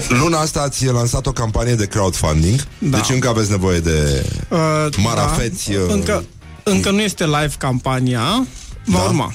Luna 0.10 0.40
asta 0.40 0.62
ați 0.62 0.86
lansat 0.86 1.26
o 1.26 1.32
campanie 1.32 1.76
de 1.76 1.86
crowdfunding, 1.86 2.68
Da. 2.78 2.98
deci 2.98 3.10
încă 3.10 3.28
aveți 3.28 3.50
nevoie 3.50 3.80
de... 3.80 4.26
Uh, 4.50 4.88
Marafeți, 4.98 5.72
uh, 5.72 5.78
Încă, 5.88 6.24
încă 6.68 6.92
nu 6.92 7.02
este 7.02 7.26
live 7.26 7.54
campania, 7.58 8.48
va 8.86 8.98
Da. 8.98 9.04
urma. 9.04 9.34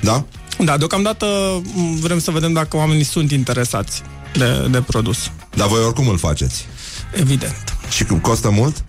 Da? 0.00 0.24
Da, 0.58 0.76
deocamdată 0.76 1.26
m, 1.74 1.94
vrem 2.00 2.18
să 2.20 2.30
vedem 2.30 2.52
dacă 2.52 2.76
oamenii 2.76 3.04
sunt 3.04 3.30
interesați 3.30 4.02
de, 4.32 4.68
de 4.70 4.80
produs. 4.80 5.30
Dar 5.56 5.68
voi 5.68 5.84
oricum 5.84 6.08
îl 6.08 6.18
faceți. 6.18 6.66
Evident. 7.14 7.76
Și 7.90 8.04
cum 8.04 8.18
costă 8.18 8.50
mult? 8.50 8.84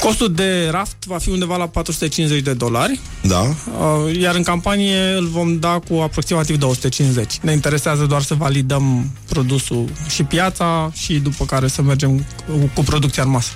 Costul 0.00 0.32
de 0.32 0.68
raft 0.70 0.96
va 1.06 1.18
fi 1.18 1.30
undeva 1.30 1.56
la 1.56 1.66
450 1.66 2.42
de 2.42 2.52
dolari, 2.52 3.00
Da? 3.22 3.40
uh, 3.40 4.16
iar 4.20 4.34
în 4.34 4.42
campanie 4.42 5.14
îl 5.16 5.26
vom 5.26 5.58
da 5.58 5.80
cu 5.88 5.94
aproximativ 5.94 6.56
250. 6.58 7.38
Ne 7.42 7.52
interesează 7.52 8.04
doar 8.04 8.22
să 8.22 8.34
validăm 8.34 9.10
produsul 9.28 9.88
și 10.08 10.22
piața 10.22 10.90
și 10.94 11.14
după 11.14 11.44
care 11.44 11.68
să 11.68 11.82
mergem 11.82 12.18
cu, 12.46 12.70
cu 12.74 12.82
producția 12.82 13.22
în 13.22 13.30
masă. 13.30 13.50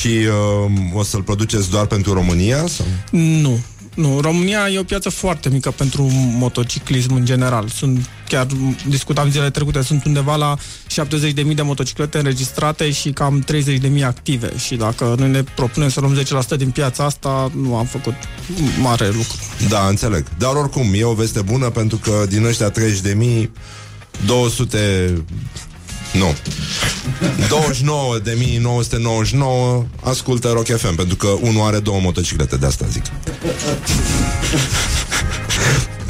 Și 0.00 0.08
uh, 0.08 0.70
o 0.94 1.02
să-l 1.02 1.22
produceți 1.22 1.70
doar 1.70 1.86
pentru 1.86 2.12
România? 2.12 2.66
Sau? 2.66 2.86
Nu. 3.10 3.58
Nu, 3.98 4.20
România 4.20 4.68
e 4.68 4.78
o 4.78 4.82
piață 4.82 5.08
foarte 5.08 5.48
mică 5.48 5.70
pentru 5.70 6.08
motociclism 6.12 7.14
în 7.14 7.24
general. 7.24 7.68
Sunt, 7.68 8.08
chiar 8.28 8.46
discutam 8.88 9.30
zilele 9.30 9.50
trecute, 9.50 9.82
sunt 9.82 10.04
undeva 10.04 10.36
la 10.36 10.56
70.000 10.56 11.54
de 11.54 11.62
motociclete 11.62 12.18
înregistrate 12.18 12.90
și 12.90 13.10
cam 13.10 13.44
30.000 13.98 14.04
active. 14.04 14.52
Și 14.56 14.74
dacă 14.74 15.14
noi 15.18 15.28
ne 15.28 15.42
propunem 15.42 15.88
să 15.88 16.00
luăm 16.00 16.18
10% 16.54 16.56
din 16.56 16.70
piața 16.70 17.04
asta, 17.04 17.50
nu 17.54 17.76
am 17.76 17.86
făcut 17.86 18.14
mare 18.80 19.06
lucru. 19.06 19.36
Da, 19.68 19.86
înțeleg. 19.86 20.26
Dar 20.38 20.54
oricum, 20.54 20.86
e 20.92 21.04
o 21.04 21.14
veste 21.14 21.42
bună 21.42 21.70
pentru 21.70 21.96
că 21.96 22.24
din 22.28 22.44
ăștia 22.44 22.70
30 22.70 23.00
de 23.00 23.14
mii, 23.14 23.50
200... 24.26 25.24
Nu. 26.12 26.34
29.999 29.82 29.84
ascultă 30.02 30.48
Rock 30.48 30.66
FM, 30.66 30.94
pentru 30.94 31.16
că 31.16 31.26
unul 31.26 31.66
are 31.66 31.78
două 31.78 32.00
motociclete, 32.00 32.56
de 32.56 32.66
asta 32.66 32.86
zic. 32.86 33.02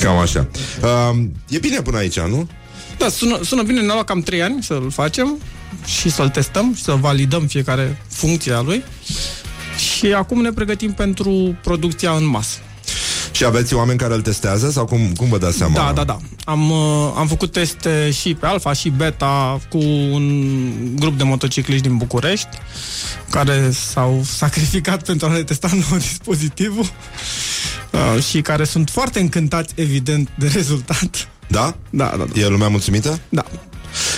Cam 0.01 0.17
așa. 0.17 0.49
Uh, 0.83 1.19
e 1.49 1.59
bine 1.59 1.81
până 1.83 1.97
aici, 1.97 2.21
nu? 2.21 2.49
Da, 2.99 3.09
sună, 3.09 3.39
sună 3.43 3.63
bine, 3.63 3.81
ne-a 3.81 3.93
luat 3.93 4.07
cam 4.07 4.21
3 4.21 4.43
ani 4.43 4.63
să-l 4.63 4.91
facem 4.91 5.39
și 5.85 6.11
să-l 6.11 6.29
testăm 6.29 6.75
și 6.75 6.83
să 6.83 6.93
validăm 6.93 7.47
fiecare 7.47 8.03
funcție 8.09 8.53
a 8.53 8.61
lui. 8.61 8.85
Și 9.99 10.07
acum 10.13 10.41
ne 10.41 10.53
pregătim 10.53 10.93
pentru 10.93 11.59
producția 11.63 12.11
în 12.11 12.25
masă. 12.27 12.59
Și 13.39 13.45
aveți 13.45 13.75
oameni 13.75 13.99
care 13.99 14.15
îl 14.15 14.21
testează 14.21 14.71
sau 14.71 14.85
cum, 14.85 15.13
cum 15.17 15.29
vă 15.29 15.39
dați 15.39 15.57
seama? 15.57 15.75
Da, 15.75 15.93
da, 15.93 16.05
da. 16.05 16.19
Am, 16.45 16.71
uh, 16.71 17.13
am 17.17 17.27
făcut 17.27 17.53
teste 17.53 18.11
și 18.11 18.35
pe 18.35 18.47
alfa 18.47 18.73
și 18.73 18.89
beta 18.89 19.61
cu 19.69 19.79
un 20.13 20.97
grup 20.97 21.19
de 21.19 21.23
motocicliști 21.23 21.83
din 21.83 21.97
București 21.97 22.49
care 23.31 23.71
s-au 23.71 24.23
sacrificat 24.25 25.03
pentru 25.03 25.27
a 25.27 25.33
ne 25.33 25.43
testa 25.43 25.69
nou 25.89 25.99
dispozitivul 25.99 26.91
uh, 27.91 28.23
și 28.23 28.41
care 28.41 28.65
sunt 28.65 28.91
foarte 28.91 29.21
încântați, 29.21 29.73
evident, 29.77 30.29
de 30.39 30.51
rezultat. 30.55 31.29
Da? 31.47 31.77
Da, 31.91 32.15
da, 32.17 32.25
da. 32.33 32.41
E 32.41 32.49
lumea 32.49 32.69
mulțumită? 32.69 33.21
Da. 33.29 33.45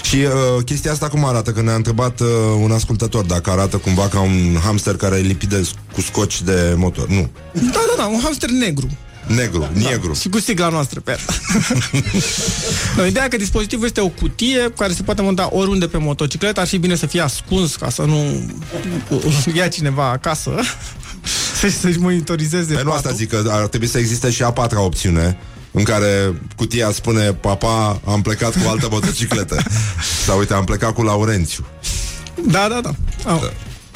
Și 0.02 0.16
uh, 0.16 0.64
chestia 0.64 0.92
asta 0.92 1.08
cum 1.08 1.24
arată? 1.24 1.50
Că 1.50 1.62
ne-a 1.62 1.74
întrebat 1.74 2.20
uh, 2.20 2.28
un 2.62 2.70
ascultător 2.70 3.24
dacă 3.24 3.50
arată 3.50 3.76
cumva 3.76 4.08
ca 4.08 4.20
un 4.20 4.56
hamster 4.64 4.96
care 4.96 5.16
e 5.16 5.20
lipit 5.20 5.48
de, 5.48 5.68
cu 5.92 6.00
scoci 6.00 6.42
de 6.42 6.74
motor. 6.76 7.08
Nu. 7.08 7.30
Da, 7.52 7.60
da, 7.62 7.94
da, 7.96 8.06
un 8.06 8.20
hamster 8.22 8.50
negru. 8.50 8.88
Negru, 9.26 9.68
negru. 9.72 10.12
Și 10.14 10.28
cu 10.28 10.38
sigla 10.40 10.68
noastră 10.68 11.00
pe 11.00 11.10
el. 11.16 11.18
no, 12.96 13.06
ideea 13.06 13.24
e 13.24 13.28
că 13.28 13.36
dispozitivul 13.36 13.84
este 13.86 14.00
o 14.00 14.08
cutie 14.08 14.72
care 14.76 14.92
se 14.92 15.02
poate 15.02 15.22
monta 15.22 15.48
oriunde 15.52 15.86
pe 15.86 15.98
motocicletă. 15.98 16.60
Ar 16.60 16.66
fi 16.66 16.78
bine 16.78 16.94
să 16.94 17.06
fie 17.06 17.20
ascuns 17.20 17.76
ca 17.76 17.90
să 17.90 18.02
nu 18.02 18.50
ia 19.54 19.68
cineva 19.68 20.10
acasă 20.10 20.50
să- 21.60 21.68
să-și 21.80 21.98
monitorizeze 21.98 22.74
Pe 22.74 22.82
nu 22.82 22.90
asta 22.90 23.02
patul. 23.02 23.16
zic 23.18 23.28
că 23.28 23.42
ar 23.50 23.66
trebui 23.66 23.86
să 23.86 23.98
existe 23.98 24.30
și 24.30 24.42
a 24.42 24.50
patra 24.52 24.80
opțiune 24.82 25.38
în 25.72 25.82
care 25.82 26.40
cutia 26.56 26.90
spune 26.92 27.32
Papa, 27.32 28.00
am 28.06 28.22
plecat 28.22 28.52
cu 28.62 28.68
altă 28.68 28.88
motocicletă 28.90 29.62
Sau 30.26 30.38
uite, 30.38 30.54
am 30.54 30.64
plecat 30.64 30.94
cu 30.94 31.02
Laurențiu 31.02 31.64
Da, 32.46 32.66
da, 32.70 32.80
da. 32.80 32.94
Au. 33.30 33.50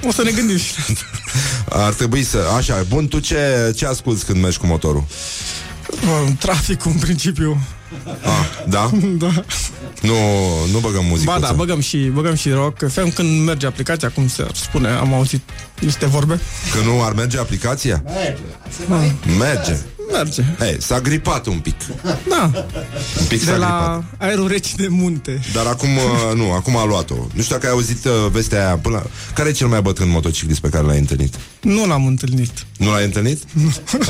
O 0.07 0.13
să 0.13 0.23
ne 0.23 0.31
gândim 0.31 0.57
și 0.57 0.73
la 0.77 0.83
asta. 0.95 1.05
Ar 1.77 1.93
trebui 1.93 2.23
să... 2.23 2.39
Așa, 2.57 2.85
bun, 2.89 3.09
tu 3.09 3.19
ce, 3.19 3.73
ce 3.77 3.87
asculti 3.87 4.25
când 4.25 4.41
mergi 4.41 4.59
cu 4.59 4.67
motorul? 4.67 5.05
Bă, 6.05 6.31
Traficul, 6.39 6.91
în 6.91 6.99
principiu. 6.99 7.59
Ah, 8.23 8.65
da? 8.69 8.91
Da. 9.25 9.45
Nu, 10.03 10.15
nu 10.73 10.79
băgăm 10.79 11.05
muzică 11.05 11.31
Ba 11.33 11.47
da, 11.47 11.53
băgăm 11.53 11.81
și, 11.81 11.97
băgăm 11.97 12.35
și 12.35 12.51
rock. 12.51 12.91
FM 12.91 13.13
când 13.13 13.45
merge 13.45 13.67
aplicația, 13.67 14.11
cum 14.11 14.29
se 14.29 14.47
spune, 14.55 14.89
am 14.89 15.15
auzit 15.15 15.41
niște 15.81 16.07
vorbe. 16.07 16.41
Că 16.73 16.91
nu 16.91 17.03
ar 17.03 17.13
merge 17.13 17.39
aplicația? 17.39 18.03
Merge 18.07 18.43
Merge. 19.39 19.77
Hey, 20.59 20.77
s-a 20.81 21.01
gripat 21.01 21.47
un 21.47 21.59
pic 21.59 21.75
Da. 22.29 22.51
Un 23.21 23.27
pic 23.29 23.39
De 23.39 23.45
s-a 23.45 23.51
gripat 23.53 23.59
la 23.59 24.05
aerul 24.19 24.49
reci 24.49 24.75
de 24.75 24.87
munte. 24.89 25.41
Dar 25.53 25.67
acum, 25.67 25.89
uh, 25.97 26.37
nu, 26.37 26.53
acum 26.53 26.77
a 26.77 26.85
luat-o 26.85 27.15
Nu 27.33 27.43
știu 27.43 27.55
dacă 27.55 27.67
ai 27.67 27.73
auzit 27.73 28.05
uh, 28.05 28.13
vestea 28.33 28.67
aia 28.67 28.77
până 28.77 28.95
la... 28.97 29.03
Care 29.35 29.49
e 29.49 29.53
cel 29.53 29.67
mai 29.67 29.83
bătrân 29.83 30.11
motociclist 30.11 30.61
pe 30.61 30.69
care 30.69 30.87
l-ai 30.87 30.99
întâlnit? 30.99 31.35
Nu 31.61 31.87
l-am 31.87 32.07
întâlnit. 32.07 32.51
Nu 32.77 32.91
l-ai 32.91 33.05
întâlnit? 33.05 33.43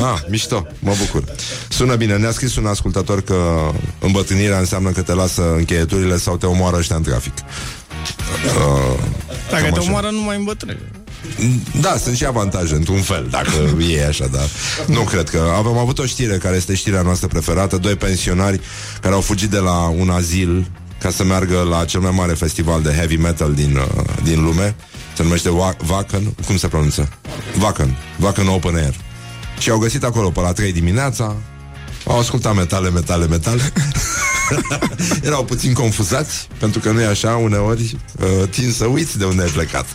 Ah, 0.00 0.20
mișto, 0.30 0.66
mă 0.78 0.92
bucur 0.98 1.24
Sună 1.68 1.94
bine, 1.94 2.16
ne-a 2.16 2.30
scris 2.32 2.56
un 2.56 2.66
ascultător 2.66 3.22
că 3.22 3.70
Îmbătrânirea 4.00 4.58
înseamnă 4.58 4.90
că 4.90 5.02
te 5.02 5.12
lasă 5.12 5.54
încheieturile 5.56 6.16
Sau 6.16 6.36
te 6.36 6.46
omoară 6.46 6.76
ăștia 6.76 6.96
în 6.96 7.02
trafic 7.02 7.32
uh, 7.36 8.98
Dacă 9.50 9.62
cam 9.62 9.72
te 9.72 9.78
așa. 9.78 9.88
omoară, 9.88 10.10
nu 10.10 10.20
mai 10.20 10.36
îmbătrâne. 10.36 10.78
Da, 11.80 11.96
sunt 11.96 12.16
și 12.16 12.24
avantaje, 12.26 12.74
într-un 12.74 13.00
fel, 13.00 13.26
dacă 13.30 13.50
e 13.96 14.06
așa, 14.06 14.26
dar 14.26 14.48
nu 14.86 15.00
cred 15.00 15.28
că... 15.28 15.52
Avem 15.56 15.76
avut 15.76 15.98
o 15.98 16.06
știre 16.06 16.36
care 16.36 16.56
este 16.56 16.74
știrea 16.74 17.02
noastră 17.02 17.26
preferată, 17.26 17.76
doi 17.76 17.94
pensionari 17.94 18.60
care 19.00 19.14
au 19.14 19.20
fugit 19.20 19.50
de 19.50 19.58
la 19.58 19.88
un 19.88 20.10
azil 20.10 20.70
ca 21.00 21.10
să 21.10 21.24
meargă 21.24 21.66
la 21.70 21.84
cel 21.84 22.00
mai 22.00 22.10
mare 22.14 22.32
festival 22.32 22.82
de 22.82 22.90
heavy 22.90 23.16
metal 23.16 23.54
din, 23.54 23.76
uh, 23.76 24.04
din 24.22 24.42
lume. 24.44 24.74
Se 25.16 25.22
numește 25.22 25.48
Wa- 25.48 25.88
Wacken, 25.90 26.34
cum 26.46 26.56
se 26.56 26.68
pronunță? 26.68 27.08
Wacken, 27.60 27.96
Wacken 28.20 28.46
Open 28.48 28.74
Air. 28.74 28.94
Și 29.58 29.70
au 29.70 29.78
găsit 29.78 30.04
acolo 30.04 30.30
pe 30.30 30.40
la 30.40 30.52
3 30.52 30.72
dimineața, 30.72 31.36
au 32.06 32.18
ascultat 32.18 32.54
metale, 32.54 32.90
metale, 32.90 33.26
metale. 33.26 33.72
Erau 35.22 35.44
puțin 35.44 35.72
confuzați, 35.72 36.48
pentru 36.58 36.80
că 36.80 36.90
nu 36.90 37.00
e 37.00 37.06
așa, 37.06 37.36
uneori 37.36 37.96
uh, 38.20 38.48
tin 38.48 38.72
să 38.72 38.84
uiți 38.86 39.18
de 39.18 39.24
unde 39.24 39.42
ai 39.42 39.48
plecat. 39.48 39.86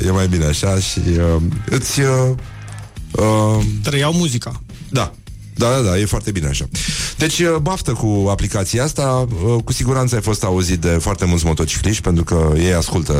E, 0.00 0.06
e 0.06 0.10
mai 0.10 0.28
bine 0.28 0.44
așa 0.44 0.78
și 0.78 0.98
uh, 1.08 1.42
îți... 1.70 2.00
Uh, 2.00 2.30
uh, 3.10 3.64
Trăiau 3.82 4.12
muzica. 4.12 4.62
da, 4.88 5.12
da, 5.54 5.70
da, 5.70 5.80
da, 5.80 5.98
e 5.98 6.04
foarte 6.04 6.30
bine 6.30 6.46
așa. 6.46 6.68
Deci, 7.16 7.38
uh, 7.38 7.56
baftă 7.62 7.92
cu 7.92 8.26
aplicația 8.30 8.84
asta. 8.84 9.26
Uh, 9.44 9.62
Cu 9.64 9.72
siguranță 9.72 10.14
ai 10.14 10.20
fost 10.22 10.44
auzit 10.44 10.80
de 10.80 10.88
foarte 10.88 11.24
mulți 11.24 11.44
motocicliști, 11.46 12.02
pentru 12.02 12.24
că 12.24 12.52
ei 12.56 12.72
ascultă 12.74 13.14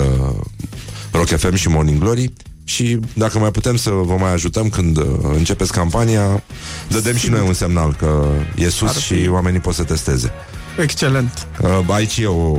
Rock 1.13 1.29
FM 1.29 1.55
și 1.55 1.69
Morning 1.69 1.99
Glory. 1.99 2.33
Și 2.65 2.99
dacă 3.15 3.39
mai 3.39 3.51
putem 3.51 3.77
să 3.77 3.91
vă 3.91 4.17
mai 4.19 4.33
ajutăm 4.33 4.69
când 4.69 4.97
uh, 4.97 5.05
începeți 5.23 5.73
campania, 5.73 6.43
dădem 6.89 7.17
și 7.17 7.29
noi 7.29 7.47
un 7.47 7.53
semnal 7.53 7.95
că 7.99 8.29
e 8.57 8.69
sus 8.69 8.89
Ar 8.89 8.95
fi. 8.95 9.01
și 9.01 9.29
oamenii 9.29 9.61
pot 9.61 9.75
să 9.75 9.83
testeze. 9.83 10.33
Excelent. 10.79 11.47
Uh, 11.63 11.69
aici 11.89 12.17
e 12.17 12.27
o, 12.27 12.57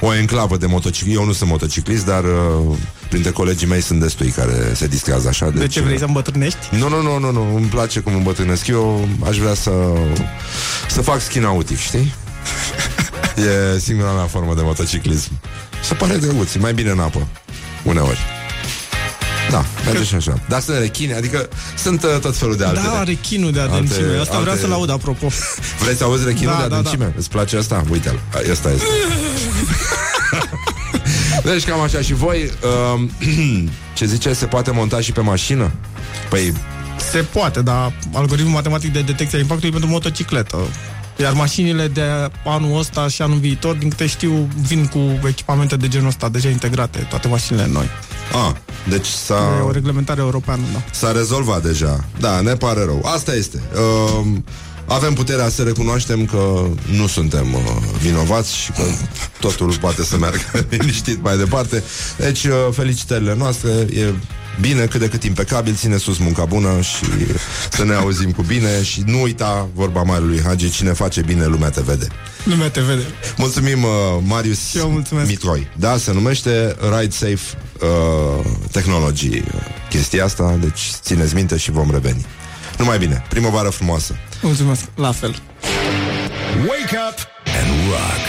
o 0.00 0.14
enclavă 0.14 0.56
de 0.56 0.66
motocicliști. 0.66 1.18
Eu 1.18 1.26
nu 1.26 1.32
sunt 1.32 1.50
motociclist, 1.50 2.06
dar 2.06 2.24
uh, 2.24 2.76
printre 3.08 3.30
colegii 3.30 3.66
mei 3.66 3.80
sunt 3.80 4.00
destui 4.00 4.28
care 4.28 4.72
se 4.74 4.86
distrează 4.86 5.28
așa. 5.28 5.50
De 5.50 5.58
deci, 5.58 5.72
ce 5.72 5.80
vrei 5.80 5.92
uh, 5.92 5.98
să 5.98 6.04
îmbătrânești? 6.04 6.58
nu, 6.70 6.88
nu, 6.88 7.02
nu, 7.02 7.18
nu, 7.18 7.30
nu, 7.30 7.56
îmi 7.56 7.66
place 7.66 8.00
cum 8.00 8.14
îmbătrânesc 8.14 8.66
Eu 8.66 9.08
aș 9.28 9.38
vrea 9.38 9.54
să 9.54 9.70
Să 10.88 11.02
fac 11.02 11.20
schi 11.20 11.38
nautic, 11.38 11.78
știi? 11.78 12.12
E 13.74 13.78
singura 13.78 14.10
mea 14.10 14.24
formă 14.24 14.54
de 14.54 14.60
motociclism 14.62 15.30
Se 15.82 15.94
pare 15.94 16.16
drăguț, 16.16 16.54
e 16.54 16.58
mai 16.58 16.74
bine 16.74 16.90
în 16.90 16.98
apă 16.98 17.26
Uneori 17.84 18.39
Da, 19.50 19.64
merge 19.84 20.04
și 20.04 20.14
așa 20.14 20.40
Dar 20.48 20.60
sunt 20.60 20.78
rechine, 20.78 21.14
adică 21.14 21.48
sunt 21.76 22.02
uh, 22.02 22.10
tot 22.20 22.36
felul 22.36 22.56
de 22.56 22.64
altele 22.64 22.86
Da, 22.86 23.02
rechinul 23.02 23.52
de 23.52 23.60
adâncime. 23.60 24.06
Alte- 24.06 24.18
Asta 24.20 24.38
vreau 24.38 24.52
alte- 24.54 24.60
să-l 24.66 24.72
aud, 24.72 24.90
apropo. 24.90 25.26
Vreți 25.82 25.98
să 25.98 26.04
auzi 26.04 26.24
rechinul 26.24 26.54
Da, 26.56 26.62
de 26.62 26.68
da, 26.68 26.76
adâncime? 26.76 27.14
Îți 27.16 27.28
place 27.30 27.56
asta? 27.56 27.84
Uite-l, 27.90 28.20
A, 28.34 28.38
ăsta 28.50 28.70
este 28.70 28.84
Deci 31.44 31.64
cam 31.64 31.80
așa 31.80 32.00
și 32.00 32.14
voi 32.14 32.50
uh, 32.94 33.00
Ce 33.96 34.04
zice, 34.06 34.32
se 34.32 34.46
poate 34.46 34.70
monta 34.70 35.00
și 35.00 35.12
pe 35.12 35.20
mașină? 35.20 35.70
Păi 36.28 36.52
Se 37.10 37.18
poate, 37.18 37.62
dar 37.62 37.92
algoritmul 38.12 38.52
matematic 38.52 38.92
de 38.92 39.00
detecție 39.00 39.38
a 39.38 39.40
impactului 39.40 39.70
pentru 39.72 39.90
motocicletă. 39.90 40.56
Iar 41.16 41.32
mașinile 41.32 41.88
de 41.88 42.02
anul 42.44 42.78
ăsta 42.78 43.08
și 43.08 43.22
anul 43.22 43.38
viitor, 43.38 43.74
din 43.74 43.88
câte 43.88 44.06
știu, 44.06 44.48
vin 44.66 44.86
cu 44.86 45.18
echipamente 45.28 45.76
de 45.76 45.88
genul 45.88 46.06
ăsta 46.08 46.28
deja 46.28 46.48
integrate, 46.48 46.98
toate 46.98 47.28
mașinile 47.28 47.66
noi. 47.72 47.86
A, 48.32 48.56
deci 48.88 49.06
E 49.06 49.16
s-a, 49.24 49.64
o 49.66 49.70
reglementare 49.70 50.20
europeană, 50.20 50.62
da. 50.72 50.82
s-a 50.92 51.12
rezolvat 51.12 51.62
deja. 51.62 52.04
Da, 52.20 52.40
ne 52.40 52.54
pare 52.54 52.84
rău. 52.84 53.02
Asta 53.04 53.34
este. 53.34 53.62
Uh, 53.74 54.26
avem 54.86 55.14
puterea 55.14 55.48
să 55.48 55.62
recunoaștem 55.62 56.24
că 56.24 56.66
nu 56.96 57.06
suntem 57.06 57.54
uh, 57.54 57.60
vinovați 58.00 58.56
și 58.56 58.70
că 58.70 58.82
totul 59.40 59.76
poate 59.80 60.04
să 60.04 60.16
meargă 60.16 60.40
liniștit 60.70 61.22
mai 61.22 61.36
departe. 61.36 61.82
Deci, 62.16 62.44
uh, 62.44 62.52
felicitările 62.72 63.34
noastre. 63.34 63.70
E 63.70 64.12
bine, 64.60 64.84
cât 64.84 65.00
de 65.00 65.08
cât 65.08 65.24
impecabil, 65.24 65.74
ține 65.74 65.96
sus 65.96 66.18
munca 66.18 66.44
bună 66.44 66.80
și 66.80 67.04
să 67.70 67.84
ne 67.84 67.94
auzim 67.94 68.30
cu 68.30 68.42
bine 68.42 68.82
și 68.82 69.02
nu 69.06 69.22
uita 69.22 69.68
vorba 69.74 70.02
Marului 70.02 70.42
Hagi, 70.42 70.70
cine 70.70 70.92
face 70.92 71.20
bine, 71.20 71.46
lumea 71.46 71.70
te 71.70 71.80
vede. 71.80 72.06
Lumea 72.44 72.70
te 72.70 72.80
vede. 72.80 73.02
Mulțumim, 73.36 73.82
uh, 73.82 73.90
Marius 74.22 74.74
eu 74.74 74.88
mulțumesc. 74.88 75.28
Mitroi. 75.28 75.70
Da, 75.76 75.96
se 75.96 76.12
numește 76.12 76.76
Ride 76.98 77.14
Safe 77.14 77.58
uh, 77.82 78.44
Technology 78.70 79.38
uh, 79.38 79.44
chestia 79.88 80.24
asta, 80.24 80.56
deci 80.60 80.80
țineți 81.00 81.34
minte 81.34 81.56
și 81.56 81.70
vom 81.70 81.90
reveni. 81.90 82.26
Numai 82.78 82.98
bine, 82.98 83.24
primăvară 83.28 83.68
frumoasă. 83.68 84.16
Mulțumesc, 84.42 84.84
la 84.94 85.12
fel. 85.12 85.42
Wake 86.68 86.96
up 87.08 87.18
and 87.60 87.68
rock. 87.88 88.24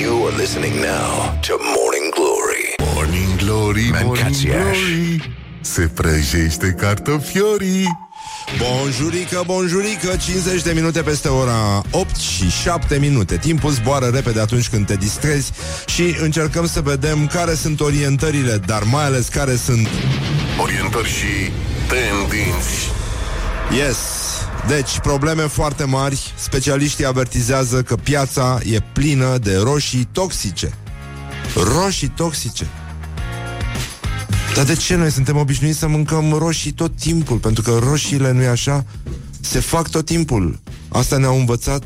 You 0.00 0.26
are 0.26 0.36
listening 0.36 0.74
now 0.74 1.38
to 1.46 1.54
Morning 1.76 2.08
Glory. 2.14 2.64
Morning 2.94 3.36
Glory, 3.36 3.88
Morning 3.90 4.06
Mancațiaș. 4.06 4.78
Glory 4.78 5.42
se 5.64 5.90
prăjește 5.94 6.74
cartofiorii. 6.78 7.98
Bonjurică, 8.58 9.42
bonjurică, 9.46 10.16
50 10.16 10.62
de 10.62 10.72
minute 10.72 11.02
peste 11.02 11.28
ora 11.28 11.82
8 11.90 12.16
și 12.16 12.50
7 12.50 12.98
minute. 12.98 13.36
Timpul 13.36 13.70
zboară 13.70 14.06
repede 14.06 14.40
atunci 14.40 14.68
când 14.68 14.86
te 14.86 14.94
distrezi 14.94 15.52
și 15.86 16.16
încercăm 16.20 16.66
să 16.66 16.80
vedem 16.80 17.26
care 17.26 17.54
sunt 17.54 17.80
orientările, 17.80 18.60
dar 18.66 18.82
mai 18.82 19.04
ales 19.04 19.28
care 19.28 19.56
sunt... 19.56 19.88
Orientări 20.62 21.08
și 21.08 21.50
tendinți. 21.88 22.90
Yes! 23.76 23.98
Deci, 24.66 24.98
probleme 24.98 25.42
foarte 25.42 25.84
mari. 25.84 26.32
Specialiștii 26.36 27.06
avertizează 27.06 27.82
că 27.82 27.96
piața 27.96 28.58
e 28.64 28.80
plină 28.92 29.38
de 29.38 29.56
roșii 29.56 30.08
toxice. 30.12 30.72
Roșii 31.54 32.08
toxice. 32.08 32.66
Dar 34.54 34.64
de 34.64 34.74
ce 34.74 34.94
noi 34.94 35.10
suntem 35.10 35.36
obișnuiți 35.36 35.78
să 35.78 35.88
mâncăm 35.88 36.32
roșii 36.32 36.72
tot 36.72 36.96
timpul? 36.96 37.36
Pentru 37.36 37.62
că 37.62 37.78
roșiile, 37.82 38.32
nu-i 38.32 38.46
așa, 38.46 38.84
se 39.40 39.60
fac 39.60 39.90
tot 39.90 40.04
timpul. 40.04 40.58
Asta 40.88 41.16
ne-au 41.16 41.38
învățat 41.38 41.82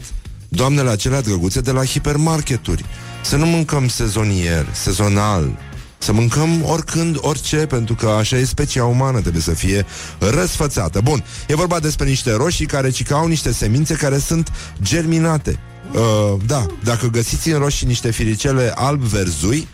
doamnele 0.48 0.90
acelea 0.90 1.20
drăguțe 1.20 1.60
de 1.60 1.70
la 1.70 1.84
hipermarketuri. 1.84 2.84
Să 3.24 3.36
nu 3.36 3.46
mâncăm 3.46 3.88
sezonier, 3.88 4.66
sezonal, 4.72 5.58
să 5.98 6.12
mâncăm 6.12 6.64
oricând, 6.64 7.16
orice, 7.20 7.56
pentru 7.56 7.94
că 7.94 8.06
așa 8.08 8.36
e 8.36 8.44
specia 8.44 8.84
umană, 8.84 9.20
trebuie 9.20 9.42
să 9.42 9.54
fie 9.54 9.86
răsfățată. 10.18 11.00
Bun, 11.00 11.24
e 11.46 11.54
vorba 11.54 11.78
despre 11.78 12.08
niște 12.08 12.32
roșii 12.32 12.66
care 12.66 12.90
ci 12.90 13.04
că 13.04 13.14
au 13.14 13.26
niște 13.26 13.52
semințe 13.52 13.94
care 13.94 14.18
sunt 14.18 14.52
germinate. 14.82 15.58
Uh, 15.92 16.40
da, 16.46 16.66
dacă 16.84 17.06
găsiți 17.06 17.50
în 17.50 17.58
roșii 17.58 17.86
niște 17.86 18.10
firicele 18.10 18.72
alb-verzui, 18.74 19.68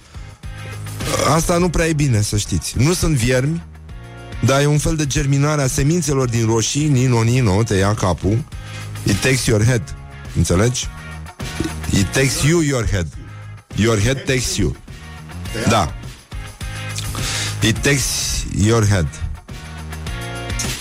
Asta 1.35 1.59
nu 1.59 1.69
prea 1.69 1.87
e 1.87 1.93
bine, 1.93 2.21
să 2.21 2.37
știți. 2.37 2.75
Nu 2.79 2.93
sunt 2.93 3.17
viermi, 3.17 3.63
dar 4.45 4.61
e 4.61 4.67
un 4.67 4.79
fel 4.79 4.97
de 4.97 5.07
germinare 5.07 5.63
a 5.63 5.67
semințelor 5.67 6.29
din 6.29 6.47
roșii, 6.47 6.89
nino, 6.89 7.23
nino, 7.23 7.63
te 7.63 7.75
ia 7.75 7.95
capul. 7.95 8.45
It 9.03 9.21
takes 9.21 9.45
your 9.45 9.65
head. 9.65 9.95
Înțelegi? 10.37 10.89
It 11.91 12.07
takes 12.13 12.43
you 12.43 12.61
your 12.61 12.89
head. 12.89 13.07
Your 13.77 14.01
head 14.01 14.25
takes 14.25 14.57
you. 14.57 14.77
Da. 15.69 15.95
It 17.63 17.79
takes 17.79 18.45
your 18.57 18.87
head. 18.87 19.24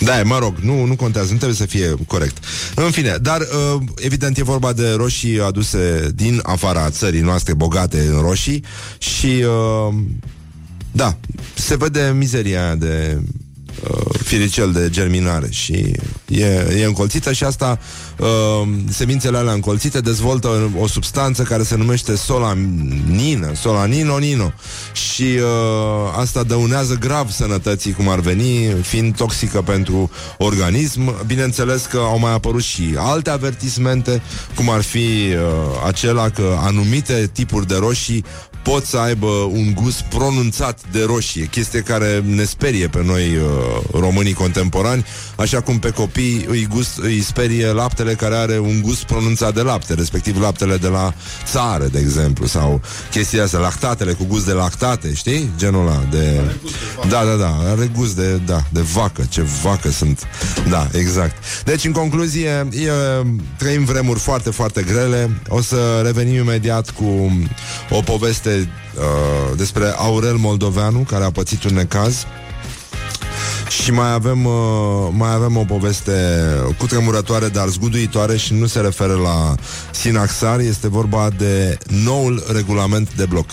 Da, 0.04 0.22
mă 0.24 0.38
rog, 0.38 0.56
nu, 0.56 0.84
nu 0.84 0.96
contează, 0.96 1.30
nu 1.30 1.36
trebuie 1.36 1.58
să 1.58 1.66
fie 1.66 1.94
corect. 2.06 2.44
În 2.74 2.90
fine, 2.90 3.16
dar 3.22 3.40
uh, 3.40 3.80
evident 3.96 4.38
e 4.38 4.42
vorba 4.42 4.72
de 4.72 4.90
roșii 4.90 5.40
aduse 5.40 6.10
din 6.14 6.40
afara 6.42 6.90
țării 6.90 7.20
noastre 7.20 7.54
bogate 7.54 8.00
în 8.00 8.20
roșii 8.20 8.64
și 8.98 9.26
uh, 9.26 9.94
da, 10.92 11.16
se 11.54 11.76
vede 11.76 12.14
mizeria 12.16 12.64
aia 12.64 12.74
de 12.74 13.20
uh, 13.90 14.20
firicel 14.24 14.72
de 14.72 14.88
germinare 14.90 15.46
și 15.50 15.92
e, 16.28 16.46
e 16.80 16.84
încolțită 16.84 17.32
și 17.32 17.44
asta 17.44 17.78
uh, 18.18 18.68
semințele 18.90 19.36
alea 19.36 19.52
încolțite 19.52 20.00
dezvoltă 20.00 20.70
o 20.78 20.86
substanță 20.86 21.42
care 21.42 21.62
se 21.62 21.76
numește 21.76 22.16
solanină, 22.16 23.54
solaninonino 23.54 24.52
și 24.92 25.22
uh, 25.22 26.18
asta 26.20 26.42
dăunează 26.42 26.96
grav 27.00 27.30
sănătății 27.30 27.92
cum 27.92 28.08
ar 28.08 28.20
veni, 28.20 28.72
fiind 28.82 29.16
toxică 29.16 29.62
pentru 29.62 30.10
organism. 30.38 31.26
Bineînțeles 31.26 31.84
că 31.84 31.98
au 31.98 32.18
mai 32.18 32.32
apărut 32.32 32.62
și 32.62 32.94
alte 32.96 33.30
avertismente, 33.30 34.22
cum 34.54 34.70
ar 34.70 34.82
fi 34.82 34.98
uh, 34.98 35.36
acela 35.86 36.28
că 36.28 36.56
anumite 36.60 37.30
tipuri 37.32 37.66
de 37.66 37.76
roșii 37.76 38.24
pot 38.64 38.84
să 38.84 38.96
aibă 38.96 39.26
un 39.26 39.74
gust 39.74 40.00
pronunțat 40.00 40.80
de 40.90 41.04
roșie, 41.06 41.44
chestie 41.44 41.80
care 41.80 42.22
ne 42.26 42.44
sperie 42.44 42.88
pe 42.88 43.02
noi 43.04 43.36
uh, 43.36 44.00
românii 44.00 44.32
contemporani, 44.32 45.04
așa 45.36 45.60
cum 45.60 45.78
pe 45.78 45.90
copii 45.90 46.44
îi, 46.48 46.66
gust, 46.66 46.98
îi 46.98 47.20
sperie 47.20 47.66
laptele 47.66 48.14
care 48.14 48.34
are 48.34 48.58
un 48.58 48.80
gust 48.82 49.02
pronunțat 49.02 49.54
de 49.54 49.60
lapte, 49.62 49.94
respectiv 49.94 50.40
laptele 50.40 50.76
de 50.76 50.88
la 50.88 51.14
țară, 51.44 51.86
de 51.86 51.98
exemplu, 51.98 52.46
sau 52.46 52.80
chestia 53.10 53.42
asta, 53.42 53.58
lactatele 53.58 54.12
cu 54.12 54.24
gust 54.24 54.46
de 54.46 54.52
lactate, 54.52 55.14
știi? 55.14 55.50
Genul 55.56 55.86
ăla 55.86 56.04
de... 56.10 56.40
Da, 57.08 57.24
da, 57.24 57.34
da, 57.34 57.70
are 57.70 57.90
gust 57.96 58.16
de, 58.16 58.40
da, 58.46 58.62
de 58.72 58.80
vacă, 58.80 59.26
ce 59.28 59.46
vacă 59.62 59.90
sunt. 59.90 60.20
Da, 60.68 60.88
exact. 60.92 61.36
Deci, 61.64 61.84
în 61.84 61.92
concluzie, 61.92 62.48
e, 62.70 62.90
trăim 63.58 63.84
vremuri 63.84 64.18
foarte, 64.18 64.50
foarte 64.50 64.82
grele. 64.82 65.30
O 65.48 65.60
să 65.60 66.00
revenim 66.04 66.34
imediat 66.34 66.90
cu 66.90 67.38
o 67.90 68.00
poveste 68.00 68.53
uh, 68.60 69.56
despre 69.56 69.94
Aurel 69.96 70.36
Moldoveanu, 70.36 70.98
care 70.98 71.24
a 71.24 71.30
pățit 71.30 71.64
un 71.64 71.74
necaz. 71.74 72.24
Și 73.68 73.92
mai 73.92 74.12
avem, 74.12 74.44
uh, 74.44 75.08
mai 75.10 75.32
avem 75.32 75.56
o 75.56 75.64
poveste 75.64 76.12
cu 76.78 76.86
tremurătoare, 76.86 77.48
dar 77.48 77.68
zguduitoare 77.68 78.36
și 78.36 78.54
nu 78.54 78.66
se 78.66 78.80
referă 78.80 79.14
la 79.14 79.54
Sinaxar, 79.90 80.60
este 80.60 80.88
vorba 80.88 81.28
de 81.38 81.78
noul 82.04 82.44
regulament 82.52 83.14
de 83.14 83.24
bloc 83.24 83.50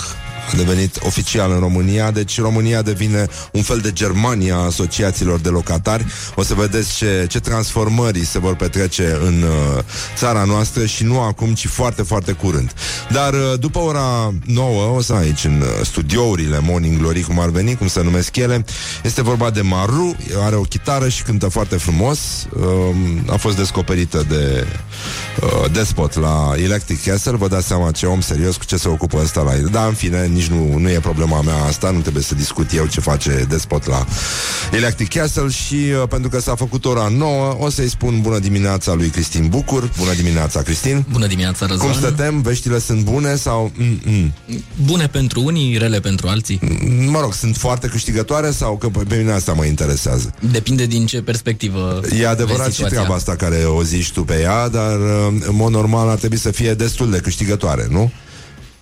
a 0.51 0.55
devenit 0.55 0.99
oficial 1.05 1.51
în 1.51 1.59
România, 1.59 2.11
deci 2.11 2.39
România 2.39 2.81
devine 2.81 3.27
un 3.51 3.61
fel 3.61 3.77
de 3.77 3.91
Germania 3.91 4.55
a 4.55 4.65
asociațiilor 4.65 5.39
de 5.39 5.49
locatari. 5.49 6.05
O 6.35 6.43
să 6.43 6.53
vedeți 6.53 6.95
ce, 6.95 7.25
ce 7.29 7.39
transformări 7.39 8.25
se 8.25 8.39
vor 8.39 8.55
petrece 8.55 9.17
în 9.25 9.41
uh, 9.41 9.83
țara 10.15 10.43
noastră 10.43 10.85
și 10.85 11.03
nu 11.03 11.19
acum, 11.19 11.53
ci 11.53 11.67
foarte, 11.67 12.01
foarte 12.01 12.31
curând. 12.31 12.73
Dar 13.09 13.33
uh, 13.33 13.59
după 13.59 13.79
ora 13.79 14.33
9, 14.45 14.83
o 14.95 15.01
să 15.01 15.13
aici 15.13 15.43
în 15.43 15.61
uh, 15.61 15.85
studiourile 15.85 16.59
Morning 16.59 16.97
Glory, 16.97 17.21
cum 17.21 17.39
ar 17.39 17.49
veni, 17.49 17.75
cum 17.75 17.87
se 17.87 18.01
numesc 18.01 18.35
ele, 18.35 18.65
este 19.03 19.21
vorba 19.21 19.49
de 19.49 19.61
Maru, 19.61 20.15
are 20.43 20.55
o 20.55 20.61
chitară 20.61 21.09
și 21.09 21.23
cântă 21.23 21.47
foarte 21.47 21.75
frumos. 21.75 22.19
Uh, 22.55 22.95
a 23.27 23.35
fost 23.35 23.57
descoperită 23.57 24.25
de 24.29 24.65
uh, 25.43 25.71
Despot 25.71 26.19
la 26.19 26.53
Electric 26.55 27.03
Castle, 27.03 27.35
vă 27.35 27.47
dați 27.47 27.67
seama 27.67 27.91
ce 27.91 28.05
om 28.05 28.21
serios 28.21 28.55
cu 28.55 28.65
ce 28.65 28.77
se 28.77 28.87
ocupă 28.87 29.17
ăsta 29.21 29.41
la 29.41 29.55
el. 29.55 29.67
Dar 29.71 29.87
în 29.87 29.93
fine, 29.93 30.30
nici 30.33 30.47
nu, 30.47 30.77
nu 30.77 30.89
e 30.89 30.99
problema 30.99 31.41
mea 31.41 31.63
asta, 31.63 31.89
nu 31.91 31.99
trebuie 31.99 32.23
să 32.23 32.35
discut 32.35 32.73
eu 32.73 32.85
ce 32.85 32.99
face 32.99 33.45
Despot 33.49 33.85
la 33.87 34.05
Electric 34.71 35.09
Castle 35.09 35.49
și 35.49 35.75
uh, 35.75 36.07
pentru 36.09 36.29
că 36.29 36.39
s-a 36.39 36.55
făcut 36.55 36.85
ora 36.85 37.07
9, 37.17 37.55
o 37.59 37.69
să-i 37.69 37.89
spun 37.89 38.21
bună 38.21 38.39
dimineața 38.39 38.93
lui 38.93 39.07
Cristin 39.07 39.47
Bucur. 39.47 39.89
Bună 39.97 40.13
dimineața, 40.13 40.61
Cristin. 40.61 41.05
Bună 41.11 41.27
dimineața, 41.27 41.65
Răzvan. 41.65 41.87
Cum 41.87 41.97
stătem? 41.97 42.41
Veștile 42.41 42.79
sunt 42.79 43.01
bune 43.03 43.35
sau... 43.35 43.71
Mm-mm. 43.77 44.33
Bune 44.85 45.07
pentru 45.07 45.41
unii, 45.43 45.77
rele 45.77 45.99
pentru 45.99 46.27
alții. 46.27 46.59
Mă 47.09 47.19
rog, 47.19 47.33
sunt 47.33 47.55
foarte 47.57 47.87
câștigătoare 47.87 48.51
sau 48.51 48.77
că 48.77 48.87
pe 48.87 49.15
mine 49.15 49.31
asta 49.31 49.53
mă 49.53 49.65
interesează? 49.65 50.33
Depinde 50.51 50.85
din 50.85 51.05
ce 51.05 51.21
perspectivă 51.21 52.01
E 52.19 52.27
adevărat 52.27 52.57
vezi 52.57 52.69
și 52.69 52.75
situația. 52.75 52.97
treaba 52.97 53.15
asta 53.15 53.35
care 53.35 53.55
o 53.65 53.83
zici 53.83 54.11
tu 54.11 54.23
pe 54.23 54.39
ea, 54.41 54.67
dar 54.69 54.99
uh, 54.99 55.27
în 55.47 55.55
mod 55.55 55.71
normal 55.71 56.09
ar 56.09 56.17
trebui 56.17 56.37
să 56.37 56.51
fie 56.51 56.73
destul 56.73 57.11
de 57.11 57.17
câștigătoare, 57.17 57.87
nu? 57.89 58.11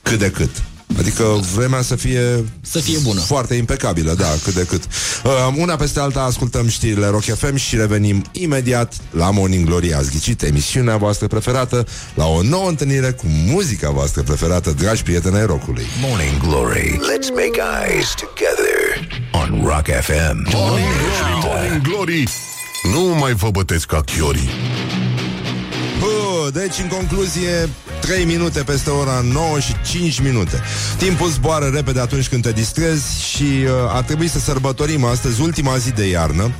Cât 0.02 0.20
de 0.20 0.30
cât. 0.30 0.64
Adică 0.98 1.40
vremea 1.56 1.82
să 1.82 1.96
fie 1.96 2.44
Să 2.62 2.80
fie 2.80 2.98
bună. 3.04 3.20
Foarte 3.20 3.54
impecabilă, 3.56 4.14
da, 4.14 4.28
cât 4.44 4.54
de 4.54 4.64
cât. 4.64 4.84
Uh, 5.24 5.32
una 5.58 5.76
peste 5.76 6.00
alta 6.00 6.22
ascultăm 6.22 6.68
știrile 6.68 7.08
Rock 7.08 7.24
FM 7.24 7.56
și 7.56 7.76
revenim 7.76 8.26
imediat 8.32 8.94
la 9.12 9.32
Morning 9.32 9.66
Glory. 9.66 9.94
Ați 9.94 10.12
ghicit 10.12 10.42
emisiunea 10.44 10.98
voastră 10.98 11.28
preferată 11.28 11.88
la 12.14 12.26
o 12.26 12.42
nouă 12.42 12.70
întâlnire 12.70 13.12
cu 13.12 13.26
muzica 13.28 13.90
voastră 13.90 14.22
preferată, 14.22 14.72
dragi 14.72 15.04
prieteni 15.04 15.36
ai 15.38 15.46
rockului. 15.46 15.86
Morning 16.02 16.38
Glory. 16.42 16.92
Let's 16.92 17.30
make 17.30 17.62
eyes 17.88 18.14
together 18.14 18.80
on 19.32 19.62
Rock 19.66 19.86
FM. 19.86 20.48
Morning 20.54 20.88
Glory, 21.00 21.46
Morning 21.46 21.82
Glory. 21.82 22.28
Nu 22.94 23.02
mai 23.20 23.34
vă 23.34 23.50
bătesc 23.50 23.86
ca 23.86 24.02
chiorii. 24.02 24.50
Bă, 26.52 26.60
deci, 26.60 26.78
în 26.82 26.88
concluzie, 26.88 27.70
3 28.02 28.26
minute 28.26 28.64
peste 28.64 28.90
ora 28.90 29.22
9 29.32 29.60
și 29.60 29.74
5 29.86 30.20
minute. 30.20 30.62
Timpul 30.98 31.30
zboară 31.30 31.66
repede 31.74 32.00
atunci 32.00 32.28
când 32.28 32.44
te 32.44 32.52
distrezi 32.52 33.24
și 33.24 33.44
uh, 33.44 33.70
ar 33.88 34.04
trebui 34.04 34.28
să 34.28 34.40
sărbătorim 34.40 35.04
astăzi 35.04 35.42
ultima 35.42 35.78
zi 35.78 35.92
de 35.92 36.08
iarnă. 36.08 36.52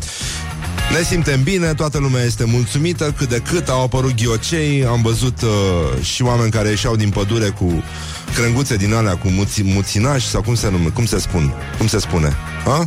Ne 0.92 1.04
simtem 1.04 1.44
bine, 1.44 1.74
toată 1.74 1.98
lumea 1.98 2.24
este 2.24 2.44
mulțumită, 2.44 3.14
cât 3.18 3.30
de 3.30 3.42
cât 3.50 3.70
au 3.70 3.84
apărut 3.84 4.16
ghiocei, 4.16 4.86
am 4.86 5.02
văzut 5.02 5.42
uh, 5.42 6.04
și 6.04 6.22
oameni 6.22 6.52
care 6.52 6.70
ieșeau 6.70 6.96
din 6.96 7.10
pădure 7.10 7.50
cu 7.50 7.84
crânguțe 8.36 8.76
din 8.76 8.94
alea, 8.94 9.18
cu 9.18 9.28
muți, 9.28 9.64
muținași, 9.64 10.28
sau 10.28 10.42
cum 10.42 10.56
se 10.56 10.70
nume, 10.70 10.90
cum 10.90 11.06
se 11.06 11.20
spun, 11.20 11.54
cum 11.78 11.88
se 11.88 12.00
spune? 12.00 12.36
Ha? 12.66 12.86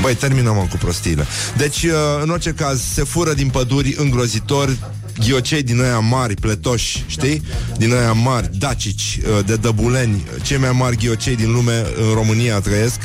Băi, 0.00 0.14
terminăm 0.14 0.54
mă, 0.54 0.66
cu 0.70 0.76
prostiile. 0.76 1.26
Deci, 1.56 1.82
uh, 1.82 1.92
în 2.22 2.30
orice 2.30 2.50
caz, 2.50 2.80
se 2.94 3.04
fură 3.04 3.32
din 3.32 3.48
păduri 3.48 3.94
îngrozitori 3.98 4.78
ghiocei 5.18 5.62
din 5.62 5.82
aia 5.82 5.98
mari, 5.98 6.34
pletoși, 6.34 7.04
știi? 7.06 7.42
Din 7.76 7.94
aia 7.94 8.12
mari, 8.12 8.50
dacici, 8.58 9.18
uh, 9.22 9.44
de 9.46 9.56
dăbuleni, 9.56 10.24
cei 10.42 10.58
mai 10.58 10.72
mari 10.72 10.96
ghiocei 10.96 11.36
din 11.36 11.52
lume 11.52 11.84
în 12.08 12.14
România 12.14 12.60
trăiesc. 12.60 13.00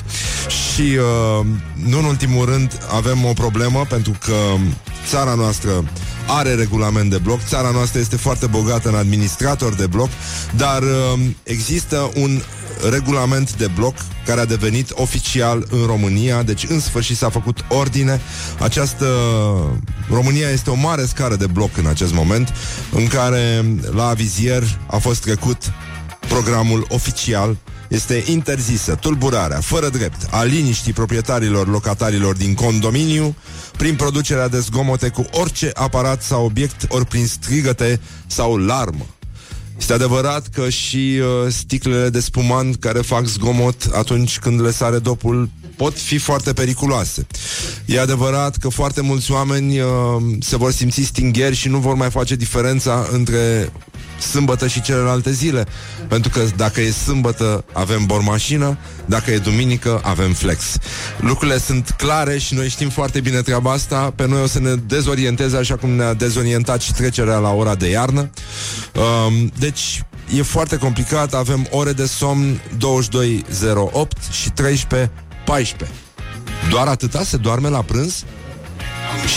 Și, 0.48 0.82
uh, 0.82 1.46
nu 1.86 1.98
în 1.98 2.06
ultimul 2.06 2.46
rând, 2.46 2.78
avem 2.92 3.26
o 3.26 3.34
problemă 3.34 3.86
pentru 3.90 4.18
că 4.26 4.36
țara 5.08 5.34
noastră 5.34 5.84
are 6.28 6.56
regulament 6.56 7.10
de 7.10 7.18
bloc. 7.18 7.40
Țara 7.48 7.70
noastră 7.70 8.00
este 8.00 8.16
foarte 8.16 8.46
bogată 8.46 8.90
în 8.90 8.96
administrator 8.96 9.74
de 9.74 9.88
bloc, 9.88 10.10
dar 10.56 10.82
uh, 10.82 11.20
există 11.44 12.12
un 12.16 12.42
regulament 12.90 13.56
de 13.56 13.68
bloc 13.76 13.96
care 14.26 14.40
a 14.40 14.46
devenit 14.46 14.92
oficial 14.94 15.66
în 15.70 15.86
România, 15.86 16.44
deci 16.44 16.66
în 16.70 16.80
sfârșit 16.80 17.18
s-a 17.18 17.30
făcut 17.30 17.66
ordine. 17.68 18.22
Această 18.60 19.08
România 20.10 20.50
este 20.50 20.70
o 20.70 20.76
mare 20.76 21.06
scară 21.06 21.36
de 21.36 21.48
bloc 21.48 21.78
în 21.78 21.86
acest 21.86 22.14
moment, 22.14 22.54
în 22.92 23.08
care 23.08 23.66
la 23.92 24.08
avizier 24.08 24.64
a 24.88 24.98
fost 24.98 25.22
trecut 25.22 25.58
programul 26.28 26.86
oficial 26.90 27.58
este 27.94 28.24
interzisă 28.26 28.96
tulburarea, 28.96 29.60
fără 29.60 29.90
drept, 29.90 30.28
a 30.30 30.44
liniștii 30.44 30.94
proprietarilor 30.94 31.68
locatarilor 31.68 32.36
din 32.36 32.54
condominiu 32.54 33.36
prin 33.78 33.96
producerea 33.96 34.48
de 34.48 34.60
zgomote 34.60 35.10
cu 35.10 35.26
orice 35.32 35.72
aparat 35.74 36.22
sau 36.22 36.46
obiect, 36.46 36.86
ori 36.88 37.06
prin 37.06 37.28
strigăte 37.28 38.00
sau 38.28 38.58
larmă. 38.58 39.06
Este 39.78 39.94
adevărat 39.94 40.48
că 40.48 40.70
și 40.70 41.20
uh, 41.20 41.52
sticlele 41.52 42.10
de 42.10 42.20
spumant 42.20 42.76
care 42.76 43.00
fac 43.00 43.26
zgomot 43.26 43.90
atunci 43.94 44.40
când 44.40 44.62
le 44.62 44.72
sare 44.72 45.00
dopul 45.00 45.50
pot 45.76 45.98
fi 46.00 46.18
foarte 46.18 46.54
periculoase. 46.54 47.28
E 47.86 48.00
adevărat 48.00 48.58
că 48.58 48.70
foarte 48.70 49.02
mulți 49.02 49.32
oameni 49.32 49.80
uh, 49.80 49.88
se 50.40 50.58
vor 50.58 50.72
simți 50.72 51.02
stingheri 51.02 51.56
și 51.56 51.68
nu 51.68 51.78
vor 51.78 51.96
mai 51.96 52.10
face 52.10 52.36
diferența 52.36 53.08
între 53.12 53.72
sâmbătă 54.24 54.68
și 54.68 54.82
celelalte 54.82 55.32
zile. 55.32 55.66
Pentru 56.08 56.30
că 56.30 56.46
dacă 56.56 56.82
e 56.82 56.92
sâmbătă, 56.92 57.64
avem 57.74 58.06
bormașină, 58.06 58.78
dacă 59.06 59.32
e 59.32 59.38
duminică, 59.38 60.02
avem 60.04 60.34
flex. 60.34 60.64
Lucrurile 61.20 61.58
sunt 61.58 61.94
clare 61.98 62.38
și 62.38 62.54
noi 62.54 62.70
știm 62.70 62.90
foarte 62.90 63.20
bine 63.20 63.42
treaba 63.42 63.72
asta. 63.72 64.14
Pe 64.16 64.28
noi 64.28 64.42
o 64.42 64.48
să 64.48 64.60
ne 64.60 64.76
dezorienteze 64.76 65.58
așa 65.58 65.76
cum 65.76 65.90
ne-a 65.90 66.14
dezorientat 66.14 66.82
și 66.82 66.94
trecerea 66.94 67.38
la 67.38 67.52
ora 67.52 67.76
de 67.76 67.90
iarnă. 67.90 68.30
Um, 68.96 69.52
deci, 69.60 70.04
e 70.38 70.42
foarte 70.42 70.78
complicat. 70.78 71.34
Avem 71.34 71.68
ore 71.70 71.92
de 71.92 72.06
somn 72.06 72.62
22.08 72.78 74.32
și 74.32 74.50
13.14. 74.50 76.04
Doar 76.70 76.88
atâta 76.88 77.24
se 77.24 77.38
doarme 77.38 77.70
la 77.70 77.82
prânz? 77.82 78.24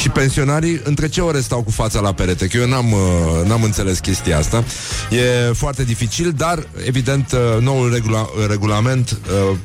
Și 0.01 0.09
pensionarii 0.09 0.81
între 0.85 1.09
ce 1.09 1.21
ore 1.21 1.41
stau 1.41 1.63
cu 1.63 1.71
fața 1.71 2.01
la 2.01 2.13
perete? 2.13 2.47
Că 2.47 2.57
eu 2.57 2.69
n-am, 2.69 2.93
uh, 2.93 2.99
n-am 3.47 3.63
înțeles 3.63 3.99
chestia 3.99 4.39
asta. 4.39 4.65
E 5.11 5.53
foarte 5.53 5.85
dificil, 5.85 6.33
dar 6.37 6.69
evident 6.87 7.33
uh, 7.33 7.63
noul 7.63 7.93
regula- 7.95 8.49
regulament 8.49 9.11
uh, 9.51 9.57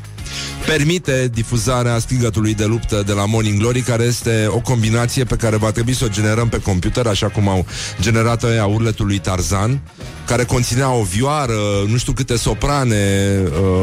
permite 0.66 1.30
difuzarea 1.34 2.00
strigătului 2.00 2.54
de 2.54 2.66
luptă 2.66 3.04
de 3.06 3.14
la 3.14 3.26
Morning 3.26 3.60
Glory, 3.60 3.82
care 3.82 4.04
este 4.04 4.46
o 4.50 4.60
combinație 4.60 5.24
pe 5.24 5.36
care 5.36 5.56
va 5.56 5.72
trebui 5.72 5.94
să 5.94 6.06
o 6.06 6.08
generăm 6.08 6.50
pe 6.50 6.60
computer, 6.60 7.06
așa 7.08 7.28
cum 7.28 7.48
au 7.48 7.66
generat 8.02 8.44
ăia 8.44 8.66
urletul 8.66 9.06
lui 9.06 9.20
Tarzan, 9.20 9.82
care 10.26 10.44
conținea 10.44 10.92
o 10.92 11.04
vioară, 11.04 11.60
nu 11.88 11.98
știu 11.98 12.14
câte 12.14 12.38
soprane. 12.38 12.96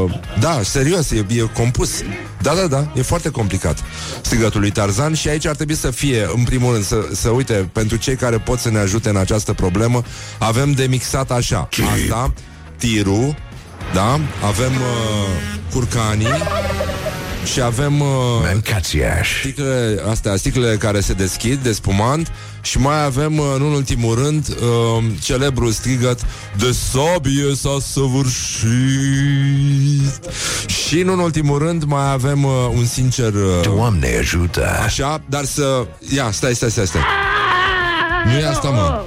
Uh, 0.04 0.12
da, 0.40 0.60
serios, 0.62 1.10
e, 1.10 1.26
e 1.28 1.40
compus. 1.54 1.90
Da, 2.42 2.54
da, 2.54 2.66
da, 2.66 2.92
e 2.96 3.02
foarte 3.02 3.30
complicat 3.30 3.78
strigătul 4.22 4.60
lui 4.60 4.70
Tarzan 4.70 5.14
și 5.14 5.28
aici 5.28 5.46
ar 5.46 5.54
trebui 5.54 5.74
să 5.74 5.90
fie, 5.90 6.28
în 6.34 6.44
primul 6.44 6.72
rând, 6.72 6.84
să, 6.84 7.08
să 7.12 7.28
uite, 7.28 7.70
pentru 7.72 7.96
cei 7.96 8.16
care 8.16 8.38
pot 8.38 8.58
să 8.58 8.70
ne 8.70 8.78
ajute 8.78 9.08
în 9.08 9.16
această 9.16 9.52
problemă, 9.52 10.02
avem 10.38 10.72
de 10.72 10.86
mixat 10.88 11.30
așa. 11.30 11.68
Asta, 11.94 12.32
tirul, 12.76 13.36
da? 13.94 14.20
Avem 14.46 14.72
uh, 14.72 15.28
curcanii 15.72 16.26
și 17.52 17.60
avem 17.60 18.00
uh, 18.00 18.06
Mancațiaș. 18.42 19.40
sticlele 19.40 20.02
astea, 20.10 20.36
sticlele 20.36 20.76
care 20.76 21.00
se 21.00 21.12
deschid 21.12 21.58
de 21.58 21.72
spumant 21.72 22.32
și 22.62 22.78
mai 22.78 23.04
avem, 23.04 23.38
uh, 23.38 23.54
nu 23.58 23.66
în 23.66 23.72
ultimul 23.72 24.14
rând, 24.14 24.48
uh, 24.48 25.04
celebrul 25.22 25.70
strigăt 25.70 26.20
De 26.56 26.76
sabie 26.92 27.54
s-a 27.54 27.76
săvârșit 27.80 28.68
Și 30.66 31.02
nu 31.02 31.12
în 31.12 31.18
ultimul 31.18 31.58
rând 31.58 31.84
mai 31.84 32.12
avem 32.12 32.44
uh, 32.44 32.52
un 32.74 32.86
sincer 32.86 33.34
uh, 33.34 33.60
Doamne 33.62 34.16
ajută. 34.18 34.68
Așa, 34.84 35.20
dar 35.28 35.44
să... 35.44 35.86
Ia, 36.14 36.30
stai, 36.30 36.54
stai, 36.54 36.70
stai, 36.70 36.86
stai 36.86 37.02
Nu 38.24 38.32
e 38.32 38.46
asta, 38.46 38.68
mă 38.68 39.04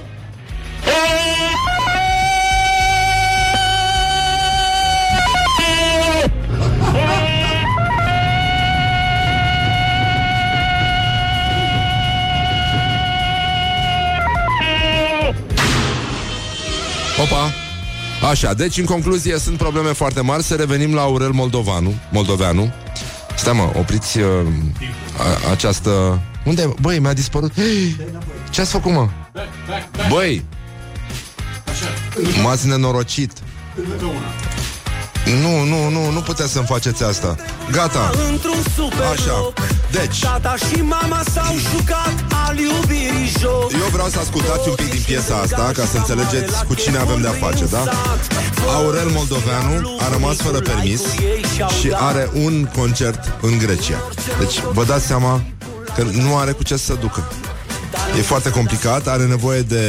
Așa, 18.29 18.53
deci 18.53 18.77
în 18.77 18.85
concluzie 18.85 19.37
sunt 19.37 19.57
probleme 19.57 19.91
foarte 19.91 20.21
mari. 20.21 20.43
Să 20.43 20.55
revenim 20.55 20.93
la 20.93 21.01
Aurel 21.01 21.31
Moldovanu 21.31 21.93
Moldoveanu. 22.11 22.73
Stai 23.35 23.53
mă, 23.53 23.71
opriți 23.79 24.19
uh, 24.19 24.25
a, 25.17 25.51
această... 25.51 26.21
Unde? 26.45 26.73
Băi, 26.81 26.99
mi-a 26.99 27.13
dispărut. 27.13 27.51
Ce 28.51 28.61
ați 28.61 28.71
făcut, 28.71 28.91
mă? 28.91 29.09
Băi! 30.09 30.45
M-ați 32.43 32.67
nenorocit 32.67 33.31
Nu, 35.25 35.63
nu, 35.63 35.89
nu, 35.89 36.11
nu 36.11 36.19
puteți 36.19 36.51
să-mi 36.51 36.65
faceți 36.65 37.03
asta. 37.03 37.35
Gata. 37.71 38.09
Într-un 38.31 38.63
super 38.75 39.05
Așa, 39.11 39.53
deci. 39.91 40.19
Tata 40.19 40.55
și 40.55 40.81
mama 40.81 41.21
s-au 41.33 41.55
jucat 41.71 42.13
al 42.47 42.57
iubirii 42.57 43.31
joc. 43.39 43.71
Eu 43.71 43.89
vreau 43.91 44.07
să 44.07 44.19
ascultați 44.19 44.69
un 44.69 44.75
pic 44.75 44.89
din 44.89 45.01
piesa 45.05 45.35
asta 45.35 45.71
Ca 45.73 45.85
să 45.85 45.97
înțelegeți 45.97 46.65
cu 46.65 46.73
cine 46.73 46.97
avem 46.97 47.21
de-a 47.21 47.31
face, 47.31 47.65
da? 47.65 47.83
Aurel 48.75 49.09
Moldoveanu 49.09 49.97
a 49.99 50.11
rămas 50.11 50.35
fără 50.35 50.59
permis 50.59 51.01
Și 51.79 51.91
are 51.93 52.29
un 52.33 52.69
concert 52.77 53.37
în 53.41 53.57
Grecia. 53.57 53.97
Deci 54.39 54.59
vă 54.73 54.83
dați 54.83 55.05
seama 55.05 55.41
Că 55.95 56.03
nu 56.03 56.37
are 56.37 56.51
cu 56.51 56.63
ce 56.63 56.75
să 56.75 56.83
se 56.85 56.93
ducă. 56.93 57.31
E 58.17 58.21
foarte 58.21 58.49
complicat, 58.49 59.07
are 59.07 59.25
nevoie 59.25 59.61
de 59.61 59.85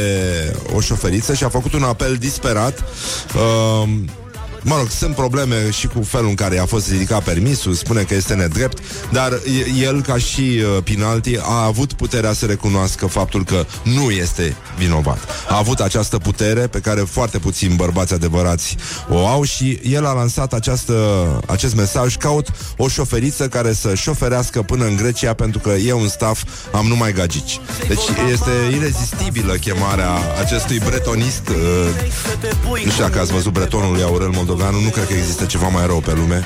o 0.75 0.79
șoferiță 0.81 1.33
și 1.33 1.43
a 1.43 1.49
făcut 1.49 1.73
un 1.73 1.83
apel 1.83 2.15
disperat 2.15 2.83
uh, 3.35 3.89
Mă 4.65 4.75
rog, 4.77 4.89
sunt 4.89 5.15
probleme 5.15 5.71
și 5.71 5.87
cu 5.87 6.01
felul 6.01 6.29
în 6.29 6.35
care 6.35 6.59
a 6.59 6.65
fost 6.65 6.89
ridicat 6.89 7.23
permisul, 7.23 7.73
spune 7.73 8.01
că 8.01 8.13
este 8.13 8.33
nedrept, 8.33 8.77
dar 9.11 9.31
e- 9.31 9.83
el, 9.83 10.01
ca 10.01 10.17
și 10.17 10.41
uh, 10.41 10.83
Pinalti, 10.83 11.37
a 11.41 11.63
avut 11.65 11.93
puterea 11.93 12.33
să 12.33 12.45
recunoască 12.45 13.05
faptul 13.05 13.43
că 13.43 13.65
nu 13.83 14.11
este 14.11 14.55
vinovat. 14.77 15.17
A 15.49 15.57
avut 15.57 15.79
această 15.79 16.17
putere 16.17 16.67
pe 16.67 16.79
care 16.79 17.01
foarte 17.01 17.37
puțini 17.39 17.75
bărbați 17.75 18.13
adevărați 18.13 18.75
o 19.09 19.27
au 19.27 19.43
și 19.43 19.79
el 19.83 20.05
a 20.05 20.13
lansat 20.13 20.53
această, 20.53 20.95
acest 21.47 21.75
mesaj, 21.75 22.17
caut 22.17 22.47
o 22.77 22.87
șoferiță 22.87 23.47
care 23.47 23.73
să 23.73 23.95
șoferească 23.95 24.61
până 24.61 24.85
în 24.85 24.95
Grecia 24.95 25.33
pentru 25.33 25.59
că 25.59 25.69
e 25.69 25.93
un 25.93 26.07
staff, 26.07 26.43
am 26.71 26.85
numai 26.85 27.13
gagici. 27.13 27.59
Deci 27.87 28.03
este 28.31 28.75
irezistibilă 28.75 29.53
chemarea 29.53 30.09
acestui 30.41 30.79
bretonist 30.79 31.47
uh, 31.49 31.55
nu 32.83 32.91
știu 32.91 33.03
dacă 33.03 33.19
ați 33.19 33.31
văzut 33.31 33.51
bretonul 33.51 33.93
lui 33.93 34.03
Aurel 34.03 34.29
Moldoveanu, 34.53 34.83
nu 34.85 34.89
cred 34.89 35.07
că 35.07 35.13
există 35.13 35.45
ceva 35.45 35.67
mai 35.67 35.85
rău 35.85 35.99
pe 35.99 36.13
lume. 36.13 36.43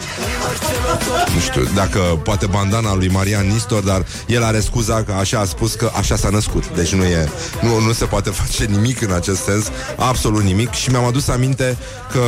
Nu 1.34 1.40
știu 1.40 1.64
dacă 1.76 2.00
poate 2.00 2.46
bandana 2.46 2.96
lui 2.96 3.08
Marian 3.08 3.48
Nistor, 3.48 3.84
dar 3.84 4.06
el 4.28 4.44
are 4.44 4.60
scuza 4.60 5.04
că 5.04 5.12
așa 5.12 5.40
a 5.40 5.46
spus 5.46 5.74
că 5.74 5.92
așa 5.98 6.16
s-a 6.16 6.30
născut. 6.30 6.76
Deci 6.76 6.94
nu 6.94 7.04
e 7.04 7.30
nu, 7.62 7.80
nu 7.80 7.92
se 7.92 8.06
poate 8.06 8.30
face 8.40 8.66
nimic 8.66 9.02
în 9.02 9.12
acest 9.12 9.44
sens, 9.44 9.72
absolut 9.96 10.44
nimic 10.44 10.72
și 10.72 10.90
mi-am 10.90 11.04
adus 11.04 11.28
aminte 11.28 11.78
că 12.12 12.22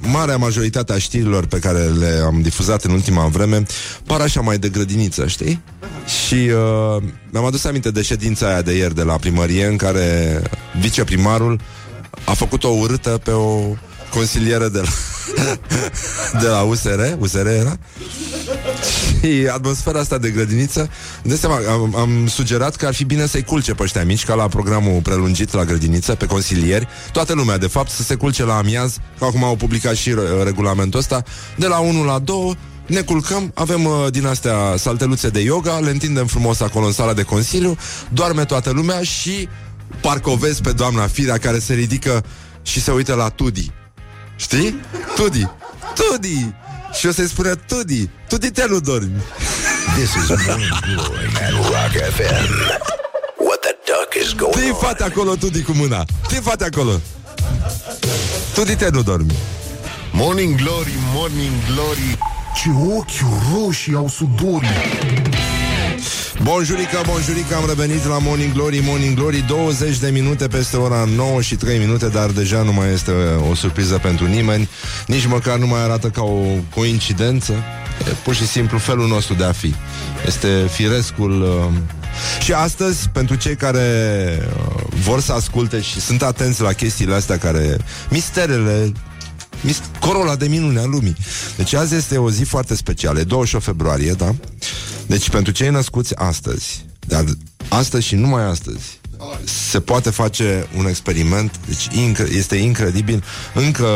marea 0.00 0.36
majoritate 0.36 0.92
a 0.92 0.98
știrilor 0.98 1.46
pe 1.46 1.58
care 1.58 1.78
le-am 1.78 2.40
difuzat 2.42 2.84
în 2.84 2.90
ultima 2.90 3.26
vreme 3.26 3.62
par 4.06 4.20
așa 4.20 4.40
mai 4.40 4.58
de 4.58 4.68
grădiniță, 4.68 5.26
știi? 5.26 5.62
Și 6.26 6.34
uh, 6.34 7.02
mi-am 7.30 7.44
adus 7.44 7.64
aminte 7.64 7.90
de 7.90 8.02
ședința 8.02 8.46
aia 8.46 8.62
de 8.62 8.72
ieri 8.72 8.94
de 8.94 9.02
la 9.02 9.16
primărie 9.16 9.66
în 9.66 9.76
care 9.76 10.42
viceprimarul 10.80 11.60
a 12.24 12.32
făcut 12.32 12.64
o 12.64 12.68
urâtă 12.68 13.20
pe 13.24 13.30
o 13.30 13.76
consilieră 14.10 14.68
de 14.68 14.80
la, 14.80 14.88
de 16.42 16.46
la 16.46 16.60
USR, 16.60 17.00
USR 17.18 17.46
era, 17.46 17.78
și 19.20 19.48
atmosfera 19.52 19.98
asta 19.98 20.18
de 20.18 20.30
grădiniță, 20.30 20.90
de 21.22 21.36
seama, 21.36 21.58
am, 21.70 21.96
am 21.96 22.26
sugerat 22.26 22.76
că 22.76 22.86
ar 22.86 22.94
fi 22.94 23.04
bine 23.04 23.26
să-i 23.26 23.44
culce 23.44 23.74
pe 23.74 23.82
ăștia 23.82 24.04
mici, 24.04 24.24
ca 24.24 24.34
la 24.34 24.48
programul 24.48 25.00
prelungit 25.00 25.52
la 25.52 25.64
grădiniță, 25.64 26.14
pe 26.14 26.26
consilieri, 26.26 26.88
toată 27.12 27.34
lumea, 27.34 27.58
de 27.58 27.66
fapt, 27.66 27.90
să 27.90 28.02
se 28.02 28.14
culce 28.14 28.44
la 28.44 28.56
amiaz, 28.56 28.96
că 29.18 29.24
acum 29.24 29.44
au 29.44 29.56
publicat 29.56 29.94
și 29.94 30.10
uh, 30.10 30.22
regulamentul 30.44 30.98
ăsta, 30.98 31.22
de 31.56 31.66
la 31.66 31.78
1 31.78 32.04
la 32.04 32.18
2, 32.18 32.56
ne 32.86 33.00
culcăm, 33.00 33.50
avem 33.54 33.84
uh, 33.84 34.06
din 34.10 34.26
astea 34.26 34.74
salteluțe 34.76 35.28
de 35.28 35.40
yoga, 35.40 35.78
le 35.78 35.90
întindem 35.90 36.26
frumos 36.26 36.60
acolo 36.60 36.86
în 36.86 36.92
sala 36.92 37.12
de 37.12 37.22
consiliu, 37.22 37.76
doarme 38.08 38.44
toată 38.44 38.70
lumea 38.70 39.02
și 39.02 39.48
parcă 40.00 40.30
o 40.30 40.36
vezi 40.36 40.60
pe 40.60 40.72
doamna 40.72 41.06
Firea 41.06 41.38
care 41.38 41.58
se 41.58 41.74
ridică 41.74 42.24
și 42.62 42.80
se 42.80 42.90
uită 42.90 43.14
la 43.14 43.28
Tudi. 43.28 43.72
Știi? 44.36 44.80
Tudi. 45.16 45.48
Tudi! 45.94 46.54
Și 46.98 47.06
o 47.06 47.12
să-i 47.12 47.28
spune 47.28 47.54
Tudi, 47.54 48.10
Tudi 48.28 48.50
te 48.50 48.66
nu 48.68 48.80
dormi. 48.80 49.22
This 49.96 50.14
is 50.14 50.28
Morning 50.28 50.78
Glory 50.80 51.26
at 51.44 51.52
Rock 51.52 51.92
FM. 52.14 52.48
What 53.46 53.60
the 53.60 53.74
duck 53.86 54.14
is 54.24 54.32
going 54.34 54.54
Tii 54.54 54.70
on. 54.70 54.74
fate 54.76 55.02
acolo, 55.04 55.34
tu 55.36 55.48
di 55.48 55.62
cu 55.62 55.72
mâna. 55.72 56.04
Tii 56.28 56.40
fate 56.40 56.64
acolo. 56.64 57.00
Tu 58.54 58.62
di 58.64 58.74
te 58.76 58.88
nu 58.92 59.02
dormi. 59.02 59.32
Morning 60.12 60.54
Glory, 60.54 60.92
Morning 61.14 61.52
Glory 61.72 62.18
Ce 62.54 62.68
ochi 62.96 63.20
roșii 63.54 63.94
au 63.94 64.08
sudorii 64.08 64.68
Bonjurica, 66.42 67.02
bonjurica, 67.06 67.56
am 67.56 67.66
revenit 67.66 68.04
la 68.04 68.18
Morning 68.18 68.52
Glory, 68.52 68.80
Morning 68.84 69.14
Glory 69.16 69.44
20 69.46 69.98
de 69.98 70.10
minute 70.10 70.48
peste 70.48 70.76
ora 70.76 71.04
9 71.16 71.40
și 71.40 71.54
3 71.54 71.78
minute 71.78 72.08
Dar 72.08 72.30
deja 72.30 72.62
nu 72.62 72.72
mai 72.72 72.92
este 72.92 73.10
o 73.50 73.54
surpriză 73.54 73.98
pentru 74.02 74.26
nimeni. 74.26 74.68
Nici 75.06 75.26
măcar 75.26 75.58
nu 75.58 75.66
mai 75.66 75.82
arată 75.82 76.08
ca 76.08 76.22
o 76.22 76.42
coincidență. 76.74 77.52
E 78.08 78.10
pur 78.24 78.34
și 78.34 78.46
simplu 78.46 78.78
felul 78.78 79.08
nostru 79.08 79.34
de 79.34 79.44
a 79.44 79.52
fi. 79.52 79.74
Este 80.26 80.48
firescul 80.70 81.42
uh, 81.42 81.72
Și 82.42 82.52
astăzi, 82.52 83.08
pentru 83.08 83.34
cei 83.34 83.56
care 83.56 83.80
uh, 84.76 84.82
vor 85.04 85.20
să 85.20 85.32
asculte 85.32 85.80
și 85.80 86.00
sunt 86.00 86.22
atenți 86.22 86.62
la 86.62 86.72
chestiile 86.72 87.14
astea 87.14 87.38
care... 87.38 87.76
Misterele 88.10 88.92
mis- 89.60 89.82
corola 90.00 90.36
de 90.36 90.46
minune 90.46 90.80
a 90.80 90.84
lumii. 90.84 91.16
Deci 91.56 91.72
azi 91.74 91.94
este 91.94 92.18
o 92.18 92.30
zi 92.30 92.42
foarte 92.44 92.74
specială, 92.74 93.18
e 93.18 93.24
28 93.24 93.64
februarie, 93.64 94.12
da? 94.12 94.34
Deci 95.06 95.30
pentru 95.30 95.52
cei 95.52 95.70
născuți 95.70 96.16
astăzi, 96.16 96.84
dar 97.06 97.24
astăzi 97.68 98.06
și 98.06 98.14
numai 98.14 98.44
astăzi, 98.44 99.00
se 99.44 99.80
poate 99.80 100.10
face 100.10 100.68
un 100.76 100.86
experiment, 100.86 101.60
deci 101.66 101.88
inc- 101.88 102.34
este 102.34 102.56
incredibil, 102.56 103.24
încă, 103.54 103.86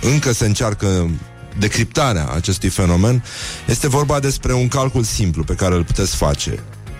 încă 0.00 0.32
se 0.32 0.46
încearcă 0.46 1.10
decriptarea 1.58 2.28
acestui 2.28 2.68
fenomen. 2.68 3.24
Este 3.66 3.88
vorba 3.88 4.20
despre 4.20 4.52
un 4.52 4.68
calcul 4.68 5.02
simplu 5.02 5.44
pe 5.44 5.54
care 5.54 5.74
îl 5.74 5.84
puteți 5.84 6.16
face. 6.16 6.58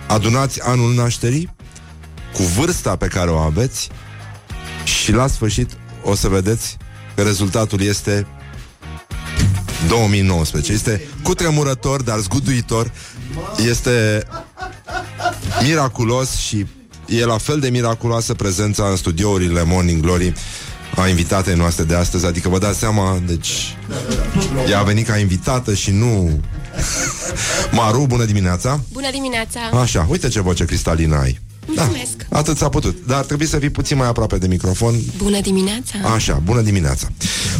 Adunați 0.08 0.62
anul 0.62 0.94
nașterii 0.94 1.54
cu 2.34 2.42
vârsta 2.42 2.96
pe 2.96 3.06
care 3.06 3.30
o 3.30 3.36
aveți 3.36 3.88
și 4.84 5.12
la 5.12 5.26
sfârșit 5.26 5.70
o 6.02 6.14
să 6.14 6.28
vedeți 6.28 6.76
că 7.14 7.22
rezultatul 7.22 7.80
este 7.80 8.26
2019. 9.88 10.72
Este 10.72 11.08
cutremurător, 11.22 12.02
dar 12.02 12.18
zguduitor. 12.18 12.92
Este 13.68 14.26
miraculos 15.62 16.36
și 16.36 16.66
e 17.06 17.24
la 17.24 17.38
fel 17.38 17.60
de 17.60 17.68
miraculoasă 17.68 18.34
prezența 18.34 18.84
în 18.84 18.96
studiourile 18.96 19.62
Morning 19.62 20.02
Glory 20.02 20.32
a 20.96 21.08
invitatei 21.08 21.54
noastre 21.54 21.84
de 21.84 21.94
astăzi. 21.94 22.26
Adică 22.26 22.48
vă 22.48 22.58
dați 22.58 22.78
seama, 22.78 23.22
deci 23.26 23.76
ea 24.68 24.78
a 24.78 24.82
venit 24.82 25.06
ca 25.06 25.18
invitată 25.18 25.74
și 25.74 25.90
nu... 25.90 26.40
Maru, 27.72 28.06
bună 28.06 28.24
dimineața! 28.24 28.80
Bună 28.92 29.10
dimineața! 29.10 29.60
Așa, 29.60 30.06
uite 30.10 30.28
ce 30.28 30.40
voce 30.40 30.64
cristalină 30.64 31.16
ai. 31.16 31.40
Mulțumesc! 31.66 32.26
Da, 32.28 32.38
atât 32.38 32.56
s-a 32.56 32.68
putut. 32.68 33.06
Dar 33.06 33.18
ar 33.18 33.24
trebui 33.24 33.46
să 33.46 33.58
fii 33.58 33.70
puțin 33.70 33.96
mai 33.96 34.08
aproape 34.08 34.38
de 34.38 34.46
microfon. 34.46 34.94
Bună 35.16 35.40
dimineața! 35.40 35.98
Așa, 36.14 36.40
bună 36.44 36.60
dimineața. 36.60 37.08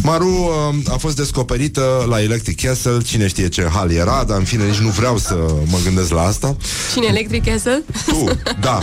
Maru 0.03 0.29
uh, 0.75 0.93
a 0.93 0.97
fost 0.97 1.17
descoperită 1.17 2.05
la 2.09 2.23
Electric 2.23 2.61
Castle, 2.61 3.01
cine 3.01 3.27
știe 3.29 3.49
ce 3.49 3.69
hal 3.73 3.91
era, 3.93 4.25
dar 4.25 4.39
în 4.39 4.45
fine 4.45 4.65
nici 4.65 4.79
nu 4.79 4.89
vreau 4.89 5.19
să 5.19 5.35
mă 5.67 5.79
gândesc 5.85 6.11
la 6.11 6.23
asta. 6.23 6.57
Cine 6.93 7.07
Electric 7.07 7.45
Castle? 7.45 7.83
Tu, 8.07 8.25
da, 8.61 8.79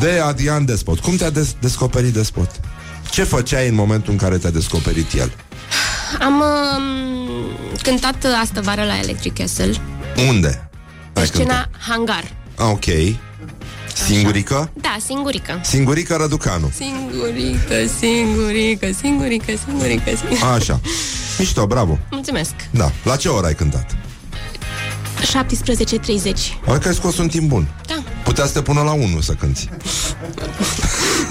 de 0.00 0.10
Adrian 0.24 0.64
Despot. 0.64 0.98
Cum 0.98 1.16
te-a 1.16 1.30
des- 1.30 1.54
descoperit 1.60 2.12
Despot? 2.12 2.50
Ce 3.10 3.22
făceai 3.22 3.68
în 3.68 3.74
momentul 3.74 4.12
în 4.12 4.18
care 4.18 4.36
te-a 4.38 4.50
descoperit 4.50 5.12
el? 5.12 5.32
Am 6.20 6.34
um, 6.34 7.46
cântat 7.82 8.26
astă 8.42 8.60
vară 8.60 8.82
la 8.84 8.98
Electric 8.98 9.34
Castle, 9.38 9.74
Unde? 10.28 10.68
pe 11.12 11.20
Ai 11.20 11.26
scena 11.26 11.44
cântat? 11.44 11.68
Hangar. 11.88 12.32
Ah, 12.56 12.66
ok. 12.70 12.84
Singurică? 13.94 14.70
Da, 14.74 14.96
singurică. 15.06 15.60
Singurică 15.64 16.16
Răducanu. 16.16 16.70
Singurică, 16.74 17.74
singurică, 17.98 18.92
singurică, 19.00 19.52
singurică, 19.66 20.10
singurică. 20.16 20.44
Așa. 20.46 20.80
Mișto, 21.38 21.66
bravo. 21.66 21.98
Mulțumesc. 22.10 22.52
Da. 22.70 22.92
La 23.04 23.16
ce 23.16 23.28
oră 23.28 23.46
ai 23.46 23.54
cântat? 23.54 23.96
17.30. 25.22 26.58
Adică 26.66 26.88
ai 26.88 26.94
scos 26.94 27.18
un 27.18 27.28
timp 27.28 27.48
bun. 27.48 27.66
Da. 27.86 28.02
Putea 28.24 28.46
să 28.46 28.52
te 28.52 28.62
pună 28.62 28.80
la 28.80 28.92
1 28.92 29.20
să 29.20 29.32
cânti. 29.32 29.68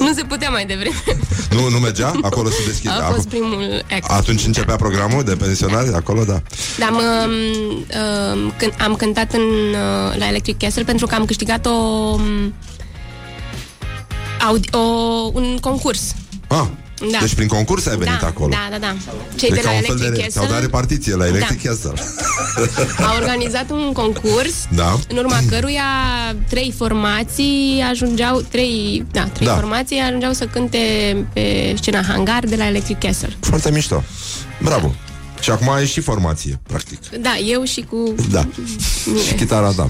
Nu 0.02 0.14
se 0.14 0.24
putea 0.24 0.50
mai 0.50 0.66
devreme. 0.66 0.96
Nu, 1.52 1.70
nu 1.70 1.78
mergea? 1.80 2.12
Acolo 2.22 2.50
se 2.50 2.64
deschide. 2.66 2.90
A 2.90 3.12
fost 3.12 3.28
primul 3.28 3.86
act. 3.92 4.10
Atunci 4.12 4.46
începea 4.46 4.76
programul 4.76 5.24
de 5.24 5.36
pensionari 5.36 5.94
acolo, 5.94 6.24
da. 6.24 6.42
Dar 6.80 6.90
am, 6.90 7.32
um, 8.46 8.54
când 8.58 8.74
am 8.80 8.96
cântat 8.96 9.34
în, 9.34 9.42
uh, 9.42 10.18
la 10.18 10.28
Electric 10.28 10.58
Castle 10.58 10.84
pentru 10.84 11.06
că 11.08 11.16
am 11.16 11.26
câștigat 11.26 11.66
o, 11.66 11.70
um, 11.70 12.54
audi- 14.50 14.74
o 14.74 14.80
un 15.34 15.58
concurs. 15.62 16.14
Ah, 16.48 16.66
Da. 17.12 17.18
deci 17.20 17.34
prin 17.34 17.48
concurs 17.48 17.86
ai 17.86 17.98
venit 17.98 18.20
da, 18.20 18.28
acolo. 18.28 18.50
Da, 18.50 18.68
da, 18.72 18.78
da. 18.78 18.96
Cei 19.36 19.50
Deci 19.50 19.58
de 19.60 19.64
la 19.64 19.70
ca 19.70 19.76
un 19.76 19.82
fel 19.82 19.96
Electric 19.96 20.16
de, 20.16 20.22
Castle 20.22 20.42
ți-au 20.42 20.46
dat 20.54 20.62
repartiție 20.62 21.16
la 21.16 21.28
Electric 21.28 21.62
Da. 21.64 21.70
Castle. 21.70 21.94
au 23.10 23.16
organizat 23.22 23.70
un 23.72 23.92
concurs 23.94 24.54
Da. 24.76 25.00
în 25.08 25.18
urma 25.18 25.40
căruia 25.50 25.84
trei 26.50 26.74
formații 26.78 27.84
ajungeau, 27.90 28.42
trei, 28.42 29.06
da, 29.12 29.24
trei 29.24 29.48
Da. 29.48 29.54
formații 29.54 30.00
ajungeau 30.00 30.32
să 30.34 30.46
cânte 30.46 30.78
pe 31.34 31.74
scena 31.82 32.02
hangar 32.08 32.44
de 32.46 32.56
la 32.56 32.68
Electric 32.68 33.00
Castle. 33.00 33.34
Foarte 33.40 33.72
mișto. 33.72 34.04
Bravo. 34.62 34.96
Și 35.42 35.50
acum 35.52 35.70
ai 35.70 35.86
și 35.86 36.00
formație, 36.02 36.60
practic. 36.68 37.00
Da, 37.22 37.38
eu 37.38 37.64
și 37.64 37.82
cu 37.90 38.14
Da. 38.32 38.40
mine. 38.58 39.22
Și 39.28 39.34
chitara 39.34 39.72
ta. 39.72 39.88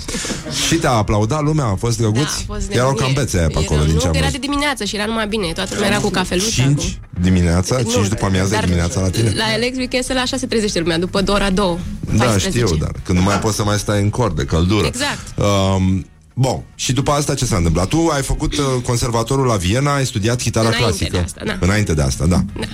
Și 0.68 0.76
te-a 0.76 0.92
aplaudat 0.92 1.44
lumea, 1.44 1.66
a 1.66 1.76
fost 1.76 1.98
Da, 1.98 2.04
drăguț? 2.04 2.28
a 2.30 2.44
fost 2.46 2.72
Erau 2.72 2.88
nebunie. 2.88 3.06
cam 3.06 3.14
bețe 3.24 3.38
aia 3.38 3.48
pe 3.48 3.58
acolo, 3.58 3.80
Erau- 3.80 3.86
din 3.86 3.96
ce 3.98 4.02
Nu, 4.02 4.06
am 4.06 4.12
că 4.12 4.18
era 4.18 4.26
văzut. 4.26 4.42
de 4.42 4.48
dimineață 4.48 4.84
și 4.84 4.96
era 4.96 5.06
numai 5.06 5.28
bine. 5.28 5.52
Toată 5.54 5.74
lumea 5.74 5.90
era 5.90 6.00
cu 6.00 6.10
cafeluța. 6.10 6.50
5 6.50 6.82
cu... 6.84 7.20
dimineața, 7.22 7.76
5 7.84 7.94
Nu, 7.96 8.08
după 8.08 8.26
amiază 8.26 8.54
dar 8.54 8.64
dimineața 8.64 9.02
la 9.02 9.10
tine? 9.10 9.34
La 9.36 9.54
Electric 9.54 9.90
Castle 9.90 10.14
la 10.14 10.20
6 10.26 10.38
se 10.38 10.46
trezește 10.48 10.80
lumea, 10.80 10.98
după 11.00 11.24
ora 11.28 11.50
2. 11.50 11.78
Da, 12.16 12.24
14. 12.24 12.50
știu, 12.50 12.76
dar 12.78 12.92
când 13.04 13.18
nu 13.18 13.24
mai 13.24 13.40
poți 13.40 13.56
să 13.56 13.64
mai 13.64 13.78
stai 13.80 14.02
în 14.02 14.10
cord 14.10 14.36
de 14.36 14.44
căldură. 14.44 14.88
Exact. 14.88 15.20
Um, 15.38 16.06
Bun, 16.42 16.62
și 16.76 16.94
după 16.94 17.12
asta 17.12 17.34
ce 17.34 17.46
s-a 17.46 17.56
întâmplat? 17.56 17.88
Tu 17.88 18.08
ai 18.14 18.22
făcut 18.22 18.54
uh, 18.58 18.64
conservatorul 18.84 19.46
la 19.46 19.56
Viena, 19.56 19.94
ai 19.96 20.06
studiat 20.06 20.42
chitara 20.42 20.68
Înainte 20.68 20.88
clasică. 20.88 21.10
de 21.18 21.24
asta, 21.24 21.42
da. 21.46 21.58
Înainte 21.60 21.94
de 21.94 22.02
asta, 22.02 22.26
da. 22.26 22.44
Da. 22.60 22.66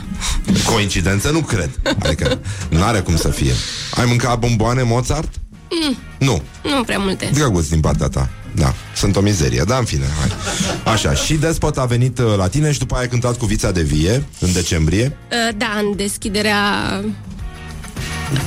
Coincidență? 0.74 1.30
Nu 1.30 1.40
cred. 1.40 1.70
Adică 2.04 2.40
nu 2.70 2.84
are 2.84 3.00
cum 3.00 3.16
să 3.18 3.28
fie. 3.30 3.52
Ai 3.96 4.06
mâncat 4.06 4.40
bomboane 4.40 4.84
Mozart? 4.84 5.34
Mm, 5.70 5.98
Nu. 6.20 6.42
nu 6.64 6.84
prea 6.84 6.98
multe. 6.98 7.30
Drăguț 7.34 7.68
din 7.68 7.80
partea 7.80 8.08
ta. 8.08 8.30
Da, 8.56 8.74
sunt 8.96 9.16
o 9.16 9.20
mizerie, 9.22 9.64
da, 9.68 9.78
în 9.78 9.84
fine, 9.86 10.06
hai. 10.20 10.94
Așa, 10.94 11.14
și 11.14 11.34
Despot 11.34 11.78
a 11.78 11.86
venit 11.86 12.20
uh, 12.20 12.26
la 12.38 12.48
tine 12.48 12.72
și 12.72 12.80
după 12.80 12.94
aia 12.94 13.04
ai 13.04 13.10
cântat 13.10 13.38
cu 13.38 13.46
Vița 13.46 13.72
de 13.72 13.82
Vie 13.82 14.24
în 14.40 14.54
decembrie. 14.54 15.18
Uh, 15.32 15.56
Da, 15.58 15.68
în 15.84 15.96
deschiderea 15.96 16.60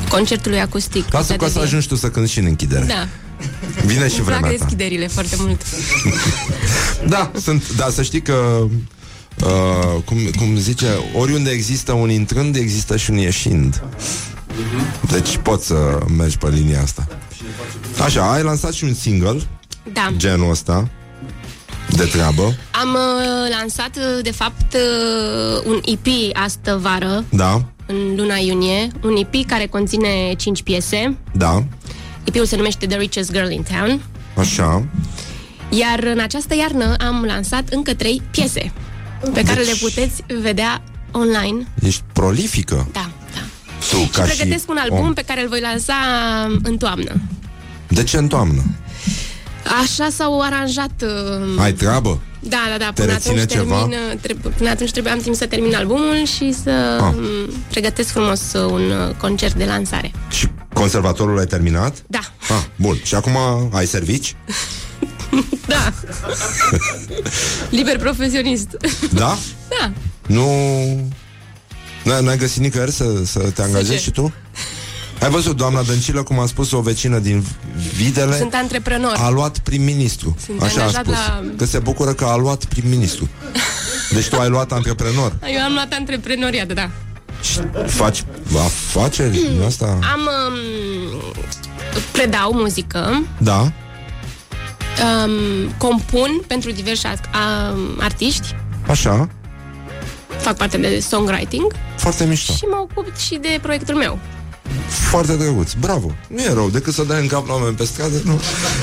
concertului 0.08 0.60
acustic. 0.60 1.12
Lasă 1.12 1.32
Uita 1.32 1.36
că 1.36 1.44
o 1.44 1.46
de 1.46 1.52
să 1.52 1.58
vie. 1.58 1.66
ajungi 1.68 1.88
tu 1.88 1.94
să 1.94 2.10
cânti 2.10 2.30
și 2.30 2.38
în 2.38 2.44
închidere. 2.44 2.84
Da. 2.84 3.08
Vine 3.84 4.08
și 4.08 4.16
Îmi 4.18 4.26
plac 4.26 4.38
vremea 4.40 4.50
ta. 4.50 4.64
deschiderile 4.64 5.06
foarte 5.06 5.36
mult. 5.38 5.62
Da, 7.08 7.30
sunt, 7.42 7.76
da, 7.76 7.88
să 7.90 8.02
știi 8.02 8.22
că 8.22 8.66
uh, 9.44 10.02
cum, 10.04 10.16
cum 10.38 10.56
zice, 10.56 10.86
oriunde 11.14 11.50
există 11.50 11.92
un 11.92 12.10
intrând, 12.10 12.56
există 12.56 12.96
și 12.96 13.10
un 13.10 13.16
ieșind. 13.16 13.82
Deci 15.10 15.36
poți 15.42 15.66
să 15.66 15.98
mergi 16.16 16.38
pe 16.38 16.48
linia 16.48 16.82
asta. 16.82 17.06
Așa, 18.04 18.32
ai 18.32 18.42
lansat 18.42 18.72
și 18.72 18.84
un 18.84 18.94
single, 18.94 19.40
Da. 19.92 20.12
genul 20.16 20.50
ăsta, 20.50 20.88
de 21.96 22.04
treabă, 22.04 22.42
Am 22.80 22.88
uh, 22.88 23.56
lansat, 23.58 23.96
uh, 23.96 24.22
de 24.22 24.32
fapt, 24.32 24.74
uh, 24.74 25.62
un 25.66 25.80
EP 25.84 26.06
astă 26.36 26.78
vară, 26.82 27.24
da, 27.30 27.64
în 27.86 28.14
luna 28.16 28.36
iunie, 28.36 28.88
un 29.02 29.16
EP 29.16 29.46
care 29.46 29.66
conține 29.66 30.34
5 30.36 30.62
piese. 30.62 31.16
da, 31.32 31.64
EP-ul 32.30 32.46
se 32.46 32.56
numește 32.56 32.86
The 32.86 32.96
Richest 32.98 33.32
Girl 33.32 33.50
in 33.50 33.62
Town. 33.62 34.00
așa. 34.36 34.84
Iar 35.68 35.98
în 36.04 36.18
această 36.18 36.54
iarnă 36.56 36.94
am 36.98 37.24
lansat 37.24 37.68
încă 37.68 37.94
3 37.94 38.22
piese 38.30 38.72
pe 39.32 39.42
care 39.42 39.62
Deci- 39.62 39.66
le 39.66 39.72
puteți 39.80 40.22
vedea 40.40 40.82
online. 41.12 41.66
Ești 41.82 42.02
prolifică 42.12 42.88
Da, 42.92 43.10
da. 43.34 43.40
tu, 43.90 43.96
Și 43.96 44.06
ca 44.08 44.24
și 44.26 44.36
pregătesc 44.36 44.70
un 44.70 44.76
album 44.76 44.98
om. 44.98 45.12
pe 45.12 45.22
care 45.26 45.42
îl 45.42 45.48
voi 45.48 45.60
lansa 45.60 45.94
în 46.62 46.76
toamnă. 46.76 47.20
De 47.88 48.02
ce 48.04 48.16
în 48.16 48.28
toamnă? 48.28 48.62
Așa 49.82 50.08
s-au 50.10 50.40
aranjat. 50.40 50.90
uh, 51.02 51.60
Ai 51.62 51.72
treabă? 51.72 52.20
Da, 52.40 52.58
da, 52.70 52.78
da. 52.78 52.92
Te 52.94 53.00
Până 53.00 53.12
reține 53.12 53.40
atunci, 53.40 53.50
ceva? 53.52 53.76
termin, 53.78 53.96
uh, 54.12 54.18
treb- 54.20 54.54
până 54.56 54.70
atunci 54.70 54.90
trebuie, 54.90 55.12
am 55.12 55.18
timp 55.18 55.34
să 55.34 55.46
termin 55.46 55.74
albumul 55.74 56.24
și 56.24 56.54
să 56.62 56.70
Ah. 57.00 57.12
um, 57.16 57.52
pregătesc 57.70 58.08
frumos 58.08 58.52
uh, 58.52 58.70
un 58.70 58.90
uh, 58.90 59.14
concert 59.16 59.54
de 59.54 59.64
lansare. 59.64 60.10
Și 60.30 60.46
conservatorul 60.72 61.38
ai 61.38 61.46
terminat? 61.46 61.96
Da, 62.06 62.18
Ah, 62.48 62.62
bun. 62.76 63.00
Și 63.02 63.14
acum 63.14 63.36
ai 63.72 63.86
servici? 63.86 64.36
da. 65.66 65.92
Liber 67.70 67.98
profesionist. 67.98 68.68
Da? 69.12 69.38
da. 69.80 69.92
Nu... 70.26 70.44
N-ai, 72.04 72.22
n-ai 72.24 72.36
găsit 72.36 72.60
nicăieri 72.62 72.90
să, 72.92 73.04
să 73.24 73.38
te 73.38 73.62
angajezi 73.62 73.90
Zice. 73.90 74.02
și 74.02 74.10
tu? 74.10 74.32
Ai 75.20 75.30
văzut, 75.30 75.56
doamna 75.56 75.82
Dăncilă, 75.82 76.22
cum 76.22 76.38
a 76.38 76.46
spus 76.46 76.72
o 76.72 76.80
vecină 76.80 77.18
din 77.18 77.44
Videle, 77.96 78.36
Sunt 78.36 78.54
antreprenor. 78.54 79.14
a 79.16 79.28
luat 79.30 79.58
prim-ministru. 79.58 80.36
Sunt 80.46 80.62
Așa 80.62 80.80
a 80.80 80.84
angajat 80.84 81.04
spus. 81.04 81.14
la- 81.16 81.44
Că 81.56 81.64
se 81.64 81.78
bucură 81.78 82.12
că 82.12 82.24
a 82.24 82.36
luat 82.36 82.64
prim-ministru. 82.64 83.28
Deci 84.12 84.28
tu 84.28 84.40
ai 84.40 84.48
luat 84.48 84.72
antreprenor. 84.72 85.32
Eu 85.56 85.60
am 85.62 85.72
luat 85.72 85.92
antreprenoriat, 85.98 86.72
da. 86.72 86.90
Și 87.42 87.60
faci 87.86 88.24
afaceri 88.64 89.30
din 89.32 89.62
asta? 89.66 89.84
Am... 89.86 90.20
Um, 90.48 91.32
predau 92.12 92.52
muzică, 92.52 93.22
Da. 93.38 93.60
um, 93.60 93.72
compun 95.78 96.40
pentru 96.46 96.70
diversi 96.70 97.06
um, 97.06 97.12
artiști, 98.00 98.54
Așa. 98.88 99.28
fac 100.38 100.56
parte 100.56 100.76
de 100.76 101.00
songwriting 101.08 101.72
Foarte 101.96 102.24
mișto. 102.24 102.52
și 102.52 102.64
mă 102.64 102.76
ocup 102.90 103.16
și 103.16 103.38
de 103.40 103.58
proiectul 103.62 103.94
meu. 103.94 104.18
Foarte 104.88 105.36
drăguț. 105.36 105.72
Bravo. 105.72 106.14
Nu 106.28 106.40
e 106.42 106.52
rău 106.52 106.70
decât 106.70 106.94
să 106.94 107.02
dai 107.02 107.20
în 107.20 107.26
cap 107.26 107.46
la 107.46 107.52
oameni 107.54 107.74
pe 107.76 107.84
stradă, 107.84 108.20
nu? 108.24 108.40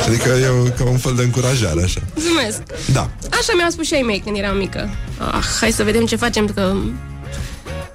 Adică 0.08 0.30
e 0.30 0.70
ca 0.78 0.84
un 0.84 0.98
fel 0.98 1.16
de 1.16 1.24
încurajare, 1.24 1.84
așa. 1.84 2.02
Mulțumesc! 2.16 2.62
Da. 2.92 3.10
Așa 3.40 3.54
mi-au 3.56 3.70
spus 3.70 3.86
și 3.86 3.94
ai 3.94 4.02
mei 4.02 4.20
când 4.20 4.38
eram 4.38 4.58
mică. 4.58 4.90
Ah, 5.18 5.44
hai 5.60 5.72
să 5.72 5.84
vedem 5.84 6.06
ce 6.06 6.16
facem, 6.16 6.46
că 6.48 6.76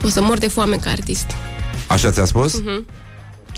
o 0.04 0.08
să 0.08 0.20
mor 0.22 0.38
de 0.38 0.48
foame 0.48 0.76
ca 0.76 0.90
artist. 0.90 1.26
Așa 1.86 2.10
ți-a 2.10 2.24
spus? 2.24 2.52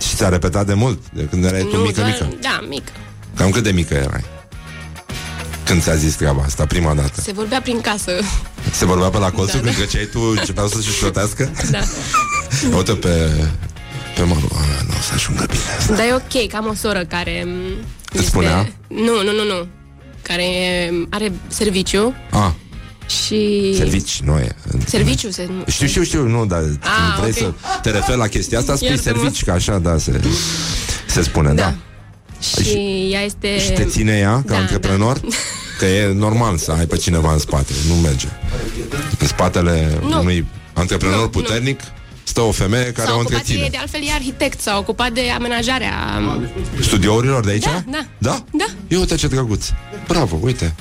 Și 0.09 0.15
ți-a 0.17 0.29
repetat 0.29 0.67
de 0.67 0.75
mult, 0.75 0.99
de 1.13 1.23
când 1.31 1.45
erai 1.45 1.61
tu 1.61 1.67
Mhm. 1.67 1.77
Nu, 1.77 1.83
mică, 1.83 2.01
doar- 2.01 2.11
mică. 2.21 2.37
Da, 2.41 2.61
mică. 2.69 2.93
Cam 3.37 3.51
cât 3.51 3.63
de 3.63 3.71
mică 3.71 3.95
erai? 3.95 4.25
Când 5.65 5.83
ți-a 5.83 5.95
zis 5.95 6.15
treaba 6.15 6.43
asta, 6.45 6.67
prima 6.67 6.95
dată? 6.95 7.21
Se 7.21 7.33
vorbea 7.33 7.61
prin 7.61 7.81
casă. 7.81 8.13
Se 8.73 8.85
vorbea 8.85 9.09
pe 9.09 9.19
la 9.19 9.31
colțul 9.31 9.59
Da, 9.61 9.65
când 9.65 9.77
da. 9.79 9.83
treceai 9.83 10.09
tu, 10.13 10.21
începeau 10.21 10.69
să-și 10.69 10.91
șotească? 10.93 11.51
Da. 11.71 11.79
Uite 12.77 12.93
pe... 12.93 13.31
Pe 14.15 14.23
Maru, 14.23 14.49
a, 14.53 14.83
nu 14.87 14.95
o 14.99 15.01
să 15.03 15.11
ajungă 15.15 15.45
bine 15.47 15.61
asta. 15.79 15.95
Dar 15.95 16.05
e 16.07 16.15
ok, 16.15 16.49
că 16.51 16.57
am 16.57 16.67
o 16.67 16.75
soră 16.75 17.05
care... 17.05 17.45
m, 17.47 17.85
Îți 18.13 18.27
spunea? 18.27 18.73
Nu, 18.89 19.23
nu, 19.23 19.33
nu, 19.33 19.45
nu. 19.57 19.67
Care 20.23 20.45
are 21.11 21.33
serviciu 21.49 22.15
A, 22.31 22.55
și... 23.25 23.73
servici, 23.77 24.21
nu 24.25 24.39
e. 24.39 24.55
Serviciu 24.87 25.31
se... 25.31 25.49
Știu, 25.67 25.87
știu, 25.87 26.03
știu, 26.03 26.27
nu, 26.29 26.47
dar 26.47 26.61
când 26.61 26.79
Ah, 26.83 27.19
vrei 27.21 27.31
ok. 27.31 27.37
să 27.37 27.53
te 27.83 27.91
referi 27.91 28.19
la 28.19 28.27
chestia 28.27 28.59
asta, 28.59 28.75
spui 28.75 28.89
Iartă-mă. 28.89 29.17
servici, 29.19 29.45
că 29.45 29.51
așa, 29.51 29.79
da, 29.79 29.99
se, 29.99 30.21
se 31.07 31.23
spune, 31.23 31.53
da. 31.53 31.63
Da. 31.63 31.75
Și 32.41 33.09
ea 33.13 33.21
este... 33.21 33.59
Și 33.61 33.71
te 33.71 33.85
ține 33.85 34.13
ea 34.19 34.33
ca 34.35 34.43
Da, 34.53 34.57
antreprenor? 34.57 35.21
Că 35.79 35.85
e 35.85 36.13
normal 36.13 36.57
să 36.57 36.71
ai 36.73 36.87
pe 36.87 36.97
cineva 36.97 37.33
în 37.33 37.39
spate, 37.39 37.73
nu 37.89 37.95
merge. 37.95 38.27
În 39.19 39.27
spatele 39.27 39.99
Nu. 40.09 40.21
unui 40.21 40.47
antreprenor 40.73 41.31
Nu, 41.35 41.41
nu. 41.41 41.77
Puternic 42.25 42.27
stă 42.29 42.41
o 42.41 42.51
femeie 42.51 42.93
care 42.93 43.09
S-a 43.09 43.15
o 43.15 43.19
ocupat 43.19 43.33
întreține. 43.39 43.65
e, 43.67 43.69
de 43.69 43.77
altfel 43.77 44.01
e 44.03 44.13
arhitect, 44.15 44.61
s-a 44.61 44.77
ocupat 44.79 45.13
de 45.13 45.31
amenajarea 45.35 45.93
Studiourilor 46.81 47.45
de 47.45 47.51
aici? 47.51 47.65
Da, 47.65 47.83
da. 47.91 48.07
Da? 48.19 48.45
Da. 48.53 48.65
Eu 48.89 49.01
uite 49.01 49.15
ce 49.15 49.27
drăguț. 49.27 49.67
Bravo, 50.09 50.39
uite. 50.43 50.75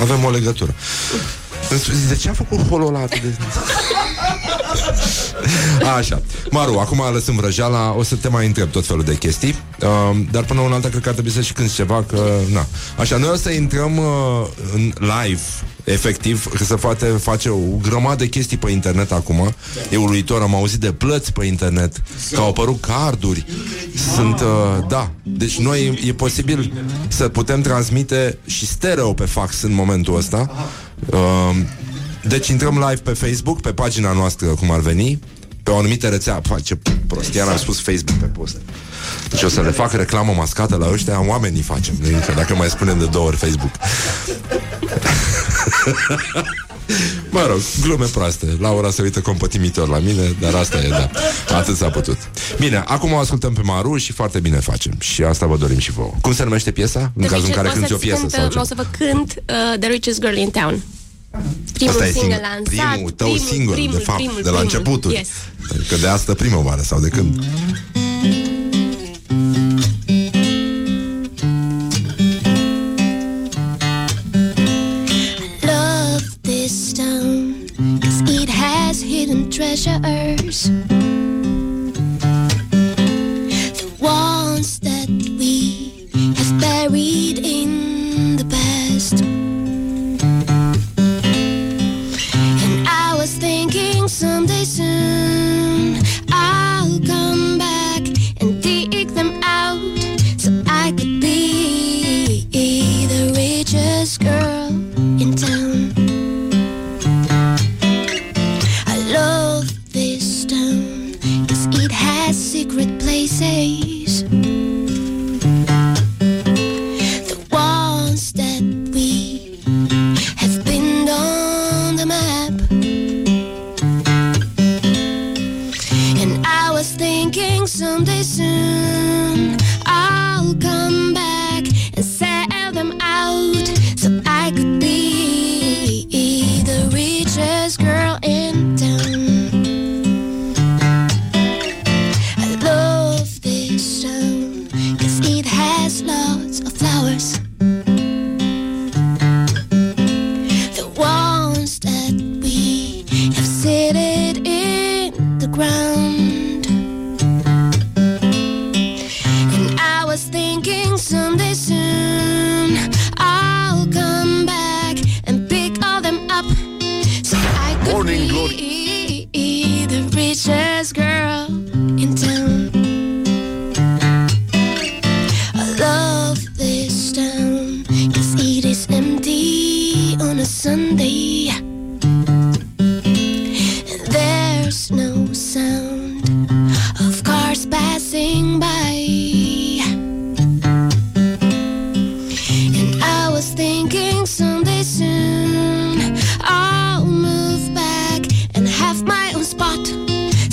Avem 0.00 0.24
o 0.24 0.30
legătură. 0.30 0.74
De 2.08 2.16
ce 2.16 2.28
a 2.28 2.32
făcut 2.32 2.68
holul 2.68 2.86
ăla 2.86 2.98
atât 2.98 3.22
de... 3.22 3.34
Așa. 5.96 6.22
Maru, 6.50 6.78
acum 6.78 7.02
lăsăm 7.12 7.36
vrăjeala, 7.36 7.94
o 7.96 8.02
să 8.02 8.14
te 8.14 8.28
mai 8.28 8.46
întreb 8.46 8.70
tot 8.70 8.86
felul 8.86 9.02
de 9.02 9.16
chestii, 9.16 9.54
uh, 9.80 10.16
dar 10.30 10.44
până 10.44 10.60
una 10.60 10.74
alta 10.74 10.88
cred 10.88 11.02
că 11.02 11.08
ar 11.08 11.14
trebui 11.14 11.32
să 11.32 11.40
și 11.40 11.52
cânti 11.52 11.74
ceva, 11.74 12.04
că, 12.08 12.30
na. 12.52 12.66
Așa, 12.98 13.16
noi 13.16 13.30
o 13.30 13.36
să 13.36 13.50
intrăm 13.50 13.96
uh, 13.96 14.04
în 14.74 14.92
live, 14.98 15.40
efectiv, 15.86 16.46
că 16.46 16.64
se 16.64 16.74
poate 16.74 17.06
face 17.06 17.48
o 17.48 17.58
grămadă 17.82 18.16
de 18.16 18.28
chestii 18.28 18.56
pe 18.56 18.70
internet 18.70 19.12
acum. 19.12 19.54
E 19.90 19.96
uluitor, 19.96 20.42
am 20.42 20.54
auzit 20.54 20.80
de 20.80 20.92
plăți 20.92 21.32
pe 21.32 21.44
internet, 21.44 22.02
că 22.30 22.40
au 22.40 22.48
apărut 22.48 22.80
carduri. 22.80 23.46
Sunt, 24.14 24.40
uh, 24.40 24.86
da, 24.88 25.10
deci 25.22 25.58
noi 25.58 26.00
e 26.06 26.12
posibil 26.12 26.72
să 27.08 27.28
putem 27.28 27.60
transmite 27.60 28.38
și 28.46 28.66
stereo 28.66 29.12
pe 29.12 29.24
fax 29.24 29.62
în 29.62 29.72
momentul 29.72 30.16
ăsta. 30.16 30.68
Uh, 31.06 31.56
deci 32.22 32.48
intrăm 32.48 32.74
live 32.88 33.00
pe 33.02 33.12
Facebook, 33.12 33.60
pe 33.60 33.72
pagina 33.72 34.12
noastră, 34.12 34.46
cum 34.46 34.70
ar 34.70 34.80
veni, 34.80 35.18
pe 35.62 35.70
o 35.70 35.76
anumită 35.76 36.08
rețea. 36.08 36.40
Fa, 36.42 36.58
ce 36.60 36.78
prost, 37.06 37.30
chiar 37.30 37.48
am 37.48 37.56
spus 37.56 37.80
Facebook 37.80 38.18
pe 38.18 38.26
post. 38.26 38.56
Deci 39.30 39.42
o 39.42 39.48
să 39.48 39.60
le 39.60 39.70
fac 39.70 39.92
reclamă 39.92 40.32
mascată 40.36 40.76
la 40.76 40.90
ăștia, 40.92 41.26
oamenii 41.26 41.62
facem, 41.62 41.94
nu 42.00 42.18
că 42.26 42.32
dacă 42.36 42.54
mai 42.54 42.68
spunem 42.68 42.98
de 42.98 43.04
două 43.04 43.26
ori 43.26 43.36
Facebook. 43.36 43.70
Mă 47.30 47.46
rog, 47.48 47.58
glume 47.82 48.04
proaste. 48.06 48.46
Laura 48.60 48.90
se 48.90 49.02
uită 49.02 49.20
compătimitor 49.20 49.88
la 49.88 49.98
mine, 49.98 50.36
dar 50.40 50.54
asta 50.54 50.78
e, 50.78 50.88
da. 50.88 51.10
Atât 51.56 51.76
s-a 51.76 51.88
putut. 51.88 52.16
Bine, 52.58 52.82
acum 52.86 53.12
o 53.12 53.18
ascultăm 53.18 53.52
pe 53.52 53.60
Maru 53.64 53.96
și 53.96 54.12
foarte 54.12 54.40
bine 54.40 54.56
facem. 54.56 54.92
Și 54.98 55.22
asta 55.22 55.46
vă 55.46 55.56
dorim 55.56 55.78
și 55.78 55.90
vouă. 55.92 56.12
Cum 56.20 56.34
se 56.34 56.42
numește 56.44 56.70
piesa? 56.70 57.00
În 57.14 57.22
The 57.22 57.30
cazul 57.30 57.44
în 57.46 57.52
Richest- 57.52 57.56
care 57.56 57.68
o 57.68 57.72
cânti 57.72 57.92
o 57.92 57.96
să-ți 57.96 58.06
piesă 58.06 58.20
cânt, 58.20 58.32
sau 58.32 58.48
ce? 58.48 58.58
O 58.58 58.64
să 58.64 58.74
vă 58.76 58.86
cânt 58.98 59.34
uh, 59.48 59.78
The 59.78 59.88
Richest 59.88 60.20
Girl 60.20 60.36
in 60.36 60.50
Town. 60.50 60.82
Primul 61.72 61.92
Asta 61.92 62.06
e 62.06 62.10
single 62.12 62.36
sing- 62.36 62.40
lansat. 62.42 62.92
primul 62.92 63.10
tău 63.10 63.28
primul, 63.30 63.48
single, 63.48 63.74
primul, 63.74 63.96
de 63.98 64.02
fapt, 64.04 64.18
primul, 64.18 64.40
de 64.42 64.50
la 64.50 64.56
primul. 64.58 64.62
începutul. 64.76 65.12
Yes. 65.12 65.28
Că 65.88 65.96
de 65.96 66.06
asta 66.06 66.34
primăvară 66.34 66.82
sau 66.82 67.00
de 67.00 67.08
când? 67.08 67.34
love 67.36 68.05
pleasures. 79.76 80.95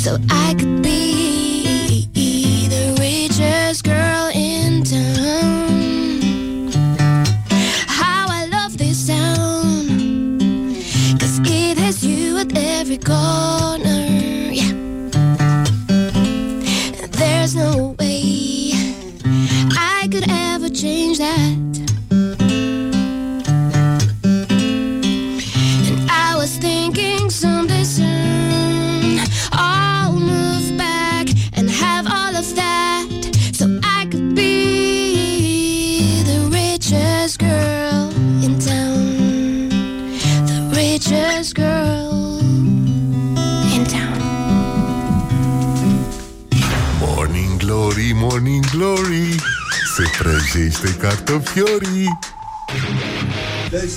So 0.04 0.18
I 0.30 0.54
could 0.60 0.73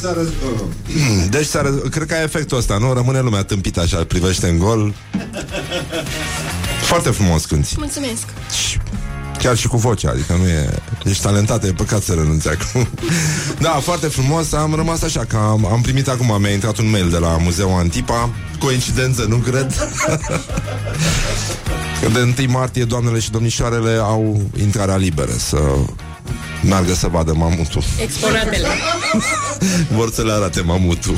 s-a 0.01 0.13
răz... 0.13 0.29
Deci 1.31 1.47
s-a 1.47 1.63
răz... 1.63 1.75
Cred 1.91 2.07
că 2.07 2.15
ai 2.15 2.23
efectul 2.23 2.59
ăsta, 2.59 2.79
nu? 2.79 2.93
Rămâne 2.93 3.21
lumea 3.21 3.43
tâmpită 3.43 3.81
așa, 3.81 3.99
îl 3.99 4.05
privește 4.05 4.49
în 4.49 4.59
gol 4.59 4.95
Foarte 6.83 7.11
frumos 7.11 7.45
cânti 7.45 7.75
Mulțumesc. 7.79 8.25
Și 8.67 8.79
Chiar 9.39 9.57
și 9.57 9.69
cu 9.69 9.77
vocea, 9.77 10.11
adică 10.11 10.33
nu 10.33 10.49
e... 10.49 10.69
Ești 11.05 11.23
talentată, 11.23 11.67
e 11.67 11.73
păcat 11.73 12.03
să 12.03 12.13
renunți 12.13 12.49
acum. 12.49 12.89
Da, 13.59 13.71
foarte 13.71 14.07
frumos, 14.07 14.53
am 14.53 14.75
rămas 14.75 15.03
așa, 15.03 15.25
că 15.25 15.37
am, 15.37 15.67
am 15.67 15.81
primit 15.81 16.09
acum, 16.09 16.41
mi-a 16.41 16.53
intrat 16.53 16.79
un 16.79 16.91
mail 16.91 17.11
de 17.11 17.19
la 17.19 17.37
Muzeul 17.37 17.79
Antipa, 17.79 18.31
coincidență, 18.59 19.25
nu 19.29 19.37
cred. 19.37 19.75
Că 22.01 22.09
de 22.13 22.43
1 22.43 22.51
martie 22.51 22.85
doamnele 22.85 23.19
și 23.19 23.31
domnișoarele 23.31 23.99
au 24.01 24.43
intrarea 24.61 24.97
liberă 24.97 25.33
să 25.39 25.59
meargă 26.63 26.95
să 26.95 27.09
vadă 27.09 27.33
mamutul. 27.33 27.83
Exponatele. 28.03 28.67
Vor 29.93 30.13
să 30.13 30.23
le 30.23 30.33
arate 30.33 30.61
mamutul. 30.61 31.15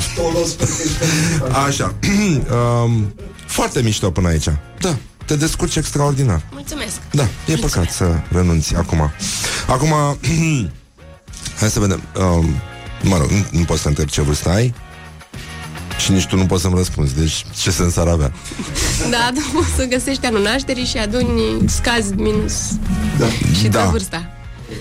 Așa. 1.67 1.95
um, 2.83 3.13
foarte 3.45 3.81
mișto 3.81 4.11
până 4.11 4.27
aici. 4.27 4.47
Da, 4.79 4.97
te 5.25 5.35
descurci 5.35 5.75
extraordinar. 5.75 6.41
Mulțumesc. 6.51 6.95
Da, 7.11 7.27
e 7.47 7.55
păcat 7.55 7.89
să 7.91 8.05
renunți 8.31 8.75
acum. 8.75 9.11
Acum, 9.67 9.89
hai 11.59 11.69
să 11.69 11.79
vedem. 11.79 12.01
Um, 12.15 12.49
mă 13.03 13.17
rog, 13.17 13.29
nu, 13.29 13.45
nu 13.51 13.63
pot 13.63 13.77
să 13.77 13.87
întreb 13.87 14.07
ce 14.07 14.21
vârstă 14.21 14.49
ai 14.49 14.73
și 15.99 16.11
nici 16.11 16.25
tu 16.25 16.35
nu 16.35 16.45
poți 16.45 16.61
să-mi 16.61 16.75
răspunzi. 16.75 17.15
Deci, 17.15 17.45
ce 17.61 17.71
sens 17.71 17.95
ar 17.97 18.07
avea? 18.07 18.31
Da, 19.09 19.29
tu 19.33 19.41
poți 19.53 19.69
să 19.75 19.83
găsești 19.83 20.25
anul 20.25 20.41
nașterii 20.41 20.85
și 20.85 20.97
aduni 20.97 21.69
scazi 21.69 22.13
minus 22.13 22.53
Da. 23.17 23.25
și 23.59 23.67
da. 23.67 23.83
da. 23.83 23.89
vârsta. 23.89 24.29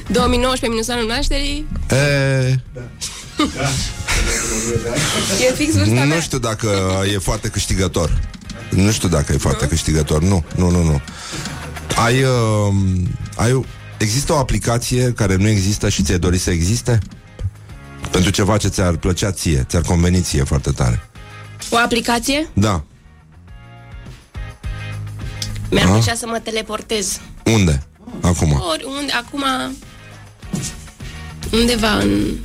2019 0.08 0.68
minus 0.68 0.88
anul 0.88 1.06
nașterii 1.06 1.66
E, 1.90 2.60
e 5.50 5.52
fix 5.54 5.74
vârsta 5.74 5.94
nu 5.94 6.00
mea. 6.04 6.20
știu 6.20 6.38
dacă 6.38 6.68
e 7.14 7.18
foarte 7.18 7.48
câștigător. 7.48 8.18
Nu 8.70 8.90
știu 8.90 9.08
dacă 9.08 9.32
e 9.32 9.36
foarte 9.36 9.66
câștigător. 9.68 10.22
Nu, 10.22 10.44
nu, 10.56 10.70
nu, 10.70 10.82
nu. 10.82 11.00
Ai, 12.04 12.22
uh, 12.22 12.74
ai, 13.36 13.52
o- 13.52 13.62
există 13.98 14.32
o 14.32 14.36
aplicație 14.36 15.12
care 15.12 15.36
nu 15.36 15.48
există 15.48 15.88
și 15.88 16.02
ți-ai 16.02 16.18
dori 16.18 16.38
să 16.38 16.50
existe? 16.50 16.98
Pentru 18.10 18.30
ceva 18.30 18.56
ce 18.56 18.68
ți-ar 18.68 18.96
plăcea 18.96 19.32
ție, 19.32 19.64
ți-ar 19.68 19.82
conveni 19.82 20.20
ție 20.20 20.42
foarte 20.44 20.70
tare. 20.70 21.08
O 21.70 21.76
aplicație? 21.76 22.48
Da. 22.54 22.82
Mi-ar 25.70 25.86
Ah. 25.86 25.92
plăcea 25.92 26.14
să 26.14 26.26
mă 26.26 26.38
teleportez. 26.42 27.20
Unde? 27.44 27.82
Acum. 28.20 28.62
Oriunde, 28.72 29.12
acum 29.12 29.44
undeva 31.52 31.92
în 31.98 32.36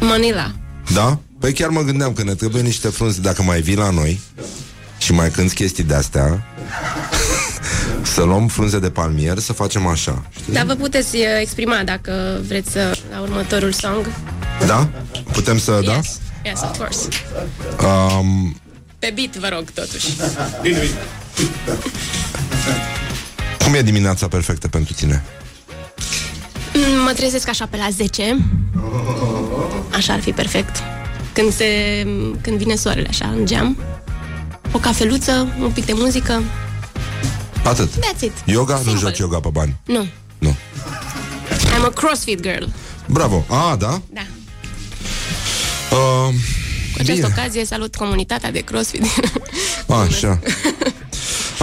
Manila. 0.00 0.50
Da? 0.94 1.18
Păi 1.40 1.52
chiar 1.52 1.68
mă 1.68 1.82
gândeam 1.82 2.12
că 2.12 2.22
ne 2.22 2.34
trebuie 2.34 2.62
niște 2.62 2.88
frunze 2.88 3.20
Dacă 3.20 3.42
mai 3.42 3.60
vii 3.60 3.76
la 3.76 3.90
noi 3.90 4.20
Și 4.98 5.12
mai 5.12 5.30
cânti 5.30 5.54
chestii 5.54 5.84
de-astea 5.84 6.42
Să 8.14 8.22
luăm 8.22 8.48
frunze 8.48 8.78
de 8.78 8.90
palmier 8.90 9.38
Să 9.38 9.52
facem 9.52 9.86
așa 9.86 10.26
știi? 10.40 10.52
Dar 10.52 10.64
vă 10.64 10.74
puteți 10.74 11.16
uh, 11.16 11.22
exprima 11.40 11.82
dacă 11.84 12.40
vreți 12.46 12.70
să 12.70 12.98
la 13.10 13.20
următorul 13.20 13.72
song. 13.72 14.06
Da? 14.66 14.88
Putem 15.32 15.58
să, 15.58 15.80
da? 15.84 15.92
Yes, 15.92 16.18
yes, 16.44 16.60
of 16.62 16.76
course. 16.78 17.08
Um, 18.18 18.60
Pe 18.98 19.12
beat, 19.14 19.36
vă 19.36 19.48
rog, 19.52 19.70
totuși. 19.70 20.06
cum 23.64 23.74
e 23.74 23.82
dimineața 23.82 24.28
perfectă 24.28 24.68
pentru 24.68 24.92
tine? 24.92 25.24
Mm, 26.74 27.02
Mă 27.04 27.12
trezesc 27.16 27.48
așa 27.48 27.66
pe 27.66 27.76
la 27.76 27.88
10. 27.90 28.38
Așa 29.92 30.12
ar 30.12 30.20
fi 30.20 30.30
perfect. 30.32 30.76
Când, 31.32 31.52
se, 31.52 31.66
când 32.40 32.56
vine 32.56 32.74
soarele 32.74 33.06
așa 33.10 33.26
în 33.36 33.46
geam. 33.46 33.76
O 34.72 34.78
cafeluță, 34.78 35.48
un 35.60 35.70
pic 35.70 35.84
de 35.86 35.92
muzică. 35.96 36.42
Atât 37.64 37.88
That's 37.90 38.20
it. 38.20 38.32
Yoga? 38.44 38.74
Nu 38.74 38.80
Simple. 38.82 38.98
joci 39.00 39.18
yoga 39.18 39.40
pe 39.40 39.48
bani? 39.52 39.76
Nu. 39.84 40.06
Nu 40.38 40.56
I'm 41.48 41.84
a 41.84 41.88
CrossFit 41.94 42.40
girl. 42.42 42.64
Bravo, 43.06 43.44
a, 43.48 43.76
da? 43.78 44.00
Da. 44.12 44.20
Uh, 45.90 46.28
Cu 46.92 47.00
această 47.00 47.12
bine. 47.12 47.34
ocazie 47.38 47.64
salut 47.64 47.94
comunitatea 47.96 48.50
de 48.50 48.58
CrossFit. 48.60 49.02
Așa 49.88 50.38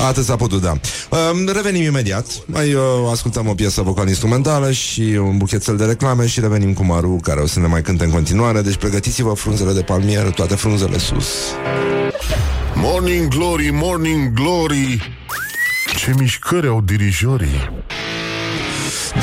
Atât 0.08 0.24
s-a 0.24 0.36
putut, 0.36 0.62
da. 0.62 0.72
Um, 0.72 1.50
Revenim 1.54 1.84
imediat. 1.84 2.26
Mai 2.46 2.74
uh, 2.74 2.82
ascultăm 3.12 3.48
o 3.48 3.54
piesă 3.54 3.82
vocal-instrumentală 3.82 4.72
Și 4.72 5.02
un 5.02 5.38
buchetel 5.38 5.78
de 5.78 5.86
reclame 5.86 6.28
Și 6.28 6.40
revenim 6.40 6.74
cu 6.74 6.84
Maru 6.84 7.20
Care 7.22 7.40
o 7.40 7.48
să 7.48 7.60
ne 7.60 7.68
mai 7.68 7.82
cânte 7.82 8.04
în 8.04 8.12
continuare. 8.12 8.62
Deci 8.62 8.76
pregătiți-vă 8.76 9.34
frunzele 9.34 9.74
de 9.74 9.82
palmier 9.82 10.30
Toate 10.30 10.56
frunzele 10.56 10.98
sus. 10.98 11.28
Morning 12.76 13.28
Glory, 13.28 13.70
Morning 13.74 14.34
Glory. 14.34 15.14
Ce 15.98 16.14
mișcări 16.18 16.68
au 16.68 16.82
dirijorii. 16.82 17.70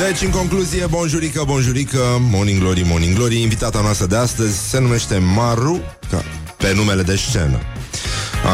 Deci, 0.06 0.22
în 0.22 0.30
concluzie, 0.30 0.86
bonjurică, 0.86 1.42
bonjurică 1.46 1.98
Morning 2.30 2.60
Glory, 2.60 2.84
Morning 2.86 3.16
Glory. 3.16 3.42
Invitata 3.42 3.80
noastră 3.80 4.06
de 4.06 4.16
astăzi 4.16 4.68
se 4.68 4.80
numește 4.80 5.18
Maru 5.34 5.80
ca, 6.10 6.24
Pe 6.56 6.72
numele 6.74 7.02
de 7.02 7.16
scenă 7.16 7.58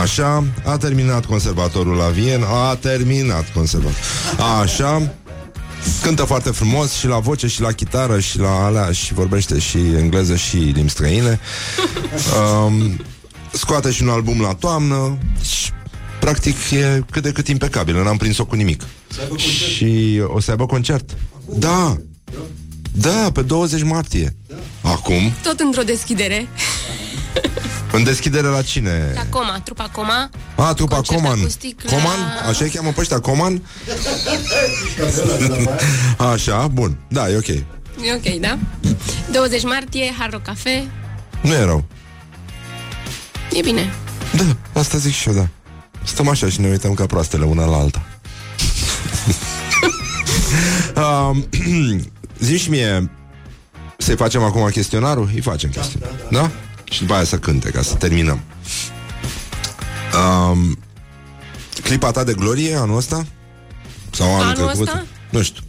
Așa, 0.03 0.45
a 0.65 0.77
terminat 0.77 1.25
conservatorul 1.25 1.97
la 1.97 2.09
Vien 2.09 2.43
A 2.43 2.75
terminat 2.75 3.53
conservatorul 3.53 3.99
Așa 4.63 5.15
Cântă 6.03 6.25
foarte 6.25 6.51
frumos 6.51 6.93
și 6.93 7.07
la 7.07 7.19
voce 7.19 7.47
și 7.47 7.61
la 7.61 7.73
chitară 7.73 8.21
și 8.21 8.39
la 8.39 8.65
alea 8.65 8.93
și 8.93 9.15
vorbește 9.15 9.59
și 9.59 9.79
engleză 9.79 10.37
și 10.37 10.57
limbi 10.57 10.91
străine. 10.91 11.41
Um, 12.65 13.01
scoate 13.53 13.91
și 13.91 14.03
un 14.03 14.09
album 14.09 14.41
la 14.41 14.55
toamnă 14.55 15.19
și 15.43 15.71
practic 16.21 16.71
e 16.71 17.03
cât 17.11 17.23
de 17.23 17.33
cât 17.33 17.49
impecabil, 17.49 18.03
n-am 18.03 18.17
prins-o 18.17 18.45
cu 18.45 18.55
nimic. 18.55 18.85
Și 19.37 20.21
o 20.27 20.41
să 20.41 20.51
aibă 20.51 20.67
concert. 20.67 21.17
Da. 21.55 21.97
Da, 22.93 23.31
pe 23.33 23.43
20 23.43 23.83
martie. 23.83 24.37
Acum, 24.83 25.33
Tot 25.43 25.61
într-o 25.61 25.83
deschidere. 25.83 26.47
în 27.95 28.05
deschidere 28.05 28.47
la 28.47 28.63
cine? 28.63 29.13
La 29.15 29.27
Coma, 29.31 29.61
trupa 29.65 29.89
Coma. 29.93 30.31
A, 30.57 30.73
trupa 30.75 30.95
Concert 30.95 31.21
Coman. 31.21 31.39
acustic 31.39 31.83
la- 31.83 31.91
Coman? 31.91 32.19
Așa 32.49 32.65
îi 32.65 32.71
cheamă 32.71 32.91
pe 32.91 33.01
ăștia, 33.01 33.21
Coman? 33.21 33.63
Așa, 36.33 36.67
bun. 36.67 36.97
Da, 37.09 37.31
e 37.31 37.37
ok. 37.37 37.47
E 37.49 37.65
ok, 38.15 38.41
da? 38.41 38.59
20 39.33 39.63
martie, 39.63 40.15
Hard 40.19 40.33
Rock 40.33 40.43
Cafe. 40.45 40.85
Nu 41.41 41.53
e 41.53 41.65
rău. 41.65 41.85
E 43.53 43.61
bine. 43.63 43.95
Da, 44.37 44.81
asta 44.81 44.99
zic 44.99 45.13
și 45.13 45.29
eu, 45.29 45.35
da. 45.35 45.49
Stăm 46.05 46.29
așa 46.29 46.49
și 46.49 46.61
ne 46.61 46.69
uităm 46.69 46.95
ca 46.95 47.07
proastele 47.07 47.45
una 47.45 47.65
la 47.65 47.77
alta. 47.77 48.07
um, 51.31 51.47
Zici 52.41 52.61
și 52.61 52.71
mie 52.71 53.11
Să-i 53.99 54.17
facem 54.17 54.43
acum 54.43 54.69
chestionarul? 54.69 55.31
Îi 55.35 55.41
facem 55.41 55.71
chestionarul, 55.71 56.17
da? 56.31 56.51
Și 56.95 57.01
după 57.01 57.15
aia 57.15 57.25
să 57.25 57.39
cânte, 57.39 57.71
ca 57.71 57.83
să 57.83 57.95
terminăm 57.95 58.41
um, 60.51 60.79
Clipa 61.83 62.11
ta 62.11 62.25
de 62.25 62.33
glorie 62.35 62.75
anul 62.77 62.97
ăsta? 62.97 63.27
Sau 64.11 64.35
anul, 64.35 64.43
Anul 64.43 64.55
trecut? 64.67 64.87
ăsta? 64.87 65.07
Nu 65.31 65.43
știu 65.43 65.63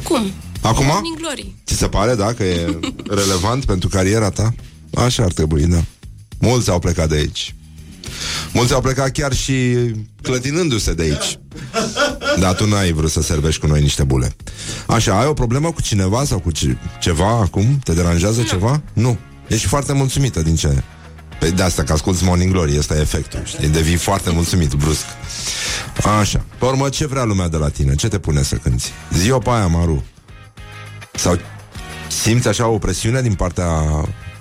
Acum. 0.00 0.30
Acum? 0.60 0.84
Morning 0.84 1.16
Glory. 1.16 1.54
Ți 1.66 1.74
se 1.76 1.88
pare, 1.88 2.14
da, 2.14 2.32
că 2.32 2.44
e 2.44 2.78
relevant 3.08 3.64
pentru 3.72 3.88
cariera 3.88 4.30
ta? 4.30 4.54
Așa 4.94 5.22
ar 5.22 5.32
trebui, 5.32 5.66
da. 5.66 5.84
Mulți 6.38 6.70
au 6.70 6.78
plecat 6.78 7.08
de 7.08 7.14
aici. 7.14 7.54
Mulți 8.52 8.72
au 8.72 8.80
plecat 8.80 9.10
chiar 9.10 9.32
și 9.32 9.76
clătinându-se 10.22 10.94
de 10.94 11.02
aici. 11.02 11.38
Dar 12.38 12.54
tu 12.54 12.66
n-ai 12.68 12.92
vrut 12.92 13.10
să 13.10 13.22
servești 13.22 13.60
cu 13.60 13.66
noi 13.66 13.80
niște 13.80 14.04
bule. 14.04 14.36
Așa, 14.86 15.18
ai 15.20 15.26
o 15.26 15.32
problemă 15.32 15.72
cu 15.72 15.82
cineva 15.82 16.24
sau 16.24 16.38
cu 16.38 16.50
ce- 16.50 16.76
ceva 17.00 17.28
acum? 17.38 17.78
Te 17.84 17.92
deranjează 17.92 18.42
ceva? 18.42 18.82
Nu. 18.92 19.18
Ești 19.46 19.66
foarte 19.66 19.92
mulțumită 19.92 20.42
din 20.42 20.54
ce 20.56 20.82
Pe 21.38 21.50
de 21.50 21.62
asta 21.62 21.82
că 21.82 21.92
asculti 21.92 22.24
Morning 22.24 22.52
Glory, 22.52 22.78
ăsta 22.78 22.96
e 22.96 23.00
efectul, 23.00 23.40
știi? 23.44 23.68
Devii 23.68 23.96
foarte 23.96 24.30
mulțumit, 24.30 24.72
brusc. 24.72 25.04
Așa. 26.20 26.44
Pe 26.58 26.64
urmă, 26.64 26.88
ce 26.88 27.06
vrea 27.06 27.24
lumea 27.24 27.48
de 27.48 27.56
la 27.56 27.68
tine? 27.68 27.94
Ce 27.94 28.08
te 28.08 28.18
pune 28.18 28.42
să 28.42 28.54
cânti? 28.54 28.90
Zi-o 29.12 29.38
pe 29.38 29.50
aia, 29.50 29.66
Maru. 29.66 30.04
Sau 31.14 31.38
simți 32.08 32.48
așa 32.48 32.66
o 32.66 32.78
presiune 32.78 33.22
din 33.22 33.34
partea 33.34 33.68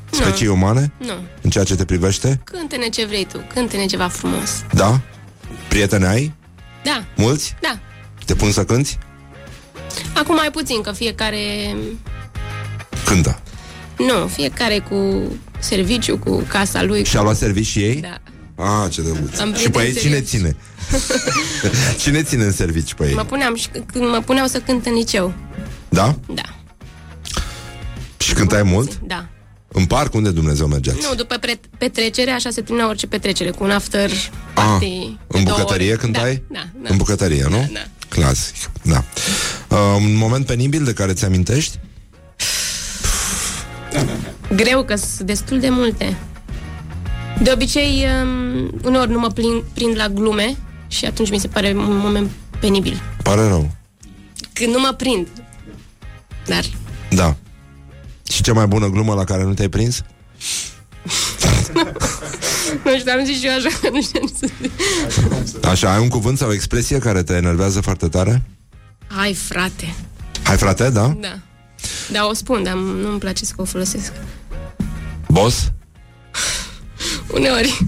speciei 0.10 0.48
umane? 0.48 0.92
Nu. 0.98 1.14
În 1.42 1.50
ceea 1.50 1.64
ce 1.64 1.76
te 1.76 1.86
privește? 1.86 2.42
Cânte-ne 2.44 2.88
ce 2.90 3.06
vrei 3.06 3.26
tu, 3.32 3.44
cânte-ne 3.54 3.86
ceva 3.86 4.08
frumos. 4.08 4.64
Da? 4.74 5.00
Prieteni 5.68 6.06
ai? 6.06 6.34
Da, 6.84 7.06
Mulți? 7.16 7.56
da. 7.62 7.80
Te 8.26 8.36
pun 8.36 8.52
să 8.52 8.64
cânti? 8.66 8.98
Acum 10.14 10.36
mai 10.36 10.50
puțin, 10.52 10.82
că 10.82 10.92
fiecare... 10.92 11.40
Cântă. 13.06 13.40
Nu, 13.98 14.28
fiecare 14.28 14.80
cu 14.90 15.22
serviciu, 15.60 16.18
cu 16.18 16.44
casa 16.48 16.84
lui. 16.84 17.06
Și-a 17.06 17.22
luat 17.22 17.38
servici 17.38 17.66
și 17.66 17.80
ei? 17.80 17.96
Da. 18.02 18.18
Ah, 18.64 18.92
ce 18.92 19.02
drăguț. 19.02 19.40
Am 19.40 19.54
Și 19.54 19.70
pe 19.70 19.78
ei 19.84 19.92
prieteni 19.92 20.00
cine 20.06 20.22
ține? 20.22 20.56
cine 22.04 22.24
ține 22.24 22.44
în 22.44 22.52
servici 22.52 22.94
pe 22.94 23.08
ei? 23.08 23.14
Mă 23.14 23.24
puneam 23.24 23.56
și 23.56 23.68
când 23.68 24.10
mă 24.10 24.22
puneau 24.26 24.48
să 24.48 24.60
cânt 24.60 24.86
în 24.86 24.94
liceu. 24.94 25.34
Da? 25.90 26.16
Da, 26.34 26.42
Și 28.18 28.34
cântai 28.34 28.64
mult? 28.64 29.00
da. 29.04 29.26
În 29.68 29.86
parc? 29.86 30.14
Unde 30.14 30.30
Dumnezeu 30.32 30.68
mergeați? 30.68 30.98
Nu, 31.10 31.16
după 31.16 31.36
pre- 31.38 31.60
petrecere, 31.78 32.32
așa 32.32 32.50
se 32.50 32.62
termina 32.62 32.88
orice 32.88 33.08
petrecere, 33.08 33.50
cu 33.50 33.64
un 33.64 33.72
after 33.72 34.10
Ah, 34.12 34.18
party. 34.54 34.86
de 34.86 35.38
în 35.38 35.44
două 35.44 35.58
bucătărie 35.58 35.88
ore. 35.92 35.98
cântai? 35.98 36.44
Da, 36.52 36.60
da, 36.60 36.70
da. 36.84 36.90
În 36.90 36.98
bucătărie, 36.98 37.44
nu? 37.50 37.58
Da, 37.58 37.68
da. 37.74 37.86
Clasic, 38.10 38.56
da. 38.82 39.04
Uh, 39.70 39.78
un 39.98 40.16
moment 40.16 40.46
penibil 40.46 40.84
de 40.84 40.94
care 40.94 41.14
ți 41.14 41.26
amintești? 41.26 41.80
Greu, 44.56 44.84
că 44.84 44.96
sunt 44.96 45.28
destul 45.28 45.60
de 45.60 45.70
multe. 45.70 46.18
De 47.42 47.52
obicei, 47.52 48.06
um, 48.24 48.80
uneori 48.84 49.12
nu 49.12 49.20
mă 49.20 49.28
prind, 49.28 49.64
prind 49.74 49.96
la 49.96 50.08
glume 50.08 50.58
și 50.88 51.06
atunci 51.06 51.30
mi 51.30 51.40
se 51.40 51.48
pare 51.48 51.74
un 51.76 51.98
moment 51.98 52.30
penibil. 52.60 53.02
Pare 53.24 53.48
rău. 53.48 53.72
Când 54.54 54.74
nu 54.74 54.80
mă 54.80 54.94
prind. 54.98 55.28
Dar 56.46 56.64
Da. 57.10 57.36
Și 58.30 58.42
cea 58.44 58.54
mai 58.54 58.66
bună 58.68 58.88
glumă 58.90 59.14
la 59.14 59.24
care 59.24 59.44
nu 59.44 59.54
te-ai 59.54 59.70
prins? 59.70 60.02
nu 62.86 62.98
știu, 62.98 63.12
am 63.12 63.26
zis 63.26 63.40
și 63.40 63.46
eu 63.46 63.54
așa, 63.54 63.70
nu 63.92 64.02
știu 64.02 64.20
ce 64.20 64.34
să 64.40 64.48
zic. 64.62 65.66
Așa, 65.66 65.94
ai 65.94 66.02
un 66.02 66.08
cuvânt 66.08 66.38
sau 66.38 66.50
o 66.50 66.54
expresie 66.54 66.98
care 66.98 67.24
te 67.24 67.34
enervează 67.34 67.82
foarte 67.82 68.08
tare? 68.08 68.42
Hai, 69.08 69.34
frate. 69.34 69.96
Hai, 70.44 70.58
frate, 70.58 70.90
da? 70.90 71.18
Da. 71.20 71.40
Da, 72.12 72.26
o 72.26 72.34
spun, 72.34 72.64
dar 72.64 72.74
nu-mi 72.74 73.20
place 73.20 73.46
să 73.46 73.54
o 73.56 73.64
folosesc. 73.64 74.12
Boss? 75.28 75.72
Uneori, 77.34 77.86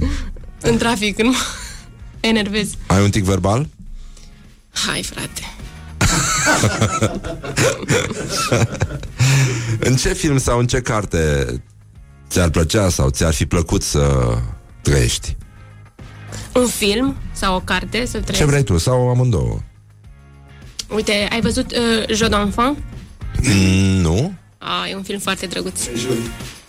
în 0.62 0.78
trafic, 0.78 1.16
când 1.16 1.30
mă 1.30 1.36
enervez. 2.20 2.70
Ai 2.88 3.04
un 3.04 3.10
tic 3.10 3.24
verbal? 3.24 3.68
Hai, 4.72 5.04
frate. 5.04 5.42
În 9.80 9.96
ce 9.96 10.14
film 10.14 10.38
sau 10.38 10.60
în 10.60 10.68
ce 10.68 10.82
carte 10.82 11.46
ți-ar 12.30 12.50
plăcea 12.50 12.90
sau 12.90 13.10
ți-ar 13.10 13.34
fi 13.34 13.46
plăcut 13.46 13.84
să 13.84 14.36
trăiești? 14.82 15.36
Un 16.54 16.68
film 16.68 17.16
sau 17.32 17.56
o 17.56 17.60
carte 17.60 18.06
să 18.06 18.12
trăiesc. 18.20 18.38
Ce 18.38 18.46
vrei 18.46 18.64
tu? 18.64 18.78
Sau 18.78 19.10
amândouă? 19.10 19.60
Uite, 20.90 21.28
ai 21.32 21.42
văzut 21.42 21.72
uh, 21.72 22.16
Jeu 22.16 22.28
d'enfant? 22.28 22.84
Mm, 23.44 24.02
nu? 24.02 24.34
Ah, 24.58 24.90
e 24.92 24.96
un 24.96 25.04
film 25.04 25.20
foarte 25.20 25.46
drăguț. 25.46 25.82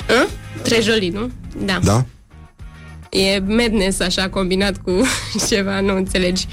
Hă? 0.06 0.26
Très 0.62 0.82
joli, 0.84 1.08
nu? 1.08 1.30
Da. 1.64 1.78
Da? 1.82 2.04
E 3.10 3.38
madness 3.38 4.00
așa 4.00 4.28
combinat 4.28 4.76
cu 4.82 4.90
ceva, 5.48 5.80
nu 5.80 5.96
înțelegi. 5.96 6.46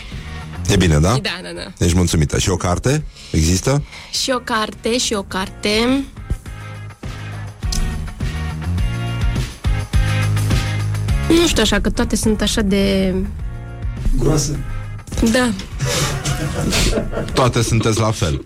E 0.70 0.76
bine, 0.76 1.00
da? 1.00 1.18
Da, 1.22 1.40
da, 1.42 1.50
da. 1.56 1.86
Ești 1.86 1.98
mulțumită. 1.98 2.40
Și 2.40 2.50
o 2.50 2.56
carte? 2.56 3.04
Există? 3.32 3.84
Și 4.24 4.32
o 4.36 4.40
carte, 4.40 4.98
și 4.98 5.14
o 5.14 5.22
carte. 5.24 6.04
Nu 11.30 11.48
știu 11.48 11.62
așa, 11.62 11.80
că 11.82 11.90
toate 11.90 12.16
sunt 12.16 12.42
așa 12.42 12.62
de... 12.62 13.14
Groasă. 14.20 14.60
Da. 15.32 15.50
Toate 17.34 17.62
sunteți 17.62 18.00
la 18.00 18.12
fel. 18.12 18.44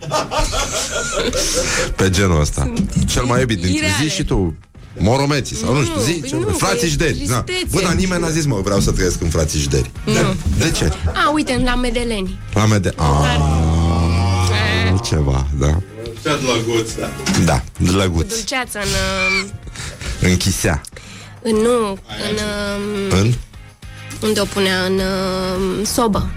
Pe 1.96 2.10
genul 2.10 2.40
ăsta. 2.42 2.74
Cel 3.08 3.24
mai 3.24 3.40
iubit 3.40 3.60
dintre 3.62 3.86
ireale. 3.86 4.04
zi 4.08 4.16
și 4.16 4.24
tu. 4.24 4.56
Moromeții 4.98 5.56
sau 5.56 5.74
nu 5.74 5.84
știu, 5.84 6.00
zi 6.02 6.12
păi 6.12 6.30
ce 6.30 6.36
nu, 6.36 6.42
vrei. 6.42 6.56
păi 6.58 6.68
Frații 6.68 6.90
Jderi. 6.90 7.24
Da. 7.28 7.42
tristețe. 7.42 7.68
Bă, 7.76 7.82
dar 7.82 7.94
nimeni 7.94 8.22
n-a 8.22 8.30
zis, 8.30 8.46
mă, 8.46 8.60
vreau 8.64 8.80
să 8.80 8.92
trăiesc 8.92 9.22
în 9.22 9.30
frații 9.30 9.60
Jderi. 9.60 9.92
Nu. 10.06 10.14
De 10.58 10.72
ce? 10.72 10.92
A, 11.26 11.32
uite, 11.34 11.62
la 11.66 11.76
Medeleni. 11.76 12.40
La 12.54 12.66
mede... 12.66 12.94
Aaaa, 12.96 13.68
Eh, 14.88 15.00
ceva, 15.04 15.48
da. 15.60 15.78
Ce 16.22 16.30
drăguț, 16.44 16.92
da. 16.94 17.10
Da, 17.46 17.64
drăguț. 17.78 18.34
Dulceață 18.34 18.78
în... 18.80 18.88
um, 19.44 19.52
Închisea. 20.30 20.82
în 21.42 21.56
nu, 21.56 21.88
în... 22.30 22.38
um, 23.12 23.20
În? 23.20 23.34
Unde 24.22 24.40
o 24.40 24.46
punea? 24.46 24.84
În 24.84 24.94
um, 24.94 25.84
sobă. 25.84 26.30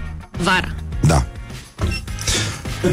Vara. 0.43 0.72
Da. 2.83 2.89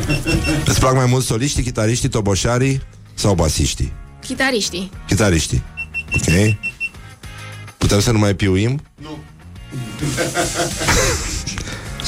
Îți 0.67 0.79
plac 0.79 0.95
mai 0.95 1.07
mult 1.07 1.25
soliștii, 1.25 1.62
chitariștii, 1.62 2.09
toboșarii 2.09 2.83
sau 3.15 3.35
basiștii? 3.35 3.93
Chitariștii. 4.21 4.91
Chitariștii. 5.07 5.62
Ok. 6.15 6.57
Putem 7.79 8.01
să 8.01 8.11
nu 8.11 8.19
mai 8.19 8.35
piuim? 8.35 8.81
Nu. 9.03 9.19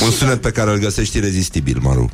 Un 0.05 0.11
sunet 0.11 0.41
pe 0.41 0.51
care 0.51 0.71
îl 0.71 0.79
găsești 0.79 1.17
irezistibil, 1.17 1.79
Maru. 1.81 2.11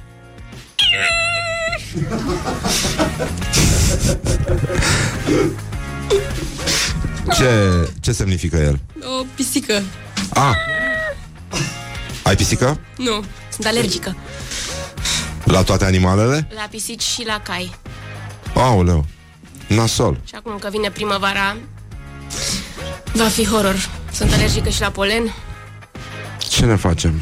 Ce, 7.37 7.49
ce 8.01 8.13
semnifică 8.13 8.57
el? 8.57 8.81
O 9.21 9.25
pisică. 9.35 9.83
A. 10.29 10.57
Ai 12.23 12.37
pisică? 12.37 12.81
Nu, 12.97 13.25
sunt 13.53 13.67
alergică. 13.67 14.17
La 15.49 15.63
toate 15.63 15.85
animalele? 15.85 16.49
La 16.55 16.67
pisici 16.71 17.03
și 17.03 17.25
la 17.27 17.41
cai. 17.45 17.75
Aoleu. 18.55 19.07
Nasol. 19.67 20.21
Și 20.25 20.35
acum 20.35 20.59
că 20.59 20.69
vine 20.71 20.91
primăvara, 20.91 21.57
va 23.13 23.25
fi 23.29 23.47
horror. 23.47 23.89
Sunt 24.13 24.33
alergică 24.33 24.69
și 24.69 24.81
la 24.81 24.91
polen. 24.91 25.35
Ce 26.39 26.65
ne 26.65 26.77
facem? 26.77 27.21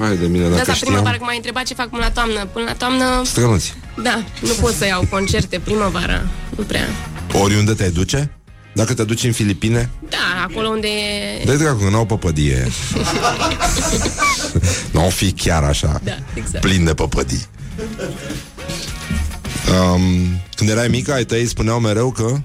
Hai 0.00 0.16
de 0.16 0.26
mine 0.26 0.44
De 0.44 0.48
dacă 0.54 0.60
asta 0.70 0.72
primăvară, 0.80 1.02
știam. 1.08 1.18
că 1.18 1.24
m-ai 1.24 1.36
întrebat 1.36 1.64
ce 1.64 1.74
fac 1.74 1.88
până 1.88 2.02
la 2.02 2.10
toamnă. 2.10 2.44
Până 2.52 2.64
la 2.64 2.72
toamnă, 2.74 3.22
Strănuți. 3.24 3.74
da, 4.02 4.22
nu 4.40 4.52
pot 4.60 4.72
să 4.74 4.86
iau 4.86 5.06
concerte 5.10 5.58
primăvara. 5.64 6.22
Nu 6.56 6.64
prea. 6.64 6.86
Oriunde 7.32 7.72
te 7.72 7.88
duce? 7.88 8.30
Dacă 8.80 8.94
te 8.94 9.04
duci 9.04 9.24
în 9.24 9.32
Filipine? 9.32 9.90
Da, 10.08 10.42
acolo 10.48 10.68
unde 10.68 10.88
e... 10.88 11.44
De 11.44 11.56
dracu, 11.56 11.82
că 11.82 11.88
n-au 11.90 12.06
păpădie. 12.06 12.68
nu 14.92 15.06
o 15.06 15.08
fi 15.08 15.32
chiar 15.32 15.64
așa. 15.64 16.00
Da, 16.04 16.12
exact. 16.34 16.64
Plin 16.64 16.84
de 16.84 16.94
păpădii. 16.94 17.46
Um, 19.92 20.02
când 20.54 20.70
erai 20.70 20.88
mică, 20.88 21.12
ai 21.12 21.24
tăi 21.24 21.46
spuneau 21.46 21.80
mereu 21.80 22.10
că 22.10 22.36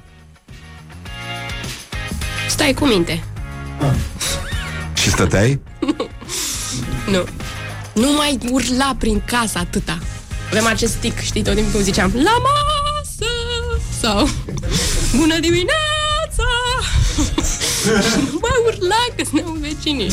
Stai 2.50 2.74
cu 2.74 2.86
minte. 2.86 3.24
și 4.94 5.10
stăteai? 5.10 5.60
Nu. 7.12 7.24
Nu 7.94 8.12
mai 8.12 8.38
urla 8.52 8.96
prin 9.00 9.22
casă 9.26 9.58
atâta. 9.58 10.00
Avem 10.50 10.66
acest 10.66 10.94
tic, 10.94 11.20
știi, 11.20 11.44
tot 11.44 11.56
timpul 11.56 11.82
ziceam 11.82 12.12
La 12.14 12.32
masă! 12.32 13.32
Sau 14.02 14.30
Bună 15.18 15.40
dimineața! 15.40 15.85
Și 17.16 18.18
nu 18.32 18.40
mai 18.42 18.52
urla 18.66 18.96
că 19.16 19.24
suntem 19.30 19.58
vecinii. 19.60 20.12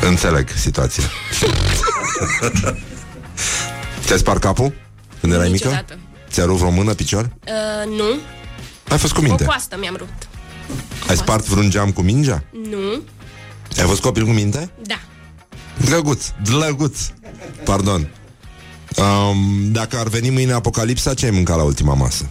Înțeleg 0.00 0.48
situația. 0.56 1.04
Ți-ai 4.04 4.18
spart 4.18 4.40
capul 4.40 4.72
când 5.20 5.32
erai 5.32 5.48
mică? 5.50 5.64
Niciodată. 5.66 5.98
Ți-a 6.30 6.44
rupt 6.44 6.58
vreo 6.58 6.70
mână, 6.70 6.94
picior? 6.94 7.30
Uh, 7.46 7.96
nu. 7.96 8.18
Ai 8.88 8.98
fost 8.98 9.12
cu 9.12 9.18
O 9.18 9.22
minte. 9.22 9.44
coastă 9.44 9.76
mi-am 9.80 9.96
rupt. 9.98 10.28
Ai 11.08 11.16
spart 11.16 11.46
vreun 11.46 11.70
geam 11.70 11.90
cu 11.92 12.00
mingea? 12.02 12.42
Nu. 12.70 13.02
Ai 13.78 13.84
fost 13.86 14.00
copil 14.00 14.24
cu 14.24 14.30
minte? 14.30 14.70
Da. 14.82 14.98
Drăguț, 15.76 16.24
drăguț. 16.42 16.98
Pardon. 17.64 18.08
Um, 18.96 19.72
dacă 19.72 19.96
ar 19.98 20.08
veni 20.08 20.30
mâine 20.30 20.52
apocalipsa, 20.52 21.14
ce 21.14 21.24
ai 21.24 21.30
mâncat 21.30 21.56
la 21.56 21.62
ultima 21.62 21.94
masă? 21.94 22.28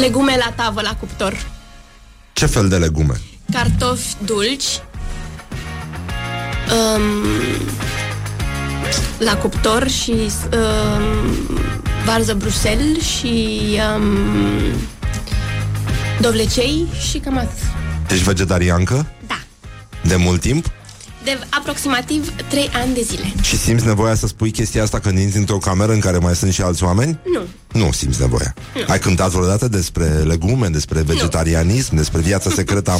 Legume 0.00 0.36
la 0.38 0.52
tavă, 0.56 0.80
la 0.80 0.96
cuptor. 1.00 1.46
Ce 2.32 2.46
fel 2.46 2.68
de 2.68 2.76
legume? 2.76 3.20
Cartofi 3.52 4.14
dulci. 4.24 4.64
Um, 6.72 7.02
la 9.18 9.36
cuptor 9.36 9.88
și 9.88 10.12
um, 10.12 11.58
varză 12.04 12.34
Bruxelles 12.34 13.02
și 13.02 13.60
um, 13.96 14.06
Dovlecei 16.20 16.86
și 17.10 17.18
cam 17.18 17.36
atât. 17.38 17.58
Ești 18.10 18.24
vegetariancă? 18.24 19.06
Da. 19.26 19.38
De 20.02 20.16
mult 20.16 20.40
timp? 20.40 20.70
De 21.30 21.38
aproximativ 21.50 22.32
3 22.48 22.70
ani 22.74 22.94
de 22.94 23.00
zile. 23.02 23.32
Și 23.42 23.56
simți 23.58 23.84
nevoia 23.86 24.14
să 24.14 24.26
spui 24.26 24.50
chestia 24.50 24.82
asta 24.82 24.98
când 24.98 25.18
intri 25.18 25.38
într-o 25.38 25.58
cameră 25.58 25.92
în 25.92 26.00
care 26.00 26.18
mai 26.18 26.34
sunt 26.36 26.52
și 26.52 26.62
alți 26.62 26.84
oameni? 26.84 27.18
Nu. 27.32 27.40
Nu 27.80 27.92
simți 27.92 28.20
nevoia. 28.20 28.54
Nu. 28.74 28.84
Ai 28.88 28.98
cântat 28.98 29.30
vreodată 29.30 29.68
despre 29.68 30.04
legume, 30.04 30.68
despre 30.68 31.00
vegetarianism, 31.00 31.96
despre 31.96 32.20
viața 32.20 32.50
secretă 32.60 32.90
a, 32.90 32.96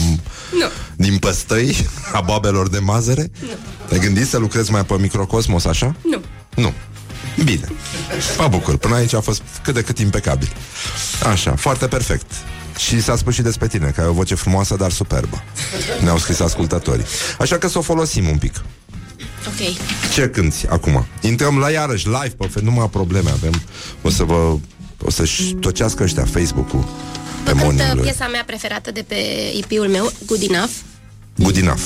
Nu. 0.53 0.67
din 0.97 1.19
păstăi, 1.19 1.77
a 2.13 2.21
babelor 2.21 2.69
de 2.69 2.79
mazăre? 2.79 3.31
Nu. 3.41 3.49
Ai 3.93 3.99
gândit 3.99 4.27
să 4.29 4.39
lucrezi 4.39 4.71
mai 4.71 4.85
pe 4.85 4.95
microcosmos 4.99 5.65
așa? 5.65 5.95
Nu. 6.11 6.21
Nu. 6.55 6.73
Bine. 7.45 7.69
Mă 8.39 8.47
bucur. 8.51 8.77
Până 8.77 8.95
aici 8.95 9.15
a 9.15 9.21
fost 9.21 9.43
cât 9.63 9.75
de 9.75 9.83
cât 9.83 9.99
impecabil. 9.99 10.53
Așa, 11.31 11.55
foarte 11.57 11.87
perfect. 11.87 12.31
Și 12.87 13.01
s-a 13.03 13.17
spus 13.17 13.35
și 13.35 13.43
despre 13.43 13.67
tine, 13.67 13.91
că 13.95 14.01
ai 14.01 14.07
o 14.07 14.13
voce 14.13 14.35
frumoasă, 14.35 14.77
dar 14.77 14.91
superbă. 14.91 15.43
Ne-au 16.03 16.19
scris 16.19 16.41
ascultătorii. 16.41 17.05
Așa 17.39 17.59
că 17.59 17.69
să 17.69 17.79
o 17.79 17.83
folosim 17.83 18.29
un 18.29 18.37
pic. 18.39 18.63
Ok. 19.47 19.77
Ce 20.15 20.29
cânti 20.29 20.67
acum? 20.69 21.07
Intrăm 21.21 21.59
la 21.59 21.71
iarăși 21.71 22.07
live 22.07 22.35
pe 22.39 22.47
fe- 22.47 22.61
numai 22.63 22.89
probleme 22.91 23.31
avem. 23.31 23.63
O 24.03 24.11
să 24.11 24.23
vă 24.25 24.57
o 25.05 25.11
să-și 25.11 25.53
tocească 25.55 26.03
ăștia 26.03 26.25
Facebook-ul 26.25 26.81
pe 27.45 27.53
Vă 27.53 27.59
cânt 27.59 27.63
morning 27.63 27.81
uh, 27.81 27.91
glory. 27.93 28.09
piesa 28.09 28.27
mea 28.29 28.43
preferată 28.47 28.91
de 28.91 29.05
pe 29.09 29.15
EP-ul 29.59 29.89
meu, 29.89 30.13
Good 30.27 30.43
Enough. 30.51 30.71
Good 31.37 31.57
enough. 31.57 31.83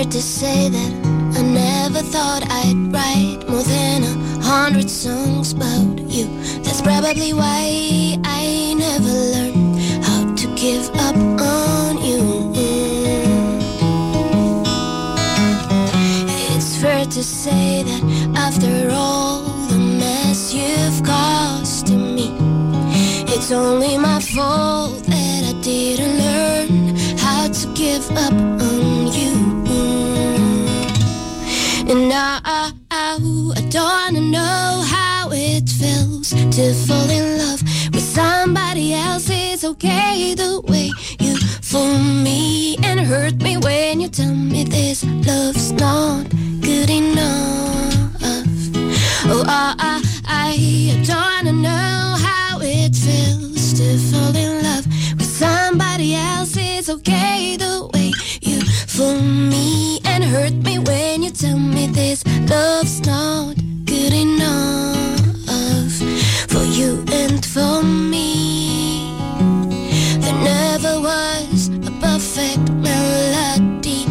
Fair 0.00 0.08
to 0.12 0.22
say 0.22 0.68
that 0.70 0.92
I 1.36 1.42
never 1.42 2.00
thought 2.00 2.42
I'd 2.48 2.90
write 2.90 3.46
more 3.46 3.62
than 3.62 4.02
a 4.02 4.42
hundred 4.42 4.88
songs 4.88 5.52
about 5.52 5.98
you. 6.08 6.24
That's 6.62 6.80
probably 6.80 7.34
why 7.34 8.16
I 8.24 8.74
never 8.78 9.12
learned 9.34 9.78
how 10.02 10.34
to 10.36 10.46
give 10.54 10.88
up 11.06 11.16
on 11.16 11.98
you. 12.02 12.50
It's 16.56 16.80
fair 16.80 17.04
to 17.04 17.22
say 17.22 17.82
that 17.82 18.02
after 18.38 18.88
all 18.90 19.42
the 19.68 19.76
mess 19.76 20.54
you've 20.54 21.04
caused 21.04 21.88
to 21.88 21.96
me, 21.96 22.34
it's 23.34 23.52
only 23.52 23.98
my 23.98 24.18
fault 24.18 25.04
that 25.04 25.54
I 25.54 25.60
didn't 25.60 26.16
learn 26.16 26.96
how 27.18 27.48
to 27.48 27.74
give 27.74 28.10
up 28.12 28.32
on 28.32 29.12
you. 29.12 29.39
I, 32.62 33.18
don't 33.70 34.30
know 34.30 34.82
how 34.86 35.30
it 35.32 35.68
feels 35.68 36.30
to 36.30 36.74
fall 36.74 37.08
in 37.08 37.38
love 37.38 37.62
with 37.92 38.02
somebody 38.02 38.92
else. 38.92 39.28
It's 39.30 39.64
okay 39.64 40.34
the 40.34 40.60
way 40.68 40.90
you 41.18 41.38
fool 41.62 41.98
me 41.98 42.76
and 42.82 43.00
hurt 43.00 43.36
me 43.36 43.56
when 43.56 44.00
you 44.00 44.08
tell 44.08 44.34
me 44.34 44.64
this 44.64 45.04
love's 45.04 45.72
not 45.72 46.28
good 46.60 46.90
enough. 46.90 48.20
Oh, 49.32 49.44
I, 49.46 49.74
I, 49.78 50.02
I 50.26 51.02
don't 51.04 51.62
know 51.62 52.16
how 52.26 52.58
it 52.60 52.94
feels 52.94 53.72
to 53.74 53.96
fall 54.10 54.36
in 54.36 54.62
love 54.62 54.86
with 55.16 55.30
somebody 55.44 56.14
else. 56.14 56.56
It's 56.58 56.90
okay 56.90 57.56
the 57.56 57.88
way 57.94 57.99
fool 59.00 59.22
me 59.22 59.98
and 60.04 60.22
hurt 60.22 60.52
me 60.52 60.78
when 60.78 61.22
you 61.22 61.30
tell 61.30 61.58
me 61.58 61.86
this 61.86 62.22
love's 62.50 63.00
not 63.06 63.56
good 63.86 64.12
enough 64.12 65.94
for 66.52 66.64
you 66.78 67.02
and 67.10 67.44
for 67.54 67.82
me. 67.82 69.14
There 70.22 70.40
never 70.54 70.94
was 71.00 71.68
a 71.90 71.92
perfect 72.06 72.66
melody. 72.88 74.02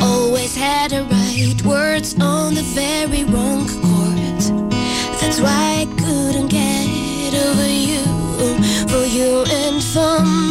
Always 0.00 0.56
had 0.56 0.90
the 0.90 1.02
right 1.04 1.60
words 1.64 2.10
on 2.20 2.54
the 2.54 2.66
very 2.80 3.22
wrong 3.32 3.68
chords. 3.84 4.46
That's 5.20 5.40
why 5.40 5.64
I 5.82 5.86
couldn't 6.02 6.48
get 6.48 7.32
over 7.46 7.70
you, 7.88 8.04
for 8.92 9.04
you 9.16 9.44
and 9.60 9.80
for 9.92 10.24
me. 10.24 10.41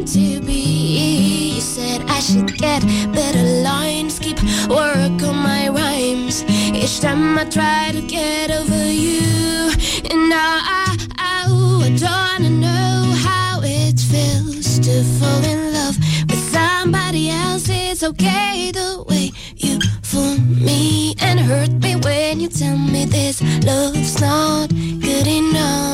Time 0.00 0.06
to 0.06 0.40
be. 0.46 1.54
You 1.54 1.60
said 1.60 2.02
I 2.08 2.20
should 2.20 2.56
get 2.56 2.82
better 3.12 3.42
lines, 3.62 4.18
keep 4.18 4.38
work 4.68 5.22
on 5.22 5.36
my 5.36 5.68
rhymes. 5.68 6.44
Each 6.48 7.00
time 7.00 7.38
I 7.38 7.44
try 7.44 7.90
to 7.92 8.00
get 8.02 8.50
over 8.50 8.92
you, 8.92 9.70
and 10.10 10.28
now 10.28 10.60
I, 10.62 10.96
I, 11.18 11.46
I 11.82 11.96
don't 11.96 12.60
know 12.60 13.14
how 13.16 13.60
it 13.62 13.98
feels 13.98 14.78
to 14.80 15.02
fall 15.18 15.44
in 15.44 15.72
love 15.72 15.96
with 16.28 16.52
somebody 16.52 17.30
else. 17.30 17.68
It's 17.68 18.02
okay 18.02 18.70
the 18.72 19.04
way 19.08 19.32
you 19.56 19.80
fool 20.02 20.38
me 20.38 21.14
and 21.20 21.40
hurt 21.40 21.72
me 21.82 21.96
when 21.96 22.40
you 22.40 22.48
tell 22.48 22.76
me 22.76 23.04
this 23.04 23.42
love's 23.64 24.20
not 24.20 24.68
good 24.70 25.26
enough. 25.26 25.90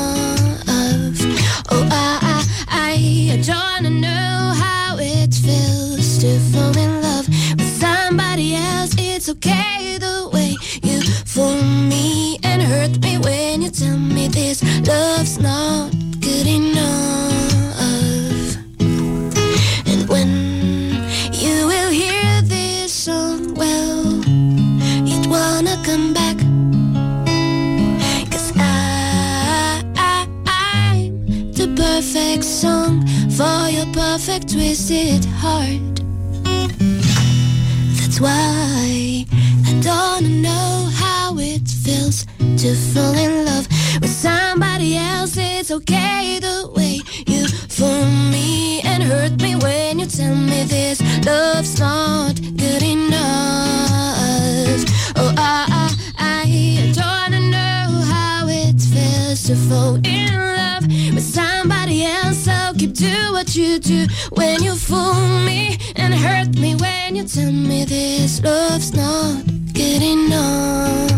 Oh, 1.68 1.88
I, 1.90 2.25
I 3.36 3.38
don't 3.40 3.54
wanna 3.54 3.90
know 3.90 4.54
how 4.56 4.96
it 4.98 5.34
feels 5.34 6.16
to 6.20 6.40
fall 6.50 6.74
in 6.74 7.02
love 7.02 7.28
with 7.28 7.68
somebody 7.78 8.54
else. 8.54 8.94
It's 8.96 9.28
okay 9.28 9.98
the 9.98 10.30
way 10.32 10.56
you 10.82 11.02
fool 11.02 11.62
me 11.62 12.38
and 12.42 12.62
hurt 12.62 12.98
me 13.02 13.18
when 13.18 13.60
you 13.60 13.68
tell 13.68 13.98
me 13.98 14.28
this 14.28 14.62
love's 14.88 15.38
not 15.38 16.05
perfect 34.16 34.52
twisted 34.52 35.26
heart. 35.26 35.96
That's 37.98 38.18
why 38.18 39.26
I 39.66 39.80
don't 39.82 40.40
know 40.40 40.88
how 40.94 41.36
it 41.38 41.68
feels 41.68 42.24
to 42.38 42.74
fall 42.94 43.14
in 43.14 43.44
love 43.44 43.68
with 44.00 44.08
somebody 44.08 44.96
else. 44.96 45.36
It's 45.36 45.70
okay 45.70 46.38
the 46.40 46.72
way 46.74 47.00
you 47.26 47.46
fool 47.68 48.06
me 48.32 48.80
and 48.84 49.02
hurt 49.02 49.38
me 49.42 49.54
when 49.54 49.98
you 49.98 50.06
tell 50.06 50.34
me 50.34 50.64
this 50.64 50.98
love's 51.26 51.78
not 51.78 52.40
good 52.40 52.82
enough. 52.82 53.20
Oh, 55.16 55.34
I, 55.36 55.92
I, 56.18 56.42
I 56.46 56.92
don't 56.94 57.50
know 57.50 58.00
how 58.12 58.46
it 58.48 58.80
feels 58.80 59.42
to 59.42 59.56
fall 59.56 59.96
in 59.96 60.15
do 62.96 63.32
what 63.32 63.54
you 63.54 63.78
do 63.78 64.06
when 64.30 64.62
you 64.62 64.74
fool 64.74 65.14
me 65.44 65.78
and 65.96 66.14
hurt 66.14 66.56
me 66.56 66.74
when 66.76 67.14
you 67.14 67.24
tell 67.24 67.52
me 67.52 67.84
this 67.84 68.42
love's 68.42 68.94
not 68.94 69.44
good 69.74 70.02
enough. 70.02 71.16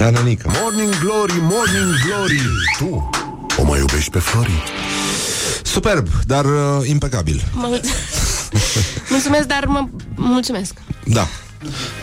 Așa, 0.00 0.10
nenică. 0.10 0.50
Morning 0.62 0.98
Glory, 0.98 1.38
Morning 1.40 1.94
Glory 2.06 2.40
Tu 2.78 3.10
o 3.56 3.64
mai 3.64 3.78
iubești 3.78 4.10
pe 4.10 4.18
Flori? 4.18 4.62
Superb, 5.62 6.08
dar 6.26 6.44
uh, 6.44 6.88
impecabil. 6.88 7.44
Mă... 7.52 7.80
mulțumesc, 9.10 9.46
dar 9.46 9.64
mă 9.64 9.88
mulțumesc. 10.14 10.74
Da. 11.04 11.28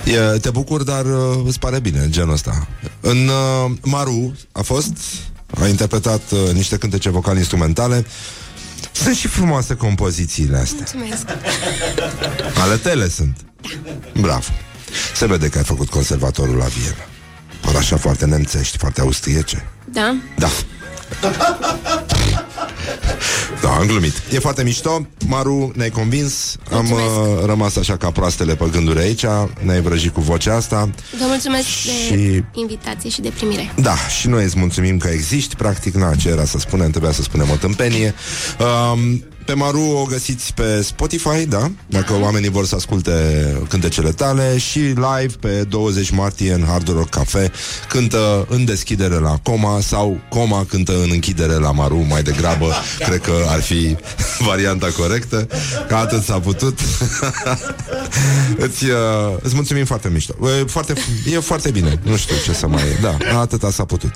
E, 0.03 0.37
te 0.39 0.49
bucur, 0.49 0.83
dar 0.83 1.05
uh, 1.05 1.43
îți 1.45 1.59
pare 1.59 1.79
bine 1.79 2.09
genul 2.09 2.33
ăsta. 2.33 2.67
În 2.99 3.27
uh, 3.27 3.71
Maru 3.81 4.35
a 4.51 4.61
fost, 4.61 4.97
a 5.61 5.67
interpretat 5.67 6.21
uh, 6.31 6.53
niște 6.53 6.77
cântece 6.77 7.09
vocale 7.09 7.37
instrumentale. 7.37 8.05
Sunt 8.91 9.15
și 9.15 9.27
frumoase 9.27 9.75
compozițiile 9.75 10.57
astea. 10.57 10.85
Mulțumesc. 10.93 11.25
Ale 12.61 12.75
tele 12.75 13.09
sunt. 13.09 13.37
Bravo. 14.21 14.47
Se 15.15 15.25
vede 15.25 15.49
că 15.49 15.57
ai 15.57 15.63
făcut 15.63 15.89
conservatorul 15.89 16.55
la 16.55 16.65
Viena. 16.65 17.12
Par 17.65 17.75
așa 17.75 17.97
foarte 17.97 18.25
nemțești, 18.25 18.77
foarte 18.77 19.01
austriece. 19.01 19.65
Da? 19.85 20.15
Da. 20.37 20.49
Da, 23.61 23.69
am 23.69 23.85
glumit. 23.87 24.13
E 24.31 24.39
foarte 24.39 24.63
mișto. 24.63 25.07
Maru, 25.27 25.71
ne-ai 25.75 25.89
convins. 25.89 26.55
Am 26.71 26.91
uh, 26.91 26.99
rămas 27.45 27.75
așa 27.75 27.97
ca 27.97 28.11
proastele 28.11 28.55
pe 28.55 28.65
gânduri 28.71 28.99
aici. 28.99 29.25
Ne-ai 29.59 29.81
vrăjit 29.81 30.13
cu 30.13 30.21
vocea 30.21 30.55
asta. 30.55 30.89
Vă 31.19 31.25
mulțumesc 31.27 31.65
Și- 31.67 32.09
de 32.15 32.43
invitație 32.53 33.09
și 33.09 33.21
de 33.21 33.29
primire. 33.35 33.71
Da, 33.75 33.95
și 34.19 34.27
noi 34.27 34.43
îți 34.43 34.57
mulțumim 34.59 34.97
că 34.97 35.07
existi, 35.07 35.55
practic, 35.55 35.93
na, 35.93 36.15
ce 36.15 36.29
era 36.29 36.45
să 36.45 36.57
spunem, 36.59 36.89
trebuia 36.89 37.11
să 37.11 37.21
spunem 37.21 37.49
o 37.49 37.55
tâmpenie. 37.55 38.13
Um, 38.93 39.23
pe 39.45 39.53
Maru 39.53 39.81
o 39.81 40.03
găsiți 40.03 40.53
pe 40.53 40.81
Spotify, 40.81 41.45
da? 41.45 41.71
Dacă 41.87 42.13
oamenii 42.21 42.49
vor 42.49 42.65
să 42.65 42.75
asculte 42.75 43.11
cântecele 43.69 44.11
tale 44.11 44.57
și 44.57 44.79
live 44.79 45.33
pe 45.39 45.63
20 45.69 46.09
martie 46.09 46.53
în 46.53 46.63
Hard 46.65 46.87
Rock 46.87 47.09
Cafe 47.09 47.51
cântă 47.87 48.45
în 48.49 48.65
deschidere 48.65 49.15
la 49.15 49.37
Coma 49.43 49.79
sau 49.81 50.19
Coma 50.29 50.65
cântă 50.69 50.91
în 51.03 51.09
închidere 51.11 51.53
la 51.53 51.71
Maru 51.71 52.05
mai 52.09 52.23
degrabă, 52.23 52.73
cred 53.07 53.21
că 53.21 53.33
ar 53.47 53.61
fi 53.61 53.95
varianta 54.49 54.87
corectă. 54.97 55.47
Ca 55.87 55.97
atât 55.99 56.23
s-a 56.23 56.39
putut. 56.39 56.79
îți, 58.65 58.85
uh, 58.85 58.97
îți 59.41 59.55
mulțumim 59.55 59.85
foarte 59.85 60.09
mișto. 60.09 60.33
E 60.59 60.63
foarte, 60.63 60.93
e 61.31 61.39
foarte 61.39 61.71
bine. 61.71 61.99
Nu 62.03 62.15
știu 62.17 62.35
ce 62.45 62.53
să 62.53 62.67
mai... 62.67 62.83
Da, 63.01 63.39
atâta 63.39 63.71
s-a 63.71 63.85
putut. 63.85 64.13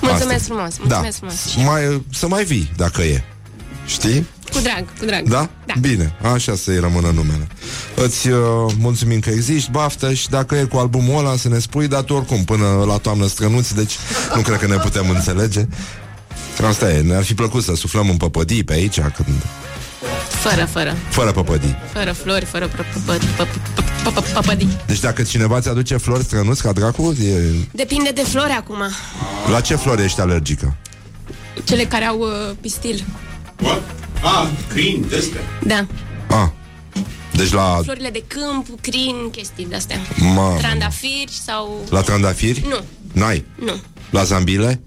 Mulțumesc 0.00 0.40
Asta. 0.40 0.54
frumos, 0.54 0.74
Da. 0.88 0.98
mulțumesc 1.00 1.16
frumos. 1.16 1.68
Mai, 1.70 2.02
să 2.14 2.28
mai 2.28 2.44
vii, 2.44 2.70
dacă 2.76 3.02
e. 3.02 3.24
Știi? 3.86 4.26
Cu 4.52 4.58
drag, 4.62 4.84
cu 4.98 5.04
drag. 5.04 5.28
Da? 5.28 5.48
Da. 5.66 5.74
Bine, 5.80 6.14
așa 6.34 6.54
să-i 6.56 6.78
rămână 6.78 7.10
numele. 7.14 7.46
Îți 7.94 8.28
uh, 8.28 8.38
mulțumim 8.78 9.20
că 9.20 9.30
existi, 9.30 9.70
baftă 9.70 10.12
și 10.12 10.28
dacă 10.28 10.54
e 10.54 10.62
cu 10.64 10.76
albumul 10.76 11.18
ăla 11.18 11.36
să 11.36 11.48
ne 11.48 11.58
spui, 11.58 11.88
dar 11.88 12.02
tu 12.02 12.14
oricum 12.14 12.44
până 12.44 12.84
la 12.86 12.96
toamnă 12.96 13.26
strănuți, 13.26 13.74
deci 13.74 13.94
nu 14.34 14.40
cred 14.40 14.58
că 14.58 14.66
ne 14.66 14.76
putem 14.76 15.10
înțelege. 15.10 15.66
Asta 16.66 16.92
e, 16.92 17.00
ne-ar 17.00 17.22
fi 17.24 17.34
plăcut 17.34 17.62
să 17.62 17.74
suflăm 17.74 18.08
în 18.08 18.16
păpădii 18.16 18.64
pe 18.64 18.72
aici, 18.72 19.00
când... 19.00 19.42
Fără, 20.28 20.64
fără. 20.64 20.94
fără 21.08 21.32
păpădii. 21.32 21.76
Fără 21.92 22.12
flori, 22.12 22.44
fără 22.44 22.68
pă- 22.68 22.70
pă- 22.70 23.18
pă- 23.18 23.44
pă- 23.44 23.48
pă- 24.04 24.12
pă- 24.12 24.32
păpădii. 24.34 24.76
Deci 24.86 25.00
dacă 25.00 25.22
cineva 25.22 25.60
ți-aduce 25.60 25.96
flori 25.96 26.24
strănuți 26.24 26.62
ca 26.62 26.72
dracu, 26.72 27.16
e... 27.22 27.34
Depinde 27.72 28.10
de 28.10 28.22
flori 28.22 28.50
acum. 28.52 28.78
la 29.50 29.60
ce 29.60 29.74
flori 29.74 30.02
ești 30.02 30.20
alergică? 30.20 30.76
Cele 31.64 31.84
care 31.84 32.04
au 32.04 32.18
uh, 32.18 32.56
pistil. 32.60 33.04
What? 33.62 33.82
Ah, 34.22 34.50
crin, 34.68 35.04
de 35.08 35.16
astea. 35.16 35.40
Da. 35.66 35.86
Ah, 36.28 36.52
deci 37.34 37.52
la, 37.52 37.80
Florile 37.82 38.10
de 38.10 38.24
câmp, 38.26 38.80
crin, 38.80 39.30
chestii 39.32 39.66
de-astea. 39.66 39.98
Ma- 40.00 40.58
Trandafiri 40.58 41.32
sau... 41.44 41.84
la 41.90 42.00
trandafiri? 42.00 42.64
Nu. 42.68 42.84
N-ai? 43.12 43.44
Nu. 43.64 43.80
La 44.10 44.24
zambile? 44.24 44.80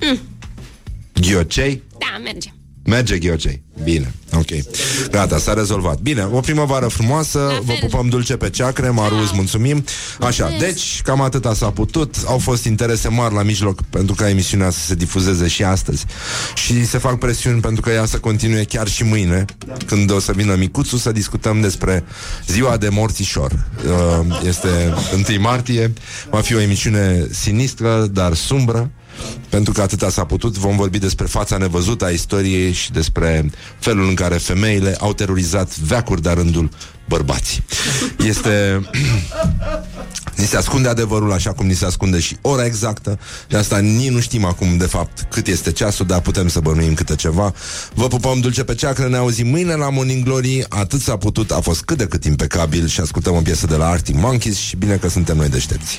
Mm. 0.00 0.18
Ghiocei? 1.14 1.82
Da, 1.98 2.18
merge. 2.22 2.54
Merge 2.84 3.18
ghiocei. 3.18 3.62
Bine, 3.82 4.14
ok. 4.32 4.46
Gata, 5.10 5.38
s-a 5.38 5.52
rezolvat. 5.52 5.98
Bine, 5.98 6.28
o 6.32 6.40
primăvară 6.40 6.86
frumoasă, 6.86 7.60
vă 7.64 7.72
pupăm 7.80 8.08
dulce 8.08 8.36
pe 8.36 8.50
ceacre, 8.50 8.88
Maru, 8.88 9.14
îți 9.16 9.32
mulțumim. 9.34 9.84
Așa, 10.20 10.48
deci, 10.58 11.00
cam 11.02 11.20
atâta 11.20 11.54
s-a 11.54 11.70
putut. 11.70 12.14
Au 12.26 12.38
fost 12.38 12.64
interese 12.64 13.08
mari 13.08 13.34
la 13.34 13.42
mijloc 13.42 13.82
pentru 13.82 14.14
ca 14.14 14.28
emisiunea 14.28 14.70
să 14.70 14.78
se 14.78 14.94
difuzeze 14.94 15.48
și 15.48 15.64
astăzi. 15.64 16.04
Și 16.54 16.86
se 16.86 16.98
fac 16.98 17.18
presiuni 17.18 17.60
pentru 17.60 17.80
că 17.80 17.90
ea 17.90 18.04
să 18.04 18.18
continue 18.18 18.64
chiar 18.64 18.88
și 18.88 19.04
mâine, 19.04 19.44
când 19.86 20.10
o 20.12 20.18
să 20.20 20.32
vină 20.32 20.54
micuțul 20.54 20.98
să 20.98 21.12
discutăm 21.12 21.60
despre 21.60 22.04
ziua 22.46 22.76
de 22.76 22.88
morțișor. 22.88 23.52
Uh, 23.84 24.40
Este 24.46 24.94
1 25.28 25.40
martie, 25.40 25.92
va 26.30 26.40
fi 26.40 26.54
o 26.54 26.60
emisiune 26.60 27.26
sinistră, 27.30 28.06
dar 28.06 28.34
sumbră. 28.34 28.90
Pentru 29.48 29.72
că 29.72 29.80
atâta 29.80 30.10
s-a 30.10 30.24
putut, 30.24 30.56
vom 30.56 30.76
vorbi 30.76 30.98
despre 30.98 31.26
fața 31.26 31.56
nevăzută 31.56 32.04
a 32.04 32.08
istoriei 32.08 32.72
și 32.72 32.90
despre 32.90 33.50
felul 33.78 34.08
în 34.08 34.14
care 34.14 34.36
femeile 34.36 34.96
au 35.00 35.12
terorizat 35.12 35.78
veacuri 35.78 36.22
de 36.22 36.30
rândul 36.30 36.70
bărbații. 37.08 37.64
Este... 38.18 38.50
Ni 40.36 40.46
se 40.46 40.56
ascunde 40.56 40.88
adevărul 40.88 41.32
așa 41.32 41.52
cum 41.52 41.66
ni 41.66 41.74
se 41.74 41.84
ascunde 41.84 42.20
și 42.20 42.36
ora 42.40 42.64
exactă. 42.64 43.18
De 43.48 43.56
asta 43.56 43.78
nici 43.78 44.10
nu 44.10 44.20
știm 44.20 44.44
acum 44.44 44.76
de 44.76 44.86
fapt 44.86 45.26
cât 45.30 45.46
este 45.46 45.72
ceasul 45.72 46.06
Dar 46.06 46.20
putem 46.20 46.48
să 46.48 46.60
bănuim 46.60 46.94
câte 46.94 47.14
ceva. 47.14 47.52
Vă 47.94 48.06
pupăm 48.06 48.40
dulce 48.40 48.64
pe 48.64 48.74
ceacră, 48.74 49.08
ne 49.08 49.16
auzim 49.16 49.46
mâine 49.46 49.74
la 49.74 49.90
Morning 49.90 50.24
Glory. 50.24 50.64
Atât 50.68 51.00
s-a 51.00 51.16
putut, 51.16 51.50
a 51.50 51.60
fost 51.60 51.82
cât 51.82 51.98
de 51.98 52.06
cât 52.06 52.24
impecabil. 52.24 52.86
Și 52.86 53.00
ascultăm 53.00 53.34
o 53.34 53.40
piesă 53.40 53.66
de 53.66 53.76
la 53.76 53.88
Arctic 53.88 54.14
Monkeys 54.14 54.56
Și 54.56 54.76
bine 54.76 54.96
că 54.96 55.08
suntem 55.08 55.36
noi 55.36 55.48
deștepți 55.48 55.98